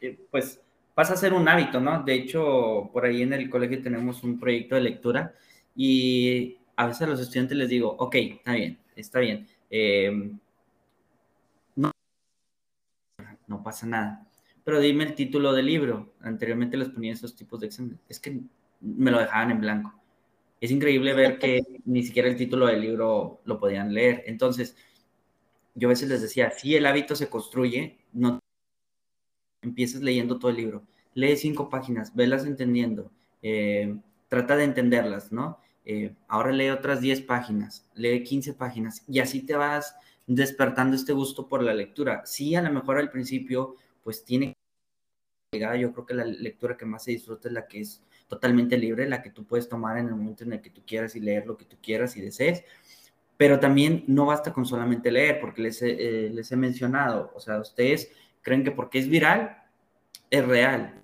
Eh, 0.00 0.18
pues 0.30 0.58
pasa 0.94 1.14
a 1.14 1.16
ser 1.16 1.32
un 1.32 1.48
hábito, 1.48 1.80
¿no? 1.80 2.02
De 2.02 2.14
hecho, 2.14 2.90
por 2.92 3.04
ahí 3.04 3.22
en 3.22 3.32
el 3.32 3.48
colegio 3.50 3.82
tenemos 3.82 4.22
un 4.22 4.38
proyecto 4.38 4.74
de 4.74 4.82
lectura 4.82 5.34
y 5.74 6.58
a 6.76 6.86
veces 6.86 7.02
a 7.02 7.06
los 7.06 7.20
estudiantes 7.20 7.56
les 7.56 7.68
digo, 7.68 7.94
ok, 7.98 8.14
está 8.16 8.52
bien, 8.52 8.78
está 8.96 9.20
bien. 9.20 9.46
Em, 9.70 10.38
no, 11.76 11.90
no 13.46 13.62
pasa 13.62 13.86
nada. 13.86 14.26
Pero 14.64 14.80
dime 14.80 15.04
el 15.04 15.14
título 15.14 15.52
del 15.52 15.66
libro. 15.66 16.14
Anteriormente 16.20 16.76
les 16.76 16.88
ponía 16.88 17.12
esos 17.12 17.34
tipos 17.34 17.60
de 17.60 17.66
exámenes. 17.66 18.00
Es 18.08 18.20
que 18.20 18.40
me 18.80 19.10
lo 19.10 19.18
dejaban 19.18 19.50
en 19.52 19.60
blanco. 19.60 19.94
Es 20.60 20.70
increíble 20.70 21.14
ver 21.14 21.38
que 21.38 21.62
ni 21.86 22.02
siquiera 22.02 22.28
el 22.28 22.36
título 22.36 22.66
del 22.66 22.80
libro 22.80 23.40
lo 23.44 23.58
podían 23.58 23.94
leer. 23.94 24.24
Entonces, 24.26 24.76
yo 25.74 25.88
a 25.88 25.90
veces 25.90 26.08
les 26.08 26.22
decía, 26.22 26.50
si 26.50 26.76
el 26.76 26.86
hábito 26.86 27.16
se 27.16 27.28
construye, 27.30 27.98
no 28.12 28.39
empiezas 29.62 30.02
leyendo 30.02 30.38
todo 30.38 30.50
el 30.50 30.56
libro. 30.56 30.84
Lee 31.14 31.36
cinco 31.36 31.68
páginas, 31.68 32.14
velas 32.14 32.44
entendiendo. 32.44 33.10
Eh, 33.42 33.96
trata 34.28 34.56
de 34.56 34.64
entenderlas, 34.64 35.32
¿no? 35.32 35.58
Eh, 35.84 36.14
ahora 36.28 36.52
lee 36.52 36.68
otras 36.68 37.00
10 37.00 37.22
páginas, 37.22 37.88
lee 37.94 38.22
15 38.22 38.54
páginas 38.54 39.02
y 39.08 39.18
así 39.18 39.42
te 39.44 39.56
vas 39.56 39.96
despertando 40.26 40.94
este 40.94 41.12
gusto 41.12 41.48
por 41.48 41.62
la 41.62 41.74
lectura. 41.74 42.22
Sí, 42.26 42.54
a 42.54 42.62
lo 42.62 42.70
mejor 42.70 42.98
al 42.98 43.10
principio, 43.10 43.76
pues 44.04 44.24
tiene 44.24 44.56
que 45.50 45.58
yo 45.80 45.92
creo 45.92 46.06
que 46.06 46.14
la 46.14 46.24
lectura 46.24 46.76
que 46.76 46.86
más 46.86 47.02
se 47.02 47.10
disfruta 47.10 47.48
es 47.48 47.54
la 47.54 47.66
que 47.66 47.80
es 47.80 48.04
totalmente 48.28 48.78
libre, 48.78 49.08
la 49.08 49.20
que 49.20 49.30
tú 49.30 49.44
puedes 49.44 49.68
tomar 49.68 49.98
en 49.98 50.06
el 50.06 50.14
momento 50.14 50.44
en 50.44 50.52
el 50.52 50.60
que 50.60 50.70
tú 50.70 50.82
quieras 50.86 51.16
y 51.16 51.20
leer 51.20 51.46
lo 51.46 51.56
que 51.56 51.64
tú 51.64 51.76
quieras 51.82 52.16
y 52.16 52.20
desees. 52.20 52.62
Pero 53.36 53.58
también 53.58 54.04
no 54.06 54.26
basta 54.26 54.52
con 54.52 54.64
solamente 54.66 55.10
leer, 55.10 55.40
porque 55.40 55.62
les 55.62 55.82
eh, 55.82 56.30
les 56.32 56.52
he 56.52 56.56
mencionado, 56.56 57.32
o 57.34 57.40
sea, 57.40 57.58
ustedes 57.58 58.12
creen 58.42 58.64
que 58.64 58.70
porque 58.70 58.98
es 58.98 59.08
viral, 59.08 59.62
es 60.30 60.46
real 60.46 61.00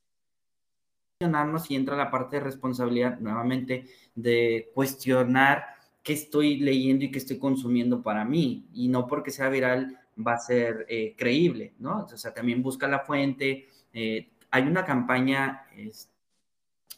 y 1.19 1.75
entra 1.75 1.97
la 1.97 2.11
parte 2.11 2.37
de 2.37 2.45
responsabilidad 2.45 3.19
nuevamente 3.21 3.87
de 4.15 4.71
cuestionar 4.75 5.65
qué 6.03 6.13
estoy 6.13 6.59
leyendo 6.59 7.07
y 7.07 7.11
qué 7.11 7.19
estoy 7.19 7.39
consumiendo 7.39 8.03
para 8.03 8.25
mí. 8.27 8.67
Y 8.75 8.89
no 8.89 9.07
porque 9.07 9.31
sea 9.31 9.49
viral 9.49 9.99
va 10.19 10.35
a 10.35 10.39
ser 10.39 10.85
eh, 10.91 11.15
creíble, 11.17 11.73
¿no? 11.79 12.05
O 12.05 12.17
sea, 12.17 12.35
también 12.35 12.63
busca 12.63 12.87
la 12.87 13.01
fuente. 13.01 13.67
Eh, 13.95 14.29
hay 14.51 14.63
una 14.65 14.85
campaña 14.85 15.65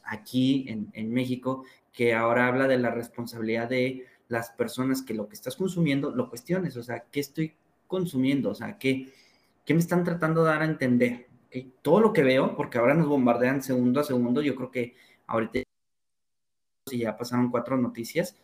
aquí 0.03 0.67
en, 0.69 0.91
en, 0.95 1.13
México 1.13 1.65
que 1.93 2.13
ahora 2.13 2.49
habla 2.49 2.67
de 2.67 2.79
la 2.79 2.91
responsabilidad 2.91 3.69
de 3.69 4.05
las 4.27 4.51
personas 4.51 5.03
que 5.03 5.15
lo 5.15 5.29
que 5.29 5.35
estás 5.35 5.55
consumiendo 5.55 6.11
lo 6.11 6.29
cuestiones. 6.29 6.77
O 6.77 6.83
sea, 6.83 7.05
¿qué 7.11 7.21
estoy 7.21 7.55
consumiendo? 7.87 8.51
O 8.51 8.55
sea, 8.55 8.79
¿qué, 8.79 9.13
qué 9.69 9.75
me 9.75 9.81
están 9.81 10.03
tratando 10.03 10.45
de 10.45 10.51
dar 10.51 10.63
a 10.63 10.65
entender? 10.65 11.29
todo 11.83 12.01
lo 12.01 12.13
que 12.15 12.23
veo, 12.23 12.57
porque 12.57 12.79
ahora 12.79 12.95
nos 12.95 13.07
bombardean 13.07 13.63
segundo 13.63 14.01
a 14.01 14.05
segundo, 14.05 14.41
yo 14.41 14.55
creo 14.55 14.71
que 14.71 14.97
ahorita 15.27 15.61
ya 16.91 17.17
pasaron 17.19 17.51
cuatro 17.51 17.77
noticias, 17.77 18.37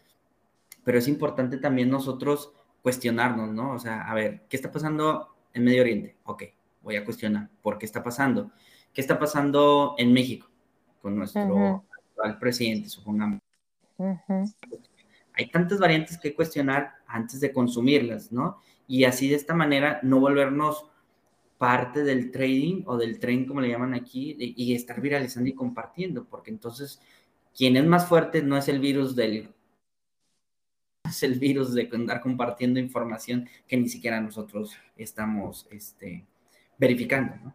pero 0.84 0.98
es 0.98 1.08
importante 1.08 1.56
también 1.56 1.88
nosotros 1.88 2.52
cuestionarnos, 2.82 3.50
¿no? 3.50 3.72
O 3.72 3.78
sea, 3.78 4.02
a 4.02 4.14
ver, 4.14 4.44
¿qué 4.50 4.56
está 4.56 4.70
pasando 4.70 5.34
en 5.54 5.64
Medio 5.64 5.80
Oriente? 5.80 6.16
Ok, 6.24 6.44
voy 6.82 6.96
a 6.96 7.04
cuestionar, 7.04 7.48
¿por 7.62 7.78
qué 7.78 7.86
está 7.86 8.02
pasando? 8.02 8.50
¿Qué 8.92 9.00
está 9.00 9.18
pasando 9.18 9.94
en 9.96 10.12
México 10.12 10.50
con 11.00 11.16
nuestro 11.16 11.84
actual 11.90 12.38
presidente, 12.38 12.90
supongamos? 12.90 13.40
Hay 15.32 15.50
tantas 15.50 15.78
variantes 15.78 16.18
que 16.18 16.34
cuestionar 16.34 16.96
antes 17.06 17.40
de 17.40 17.50
consumirlas, 17.50 18.30
¿no? 18.30 18.58
Y 18.86 19.04
así 19.04 19.28
de 19.28 19.36
esta 19.36 19.54
manera 19.54 20.00
no 20.02 20.20
volvernos 20.20 20.90
parte 21.64 22.04
del 22.04 22.30
trading 22.30 22.82
o 22.84 22.98
del 22.98 23.18
tren, 23.18 23.46
como 23.46 23.62
le 23.62 23.70
llaman 23.70 23.94
aquí, 23.94 24.36
y 24.38 24.74
estar 24.74 25.00
viralizando 25.00 25.48
y 25.48 25.54
compartiendo, 25.54 26.26
porque 26.26 26.50
entonces 26.50 27.00
quien 27.56 27.78
es 27.78 27.86
más 27.86 28.06
fuerte 28.06 28.42
no 28.42 28.58
es 28.58 28.68
el 28.68 28.80
virus 28.80 29.16
del 29.16 29.48
es 31.08 31.22
el 31.22 31.38
virus 31.38 31.72
de 31.72 31.88
andar 31.90 32.20
compartiendo 32.20 32.78
información 32.78 33.48
que 33.66 33.78
ni 33.78 33.88
siquiera 33.88 34.20
nosotros 34.20 34.74
estamos 34.94 35.66
este, 35.70 36.26
verificando, 36.76 37.34
¿no? 37.42 37.54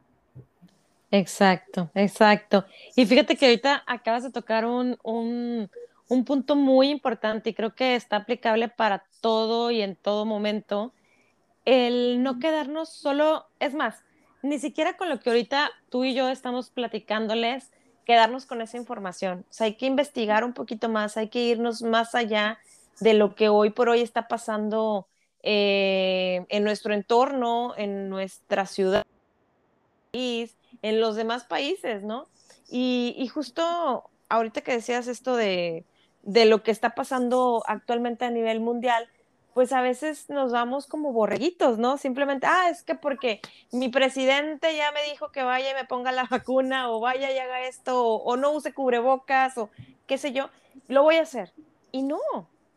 Exacto, 1.12 1.92
exacto. 1.94 2.66
Y 2.96 3.06
fíjate 3.06 3.36
que 3.36 3.46
ahorita 3.46 3.84
acabas 3.86 4.24
de 4.24 4.32
tocar 4.32 4.66
un, 4.66 4.98
un, 5.04 5.70
un 6.08 6.26
punto 6.26 6.56
muy 6.56 6.90
importante 6.90 7.52
y 7.52 7.54
creo 7.54 7.76
que 7.76 7.96
está 7.96 8.16
aplicable 8.16 8.70
para 8.70 9.04
todo 9.22 9.70
y 9.70 9.82
en 9.82 9.96
todo 9.96 10.26
momento, 10.26 10.94
el 11.66 12.24
no 12.24 12.40
quedarnos 12.40 12.90
solo, 12.90 13.46
es 13.60 13.74
más, 13.74 14.04
ni 14.42 14.60
siquiera 14.60 14.98
con 14.98 15.10
lo 15.10 15.20
que 15.20 15.30
ahorita 15.30 15.72
tú 15.90 16.06
y 16.06 16.14
yo 16.14 16.30
estamos 16.30 16.70
platicándoles, 16.70 17.72
quedarnos 18.06 18.46
con 18.46 18.62
esa 18.62 18.78
información. 18.78 19.46
O 19.50 19.54
sea, 19.54 19.66
hay 19.66 19.76
que 19.76 19.86
investigar 19.86 20.44
un 20.44 20.54
poquito 20.54 20.90
más, 20.90 21.18
hay 21.18 21.30
que 21.30 21.44
irnos 21.44 21.82
más 21.82 22.16
allá 22.16 22.60
de 23.00 23.14
lo 23.14 23.36
que 23.36 23.50
hoy 23.50 23.70
por 23.70 23.90
hoy 23.90 24.02
está 24.02 24.28
pasando 24.28 25.08
eh, 25.44 26.46
en 26.50 26.64
nuestro 26.64 26.94
entorno, 26.94 27.74
en 27.78 28.10
nuestra 28.10 28.66
ciudad, 28.66 29.06
en 30.12 31.02
los 31.02 31.16
demás 31.16 31.44
países, 31.44 32.04
¿no? 32.04 32.28
Y, 32.70 33.16
y 33.18 33.28
justo 33.28 34.10
ahorita 34.28 34.62
que 34.62 34.74
decías 34.74 35.08
esto 35.08 35.36
de, 35.36 35.86
de 36.24 36.46
lo 36.46 36.64
que 36.64 36.72
está 36.72 36.96
pasando 36.96 37.64
actualmente 37.68 38.26
a 38.26 38.32
nivel 38.32 38.60
mundial, 38.60 39.08
pues 39.60 39.74
a 39.74 39.82
veces 39.82 40.30
nos 40.30 40.54
vamos 40.54 40.88
como 40.88 41.12
borreguitos, 41.12 41.80
¿no? 41.80 41.98
Simplemente, 41.98 42.48
ah, 42.48 42.70
es 42.70 42.82
que 42.82 42.96
porque 42.96 43.42
mi 43.74 43.90
presidente 43.90 44.74
ya 44.74 44.94
me 44.94 45.04
dijo 45.12 45.34
que 45.34 45.44
vaya 45.44 45.72
y 45.72 45.74
me 45.74 45.84
ponga 45.84 46.14
la 46.14 46.24
vacuna, 46.24 46.90
o 46.90 47.02
vaya 47.02 47.30
y 47.30 47.38
haga 47.38 47.68
esto, 47.68 48.06
o, 48.06 48.38
no 48.38 48.54
use 48.54 48.72
cubrebocas, 48.74 49.58
o 49.58 49.70
qué 50.08 50.18
sé 50.18 50.32
yo, 50.32 50.50
lo 50.88 51.04
voy 51.04 51.18
a 51.18 51.24
hacer. 51.24 51.52
Y 51.92 52.04
no, 52.04 52.22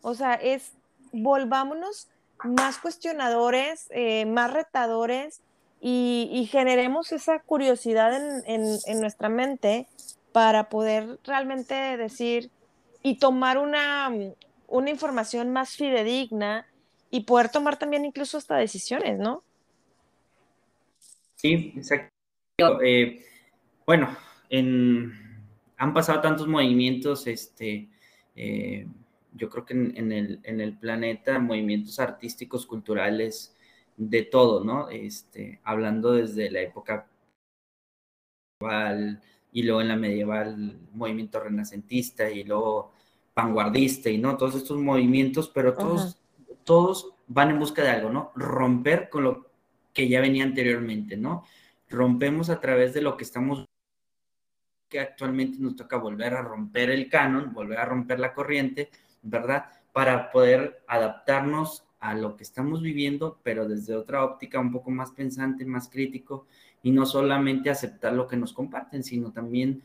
o 0.00 0.14
sea, 0.14 0.34
es 0.34 0.72
volvámonos 1.12 2.08
más 2.42 2.78
cuestionadores, 2.78 3.86
eh, 3.90 4.26
más 4.26 4.52
retadores 4.52 5.40
y, 5.80 6.48
generemos 6.50 7.12
esa 7.12 7.38
curiosidad 7.38 8.12
en, 8.12 8.42
en 8.86 9.00
nuestra 9.00 9.28
mente 9.28 9.86
para 10.32 10.68
poder 10.68 11.20
realmente 11.22 11.96
decir 11.96 12.50
y 13.04 13.20
tomar 13.20 13.58
una, 13.58 14.10
una 14.66 14.90
información 14.90 15.52
más 15.52 15.76
fidedigna 15.76 16.66
y 17.12 17.20
poder 17.20 17.50
tomar 17.50 17.78
también 17.78 18.06
incluso 18.06 18.38
hasta 18.38 18.56
decisiones, 18.56 19.18
¿no? 19.18 19.44
Sí, 21.34 21.74
exacto. 21.76 22.10
Eh, 22.82 23.22
bueno, 23.86 24.16
han 24.50 25.92
pasado 25.92 26.22
tantos 26.22 26.48
movimientos, 26.48 27.26
este, 27.26 27.90
eh, 28.34 28.86
yo 29.34 29.50
creo 29.50 29.66
que 29.66 29.74
en, 29.74 30.10
el, 30.10 30.78
planeta, 30.78 31.38
movimientos 31.38 32.00
artísticos, 32.00 32.64
culturales, 32.64 33.54
de 33.94 34.22
todo, 34.22 34.64
¿no? 34.64 34.88
Este, 34.88 35.60
hablando 35.64 36.14
desde 36.14 36.50
la 36.50 36.62
época 36.62 37.06
medieval 38.58 39.20
y 39.52 39.64
luego 39.64 39.82
en 39.82 39.88
la 39.88 39.96
medieval, 39.96 40.78
movimiento 40.92 41.40
renacentista 41.40 42.30
y 42.30 42.44
luego 42.44 42.94
vanguardista 43.34 44.08
y 44.08 44.16
no, 44.16 44.38
todos 44.38 44.54
estos 44.54 44.78
movimientos, 44.78 45.50
pero 45.50 45.74
todos, 45.74 46.21
todos 46.64 47.14
van 47.26 47.50
en 47.50 47.58
busca 47.58 47.82
de 47.82 47.90
algo, 47.90 48.10
¿no? 48.10 48.32
Romper 48.34 49.08
con 49.08 49.24
lo 49.24 49.50
que 49.92 50.08
ya 50.08 50.20
venía 50.20 50.44
anteriormente, 50.44 51.16
¿no? 51.16 51.44
Rompemos 51.88 52.50
a 52.50 52.60
través 52.60 52.94
de 52.94 53.02
lo 53.02 53.16
que 53.16 53.24
estamos 53.24 53.66
que 54.88 55.00
actualmente 55.00 55.58
nos 55.58 55.74
toca 55.74 55.96
volver 55.96 56.34
a 56.34 56.42
romper 56.42 56.90
el 56.90 57.08
canon, 57.08 57.54
volver 57.54 57.78
a 57.78 57.86
romper 57.86 58.20
la 58.20 58.34
corriente, 58.34 58.90
¿verdad? 59.22 59.64
Para 59.92 60.30
poder 60.30 60.82
adaptarnos 60.86 61.86
a 61.98 62.14
lo 62.14 62.36
que 62.36 62.42
estamos 62.42 62.82
viviendo, 62.82 63.40
pero 63.42 63.66
desde 63.66 63.94
otra 63.94 64.22
óptica 64.22 64.60
un 64.60 64.70
poco 64.70 64.90
más 64.90 65.12
pensante, 65.12 65.64
más 65.64 65.88
crítico, 65.88 66.46
y 66.82 66.90
no 66.90 67.06
solamente 67.06 67.70
aceptar 67.70 68.12
lo 68.12 68.26
que 68.26 68.36
nos 68.36 68.52
comparten, 68.52 69.02
sino 69.02 69.32
también 69.32 69.82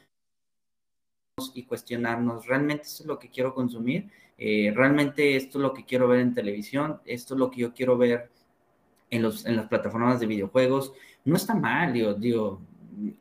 y 1.53 1.63
cuestionarnos, 1.63 2.47
¿realmente 2.47 2.84
eso 2.84 3.03
es 3.03 3.07
lo 3.07 3.19
que 3.19 3.30
quiero 3.30 3.53
consumir? 3.53 4.09
Eh, 4.38 4.71
realmente 4.75 5.35
esto 5.35 5.57
es 5.57 5.61
lo 5.61 5.73
que 5.73 5.85
quiero 5.85 6.07
ver 6.07 6.19
en 6.19 6.33
televisión, 6.33 7.01
esto 7.05 7.33
es 7.33 7.39
lo 7.39 7.49
que 7.49 7.61
yo 7.61 7.73
quiero 7.73 7.97
ver 7.97 8.29
en, 9.09 9.21
los, 9.21 9.45
en 9.45 9.55
las 9.55 9.67
plataformas 9.67 10.19
de 10.19 10.27
videojuegos. 10.27 10.93
No 11.25 11.35
está 11.35 11.55
mal, 11.55 11.93
digo, 11.93 12.13
digo 12.13 12.61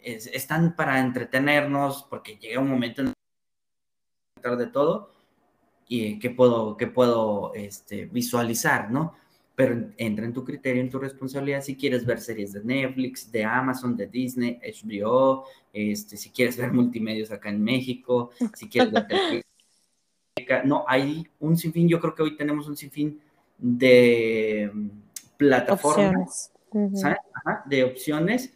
están 0.02 0.74
para 0.74 1.00
entretenernos 1.00 2.06
porque 2.08 2.36
llega 2.36 2.60
un 2.60 2.68
momento 2.68 3.02
en 3.02 3.12
de 4.56 4.66
todo 4.68 5.10
y 5.88 6.20
que 6.20 6.30
puedo, 6.30 6.76
que 6.76 6.86
puedo 6.86 7.52
este, 7.54 8.06
visualizar, 8.06 8.92
¿no? 8.92 9.14
Pero 9.56 9.90
entra 9.96 10.24
en 10.24 10.32
tu 10.32 10.44
criterio, 10.44 10.82
en 10.82 10.90
tu 10.90 11.00
responsabilidad 11.00 11.62
si 11.62 11.76
quieres 11.76 12.06
ver 12.06 12.20
series 12.20 12.52
de 12.52 12.62
Netflix, 12.62 13.32
de 13.32 13.44
Amazon, 13.44 13.96
de 13.96 14.06
Disney, 14.06 14.60
HBO, 14.62 15.46
este, 15.72 16.16
si 16.16 16.30
quieres 16.30 16.56
ver 16.56 16.72
multimedios 16.72 17.32
acá 17.32 17.48
en 17.48 17.62
México, 17.62 18.30
si 18.54 18.68
quieres 18.68 18.92
ver 18.92 19.06
no, 20.64 20.84
hay 20.86 21.26
un 21.40 21.56
sinfín, 21.56 21.88
yo 21.88 22.00
creo 22.00 22.14
que 22.14 22.22
hoy 22.22 22.36
tenemos 22.36 22.68
un 22.68 22.76
sinfín 22.76 23.20
de 23.58 24.70
mm, 24.72 24.88
plataformas, 25.36 26.52
de 27.66 27.84
opciones, 27.84 28.52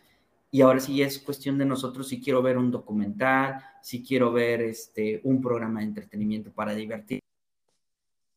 y 0.51 0.63
ahora 0.63 0.81
sí 0.81 1.01
es 1.03 1.19
cuestión 1.19 1.59
de 1.59 1.65
nosotros 1.65 2.09
si 2.09 2.21
quiero 2.21 2.43
ver 2.43 2.59
un 2.59 2.71
documental, 2.71 3.63
si 3.83 4.03
quiero 4.03 4.33
ver 4.33 4.63
este, 4.63 5.21
un 5.25 5.41
programa 5.41 5.81
de 5.81 5.87
entretenimiento 5.87 6.51
para 6.51 6.75
divertir 6.75 7.21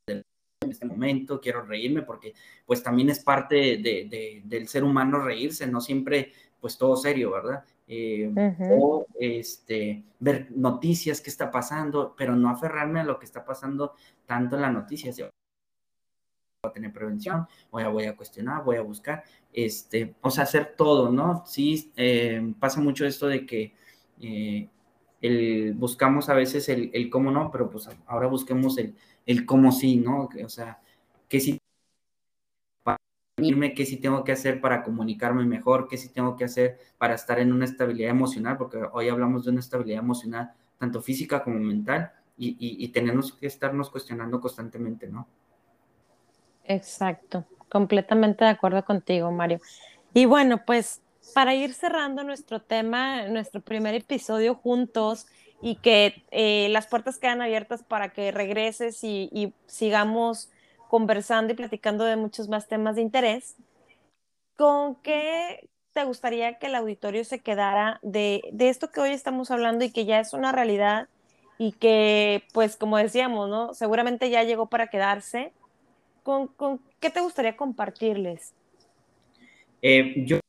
en 0.07 0.72
este 0.72 0.86
momento, 0.86 1.41
quiero 1.41 1.64
reírme 1.64 2.03
porque 2.03 2.34
pues 2.66 2.82
también 2.82 3.09
es 3.09 3.20
parte 3.20 3.55
de, 3.78 4.41
del 4.43 4.68
ser 4.68 4.84
humano 4.84 5.20
reírse, 5.20 5.68
no 5.68 5.82
siempre 5.82 6.32
pues 6.59 6.78
todo 6.78 6.95
serio, 6.95 7.32
¿verdad? 7.32 7.64
Eh, 7.88 8.32
o 8.72 9.06
este, 9.20 10.04
ver 10.20 10.48
noticias, 10.52 11.20
qué 11.20 11.30
está 11.30 11.52
pasando, 11.52 12.16
pero 12.18 12.36
no 12.36 12.50
aferrarme 12.50 13.02
a 13.02 13.04
lo 13.04 13.20
que 13.20 13.26
está 13.26 13.44
pasando 13.44 13.94
tanto 14.26 14.56
en 14.56 14.62
las 14.62 14.74
noticias. 14.74 15.18
Voy 15.18 15.30
a 16.64 16.72
tener 16.72 16.94
prevención, 16.94 17.46
voy 17.72 17.84
a, 17.84 17.90
voy 17.90 18.06
a 18.06 18.16
cuestionar, 18.16 18.64
voy 18.64 18.78
a 18.78 18.82
buscar, 18.82 19.24
este, 19.52 20.16
o 20.22 20.32
sea, 20.32 20.46
hacer 20.46 20.76
todo, 20.78 21.12
¿no? 21.12 21.44
Sí, 21.46 21.92
eh, 21.98 22.54
pasa 22.60 22.80
mucho 22.80 23.06
esto 23.06 23.28
de 23.28 23.46
que 23.46 23.74
eh, 24.22 24.70
el, 25.22 25.74
buscamos 25.74 26.30
a 26.30 26.34
veces 26.34 26.70
el, 26.70 26.90
el, 26.94 27.10
cómo 27.10 27.32
no, 27.32 27.52
pero 27.52 27.70
pues 27.70 27.90
ahora 28.06 28.28
busquemos 28.28 28.78
el, 28.78 28.96
el 29.26 29.46
cómo 29.46 29.74
sí, 29.74 29.98
¿no? 29.98 30.30
O 30.44 30.50
sea, 30.50 30.82
qué 31.28 31.42
sí 33.38 33.74
qué 33.76 33.86
sí 33.86 33.98
tengo 33.98 34.24
que 34.24 34.32
hacer 34.32 34.62
para 34.62 34.84
comunicarme 34.84 35.46
mejor, 35.46 35.88
qué 35.88 35.98
sí 35.98 36.10
tengo 36.10 36.36
que 36.36 36.46
hacer 36.46 36.80
para 36.98 37.16
estar 37.16 37.40
en 37.40 37.52
una 37.52 37.66
estabilidad 37.66 38.12
emocional, 38.12 38.58
porque 38.58 38.80
hoy 38.92 39.10
hablamos 39.10 39.46
de 39.46 39.52
una 39.52 39.60
estabilidad 39.60 40.00
emocional, 40.00 40.52
tanto 40.78 41.02
física 41.02 41.44
como 41.44 41.60
mental, 41.60 42.12
y, 42.36 42.56
y, 42.60 42.88
tenemos 42.88 43.32
que 43.34 43.46
estarnos 43.46 43.92
cuestionando 43.92 44.42
constantemente, 44.42 45.08
¿no? 45.08 45.28
Exacto, 46.64 47.46
completamente 47.70 48.44
de 48.44 48.50
acuerdo 48.50 48.84
contigo, 48.84 49.32
Mario. 49.32 49.62
Y 50.16 50.26
bueno, 50.26 50.66
pues 50.66 51.04
para 51.36 51.54
ir 51.54 51.76
cerrando 51.76 52.24
nuestro 52.24 52.60
tema, 52.60 53.28
nuestro 53.28 53.62
primer 53.62 53.94
episodio 53.94 54.56
juntos 54.56 55.28
y 55.62 55.76
que 55.76 56.26
eh, 56.32 56.70
las 56.70 56.88
puertas 56.88 57.20
quedan 57.20 57.44
abiertas 57.44 57.84
para 57.84 58.10
que 58.10 58.32
regreses 58.32 59.04
y 59.04 59.54
sigamos 59.68 60.50
conversando 60.94 61.52
y 61.52 61.56
platicando 61.56 62.04
de 62.04 62.16
muchos 62.16 62.50
más 62.50 62.68
temas 62.68 62.96
de 62.96 63.02
interés. 63.02 63.56
¿Con 64.56 64.94
qué 65.02 65.68
te 65.91 66.04
gustaría 66.04 66.60
que 66.60 66.68
el 66.68 66.76
auditorio 66.76 67.26
se 67.26 67.39
quedara 67.39 67.98
de, 68.04 68.44
de 68.52 68.70
esto 68.70 68.91
que 68.91 69.02
hoy 69.02 69.10
estamos 69.10 69.50
hablando 69.50 69.84
y 69.84 69.91
que 69.91 70.06
ya 70.06 70.20
es 70.20 70.34
una 70.34 70.52
realidad 70.52 71.08
y 71.58 71.72
que, 71.72 72.44
pues, 72.54 72.76
como 72.76 72.98
decíamos, 72.98 73.50
¿no? 73.50 73.74
Seguramente 73.74 74.30
ya 74.30 74.44
llegó 74.44 74.68
para 74.68 74.86
quedarse. 74.86 75.52
¿Con, 76.22 76.52
qué 77.00 77.10
te 77.10 77.22
gustaría 77.22 77.58
compartirles? 77.58 78.54
Eh, 79.82 80.24
yo 80.28 80.41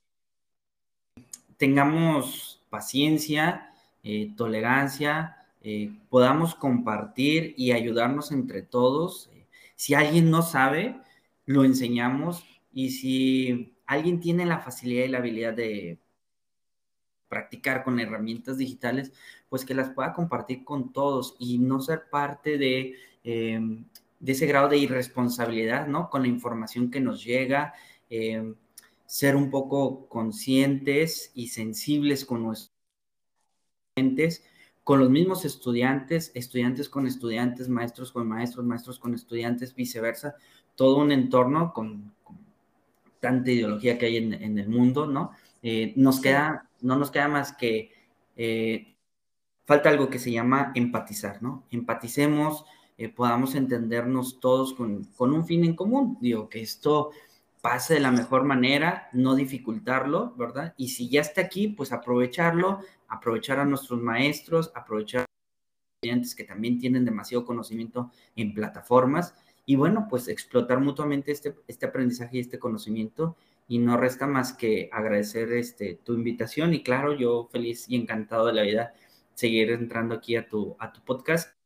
tengamos 1.56 2.60
paciencia, 2.68 3.72
eh, 4.02 4.30
tolerancia, 4.36 5.38
eh, 5.62 5.90
podamos 6.10 6.54
compartir 6.54 7.54
y 7.56 7.72
ayudarnos 7.72 8.30
entre 8.30 8.60
todos 8.60 9.30
si 9.76 9.94
alguien 9.94 10.30
no 10.30 10.42
sabe, 10.42 11.00
lo 11.46 11.64
enseñamos 11.64 12.44
y 12.72 12.90
si 12.90 13.74
alguien 13.86 14.20
tiene 14.20 14.46
la 14.46 14.60
facilidad 14.60 15.04
y 15.04 15.08
la 15.08 15.18
habilidad 15.18 15.54
de 15.54 15.98
practicar 17.28 17.82
con 17.84 17.98
herramientas 17.98 18.58
digitales, 18.58 19.12
pues 19.48 19.64
que 19.64 19.74
las 19.74 19.90
pueda 19.90 20.12
compartir 20.12 20.64
con 20.64 20.92
todos 20.92 21.36
y 21.38 21.58
no 21.58 21.80
ser 21.80 22.08
parte 22.10 22.58
de, 22.58 22.94
em, 23.24 23.84
ese 24.24 24.46
grado 24.46 24.68
de 24.68 24.78
irresponsabilidad, 24.78 25.86
¿no? 25.86 26.10
Con 26.10 26.22
la 26.22 26.28
información 26.28 26.90
que 26.90 27.00
nos 27.00 27.24
llega, 27.24 27.74
em, 28.10 28.54
ser 29.06 29.36
un 29.36 29.50
poco 29.50 30.08
conscientes 30.08 31.32
y 31.34 31.48
sensibles 31.48 32.24
con 32.24 32.42
nuestros 32.42 32.72
clientes 33.94 34.44
con 34.84 35.00
los 35.00 35.10
mismos 35.10 35.44
estudiantes, 35.46 36.30
estudiantes 36.34 36.90
con 36.90 37.06
estudiantes, 37.06 37.68
maestros 37.68 38.12
con 38.12 38.28
maestros, 38.28 38.64
maestros 38.66 38.98
con 38.98 39.14
estudiantes, 39.14 39.74
viceversa, 39.74 40.36
todo 40.76 40.98
un 40.98 41.10
entorno 41.10 41.72
con, 41.72 42.12
tanta 43.24 43.50
ideología 43.50 43.96
que 43.96 44.04
hay 44.04 44.18
en, 44.18 44.58
el 44.58 44.68
mundo, 44.68 45.06
¿no? 45.06 45.32
Eh, 45.62 45.94
nos 45.96 46.20
queda, 46.20 46.68
no 46.82 46.96
nos 46.96 47.10
queda 47.10 47.26
más 47.26 47.54
que, 47.54 47.90
eh, 48.36 48.94
falta 49.64 49.88
algo 49.88 50.10
que 50.10 50.18
se 50.18 50.30
llama 50.30 50.72
empatizar, 50.74 51.42
¿no? 51.42 51.64
Empaticemos, 51.70 52.66
eh, 52.98 53.08
podamos 53.08 53.54
entendernos 53.54 54.40
todos 54.40 54.74
con, 54.74 55.04
con, 55.16 55.32
un 55.32 55.46
fin 55.46 55.64
en 55.64 55.74
común, 55.74 56.18
digo, 56.20 56.50
que 56.50 56.60
esto 56.60 57.12
pase 57.62 57.94
de 57.94 58.00
la 58.00 58.10
mejor 58.10 58.44
manera, 58.44 59.08
no 59.14 59.34
dificultarlo, 59.34 60.34
¿verdad? 60.36 60.74
Y 60.76 60.88
si 60.88 61.08
ya 61.08 61.22
está 61.22 61.40
aquí, 61.40 61.68
pues 61.68 61.92
aprovecharlo, 61.92 62.80
aprovechar 63.14 63.58
a 63.58 63.64
nuestros 63.64 64.00
maestros, 64.00 64.72
aprovechar 64.74 65.22
a 65.22 65.24
los 65.24 65.96
estudiantes 65.96 66.34
que 66.34 66.44
también 66.44 66.78
tienen 66.78 67.04
demasiado 67.04 67.44
conocimiento 67.44 68.10
en 68.36 68.54
plataformas 68.54 69.34
y 69.66 69.76
bueno, 69.76 70.06
pues 70.10 70.28
explotar 70.28 70.80
mutuamente 70.80 71.32
este, 71.32 71.54
este 71.66 71.86
aprendizaje 71.86 72.36
y 72.36 72.40
este 72.40 72.58
conocimiento 72.58 73.36
y 73.66 73.78
no 73.78 73.96
resta 73.96 74.26
más 74.26 74.52
que 74.52 74.90
agradecer 74.92 75.52
este, 75.52 75.94
tu 76.04 76.14
invitación 76.14 76.74
y 76.74 76.82
claro, 76.82 77.14
yo 77.14 77.48
feliz 77.50 77.86
y 77.88 77.96
encantado 77.96 78.46
de 78.46 78.52
la 78.52 78.62
vida 78.62 78.94
seguir 79.34 79.70
entrando 79.70 80.14
aquí 80.14 80.36
a 80.36 80.46
tu, 80.46 80.76
a 80.78 80.92
tu 80.92 81.00
podcast. 81.02 81.56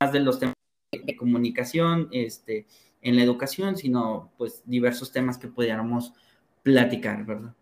Más 0.00 0.12
de 0.12 0.20
los 0.20 0.38
temas 0.38 0.54
de 0.92 1.16
comunicación, 1.16 2.08
este, 2.12 2.66
en 3.02 3.16
la 3.16 3.22
educación, 3.22 3.76
sino 3.76 4.32
pues 4.36 4.62
diversos 4.66 5.12
temas 5.12 5.38
que 5.38 5.48
pudiéramos 5.48 6.12
platicar, 6.62 7.24
¿verdad? 7.24 7.54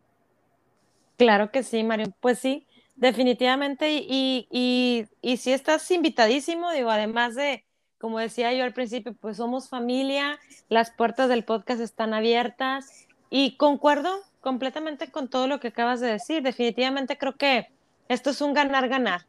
Claro 1.17 1.51
que 1.51 1.63
sí, 1.63 1.83
Mario. 1.85 2.15
Pues 2.21 2.39
sí, 2.39 2.67
definitivamente. 2.97 3.93
Y, 3.93 4.47
y, 4.51 5.07
y 5.23 5.37
si 5.37 5.53
estás 5.53 5.91
invitadísimo, 5.91 6.71
digo, 6.73 6.91
además 6.91 7.35
de, 7.35 7.65
como 7.99 8.19
decía 8.19 8.53
yo 8.53 8.65
al 8.65 8.75
principio, 8.75 9.15
pues 9.15 9.37
somos 9.37 9.69
familia, 9.69 10.39
las 10.69 10.91
puertas 10.91 11.29
del 11.29 11.45
podcast 11.45 11.81
están 11.81 12.15
abiertas 12.15 13.07
y 13.31 13.57
concuerdo 13.57 14.11
completamente 14.41 15.11
con 15.11 15.29
todo 15.29 15.47
lo 15.47 15.61
que 15.61 15.69
acabas 15.69 16.01
de 16.01 16.09
decir. 16.09 16.43
Definitivamente 16.43 17.17
creo 17.19 17.37
que 17.37 17.69
esto 18.09 18.31
es 18.31 18.41
un 18.41 18.53
ganar-ganar. 18.55 19.27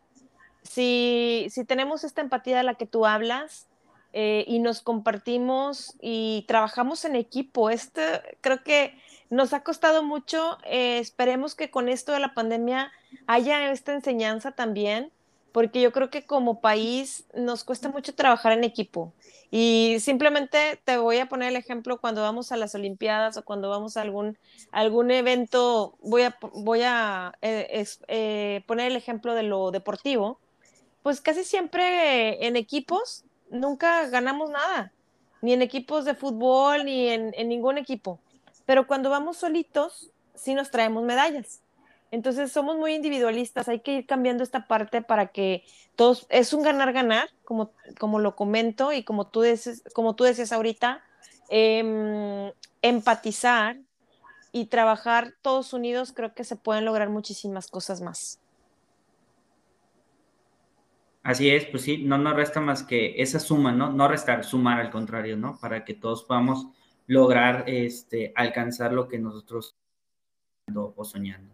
Si, 0.63 1.47
si 1.49 1.63
tenemos 1.63 2.03
esta 2.03 2.21
empatía 2.21 2.57
de 2.57 2.63
la 2.63 2.75
que 2.75 2.87
tú 2.87 3.05
hablas, 3.05 3.67
eh, 4.17 4.45
y 4.47 4.59
nos 4.59 4.81
compartimos 4.81 5.93
y 6.01 6.45
trabajamos 6.47 7.03
en 7.03 7.17
equipo. 7.17 7.69
Este 7.69 8.01
creo 8.39 8.63
que 8.63 8.97
nos 9.29 9.53
ha 9.53 9.63
costado 9.63 10.03
mucho. 10.03 10.57
Eh, 10.65 10.99
esperemos 10.99 11.55
que 11.55 11.69
con 11.69 11.89
esto 11.89 12.11
de 12.11 12.19
la 12.19 12.33
pandemia 12.33 12.91
haya 13.27 13.71
esta 13.71 13.93
enseñanza 13.93 14.51
también, 14.51 15.11
porque 15.51 15.81
yo 15.81 15.91
creo 15.91 16.09
que 16.09 16.25
como 16.25 16.61
país 16.61 17.25
nos 17.33 17.63
cuesta 17.63 17.89
mucho 17.89 18.15
trabajar 18.15 18.51
en 18.51 18.63
equipo. 18.63 19.13
Y 19.51 19.97
simplemente 19.99 20.81
te 20.83 20.97
voy 20.97 21.19
a 21.19 21.27
poner 21.27 21.49
el 21.49 21.55
ejemplo 21.55 22.01
cuando 22.01 22.21
vamos 22.21 22.51
a 22.51 22.57
las 22.57 22.75
Olimpiadas 22.75 23.37
o 23.37 23.45
cuando 23.45 23.69
vamos 23.69 23.95
a 23.95 24.01
algún, 24.01 24.37
algún 24.71 25.11
evento, 25.11 25.95
voy 26.01 26.23
a, 26.23 26.37
voy 26.53 26.81
a 26.83 27.33
eh, 27.41 28.63
poner 28.67 28.91
el 28.91 28.97
ejemplo 28.97 29.33
de 29.33 29.43
lo 29.43 29.71
deportivo, 29.71 30.39
pues 31.03 31.21
casi 31.21 31.43
siempre 31.43 32.47
en 32.47 32.55
equipos 32.55 33.25
nunca 33.49 34.07
ganamos 34.07 34.49
nada, 34.49 34.91
ni 35.41 35.53
en 35.53 35.61
equipos 35.61 36.05
de 36.05 36.15
fútbol, 36.15 36.85
ni 36.85 37.09
en, 37.09 37.31
ningún 37.47 37.77
equipo. 37.77 38.19
Pero 38.65 38.87
cuando 38.87 39.09
vamos 39.09 39.37
solitos, 39.37 40.11
sí 40.33 40.53
nos 40.53 40.71
traemos 40.71 41.03
medallas. 41.03 41.61
Entonces 42.11 42.51
somos 42.51 42.77
muy 42.77 42.93
individualistas, 42.93 43.67
hay 43.67 43.79
que 43.79 43.93
ir 43.97 44.05
cambiando 44.05 44.43
esta 44.43 44.67
parte 44.67 45.01
para 45.01 45.27
que 45.27 45.63
todos, 45.95 46.27
es 46.29 46.53
un 46.53 46.63
ganar-ganar, 46.63 47.29
como, 47.43 47.71
como 47.99 48.19
lo 48.19 48.35
comento 48.35 48.93
y 48.93 49.03
como 49.03 49.27
tú, 49.27 49.41
dices, 49.41 49.83
como 49.93 50.15
tú 50.15 50.23
decías 50.23 50.51
ahorita, 50.51 51.03
em, 51.49 52.51
empatizar 52.81 53.77
y 54.51 54.67
trabajar 54.67 55.33
todos 55.41 55.73
unidos, 55.73 56.13
creo 56.13 56.33
que 56.33 56.43
se 56.43 56.55
pueden 56.55 56.85
lograr 56.85 57.09
muchísimas 57.09 57.67
cosas 57.67 58.01
más. 58.01 58.39
Así 61.23 61.49
es, 61.49 61.65
pues 61.65 61.81
sí, 61.83 61.97
no 61.97 62.19
nos 62.19 62.35
resta 62.35 62.61
más 62.61 62.83
que 62.83 63.15
esa 63.21 63.39
suma, 63.39 63.71
¿no? 63.71 63.91
No 63.91 64.07
restar, 64.07 64.45
sumar 64.45 64.79
al 64.79 64.91
contrario, 64.91 65.35
¿no? 65.35 65.57
Para 65.59 65.83
que 65.83 65.95
todos 65.95 66.23
podamos 66.23 66.67
lograr 67.07 67.65
este, 67.67 68.33
alcanzar 68.35 68.93
lo 68.93 69.07
que 69.07 69.19
nosotros 69.19 69.75
o 70.73 71.05
soñando. 71.05 71.53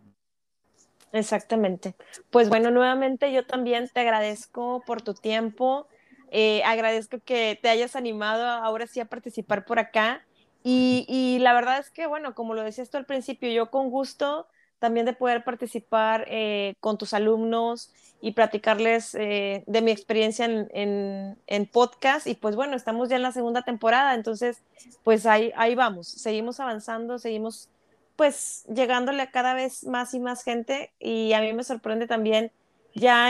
Exactamente. 1.11 1.95
Pues 2.29 2.47
bueno, 2.49 2.71
nuevamente 2.71 3.31
yo 3.33 3.45
también 3.45 3.89
te 3.93 3.99
agradezco 3.99 4.81
por 4.85 5.01
tu 5.01 5.13
tiempo, 5.13 5.87
eh, 6.31 6.63
agradezco 6.63 7.19
que 7.19 7.59
te 7.61 7.69
hayas 7.69 7.95
animado 7.95 8.45
ahora 8.47 8.87
sí 8.87 9.01
a 9.01 9.05
participar 9.05 9.65
por 9.65 9.79
acá 9.79 10.25
y, 10.63 11.05
y, 11.09 11.39
la 11.39 11.53
verdad 11.53 11.79
es 11.79 11.89
que, 11.89 12.05
bueno, 12.05 12.35
como 12.35 12.53
lo 12.53 12.61
decías 12.63 12.89
tú 12.91 12.97
al 12.97 13.05
principio, 13.05 13.49
yo 13.49 13.71
con 13.71 13.89
gusto 13.89 14.47
también 14.81 15.05
de 15.05 15.13
poder 15.13 15.43
participar 15.43 16.25
eh, 16.27 16.73
con 16.79 16.97
tus 16.97 17.13
alumnos 17.13 17.91
y 18.19 18.31
platicarles 18.31 19.13
eh, 19.13 19.63
de 19.67 19.81
mi 19.83 19.91
experiencia 19.91 20.45
en, 20.45 21.37
en, 21.45 21.65
podcast. 21.67 22.25
Y 22.25 22.33
pues 22.33 22.55
bueno, 22.55 22.75
estamos 22.75 23.07
ya 23.07 23.15
en 23.15 23.21
la 23.21 23.31
segunda 23.31 23.61
temporada, 23.61 24.15
entonces 24.15 24.63
pues 25.03 25.27
ahí, 25.27 25.53
ahí 25.55 25.75
vamos, 25.75 26.07
seguimos 26.07 26.59
avanzando, 26.59 27.19
seguimos 27.19 27.69
pues 28.15 28.65
llegándole 28.73 29.21
a 29.21 29.29
cada 29.29 29.53
vez 29.53 29.83
más 29.85 30.15
y 30.15 30.19
más 30.19 30.43
gente 30.43 30.91
y 30.99 31.33
a 31.33 31.41
mí 31.41 31.53
me 31.53 31.63
sorprende 31.63 32.07
también 32.07 32.51
ya 32.95 33.29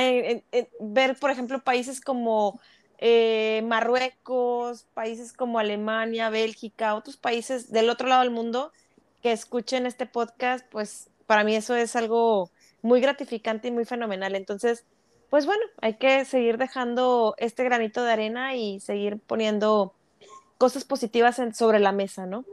ver, 0.79 1.19
por 1.19 1.31
ejemplo, 1.31 1.59
países 1.59 1.99
como 1.99 2.61
eh, 2.97 3.61
Marruecos, 3.65 4.87
países 4.93 5.33
como 5.33 5.59
Alemania, 5.59 6.29
Bélgica, 6.29 6.95
otros 6.95 7.17
países 7.17 7.71
del 7.71 7.89
otro 7.89 8.07
lado 8.07 8.21
del 8.21 8.31
mundo 8.31 8.71
que 9.21 9.31
escuchen 9.31 9.85
este 9.85 10.05
podcast, 10.05 10.65
pues 10.71 11.10
para 11.31 11.45
mí 11.45 11.55
eso 11.55 11.77
es 11.77 11.95
algo 11.95 12.51
muy 12.81 12.99
gratificante 12.99 13.69
y 13.69 13.71
muy 13.71 13.85
fenomenal. 13.85 14.35
Entonces, 14.35 14.83
pues 15.29 15.45
bueno, 15.45 15.63
hay 15.81 15.93
que 15.93 16.25
seguir 16.25 16.57
dejando 16.57 17.35
este 17.37 17.63
granito 17.63 18.03
de 18.03 18.11
arena 18.11 18.53
y 18.53 18.81
seguir 18.81 19.17
poniendo 19.17 19.93
cosas 20.57 20.83
positivas 20.83 21.41
sobre 21.53 21.79
la 21.79 21.93
mesa, 21.93 22.25
¿no? 22.25 22.43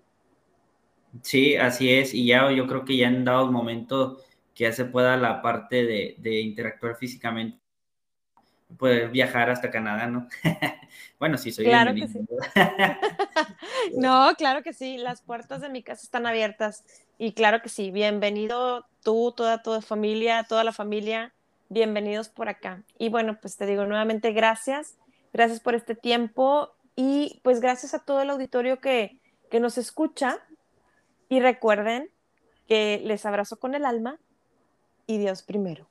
Sí, 1.22 1.56
así 1.56 1.92
es. 1.92 2.14
Y 2.14 2.26
ya 2.26 2.52
yo 2.52 2.68
creo 2.68 2.84
que 2.84 2.96
ya 2.96 3.08
han 3.08 3.24
dado 3.24 3.46
el 3.46 3.50
momento 3.50 4.20
que 4.54 4.62
ya 4.62 4.72
se 4.72 4.84
pueda 4.84 5.16
la 5.16 5.42
parte 5.42 5.84
de, 5.84 6.40
interactuar 6.40 6.94
físicamente, 6.94 7.58
poder 8.76 9.10
viajar 9.10 9.50
hasta 9.50 9.72
Canadá, 9.72 10.06
¿no? 10.06 10.28
bueno, 11.18 11.36
sí, 11.36 11.50
soy 11.50 11.64
claro 11.64 11.96
que 11.96 12.06
sí. 12.06 12.20
no, 13.96 14.32
claro 14.38 14.62
que 14.62 14.72
sí. 14.72 14.98
Las 14.98 15.20
puertas 15.20 15.62
de 15.62 15.68
mi 15.68 15.82
casa 15.82 16.02
están 16.04 16.28
abiertas. 16.28 16.84
Y 17.20 17.32
claro 17.32 17.60
que 17.62 17.68
sí, 17.68 17.90
bienvenido 17.90 18.86
tú, 19.02 19.32
toda 19.36 19.60
tu 19.60 19.80
familia, 19.82 20.46
toda 20.48 20.62
la 20.62 20.70
familia, 20.70 21.34
bienvenidos 21.68 22.28
por 22.28 22.48
acá. 22.48 22.84
Y 22.96 23.08
bueno, 23.08 23.40
pues 23.40 23.56
te 23.56 23.66
digo 23.66 23.86
nuevamente 23.86 24.30
gracias, 24.30 24.94
gracias 25.32 25.58
por 25.58 25.74
este 25.74 25.96
tiempo 25.96 26.70
y 26.94 27.40
pues 27.42 27.60
gracias 27.60 27.92
a 27.92 28.04
todo 28.04 28.22
el 28.22 28.30
auditorio 28.30 28.78
que, 28.78 29.18
que 29.50 29.58
nos 29.58 29.78
escucha. 29.78 30.38
Y 31.28 31.40
recuerden 31.40 32.08
que 32.68 33.02
les 33.04 33.26
abrazo 33.26 33.58
con 33.58 33.74
el 33.74 33.84
alma 33.84 34.20
y 35.08 35.18
Dios 35.18 35.42
primero. 35.42 35.88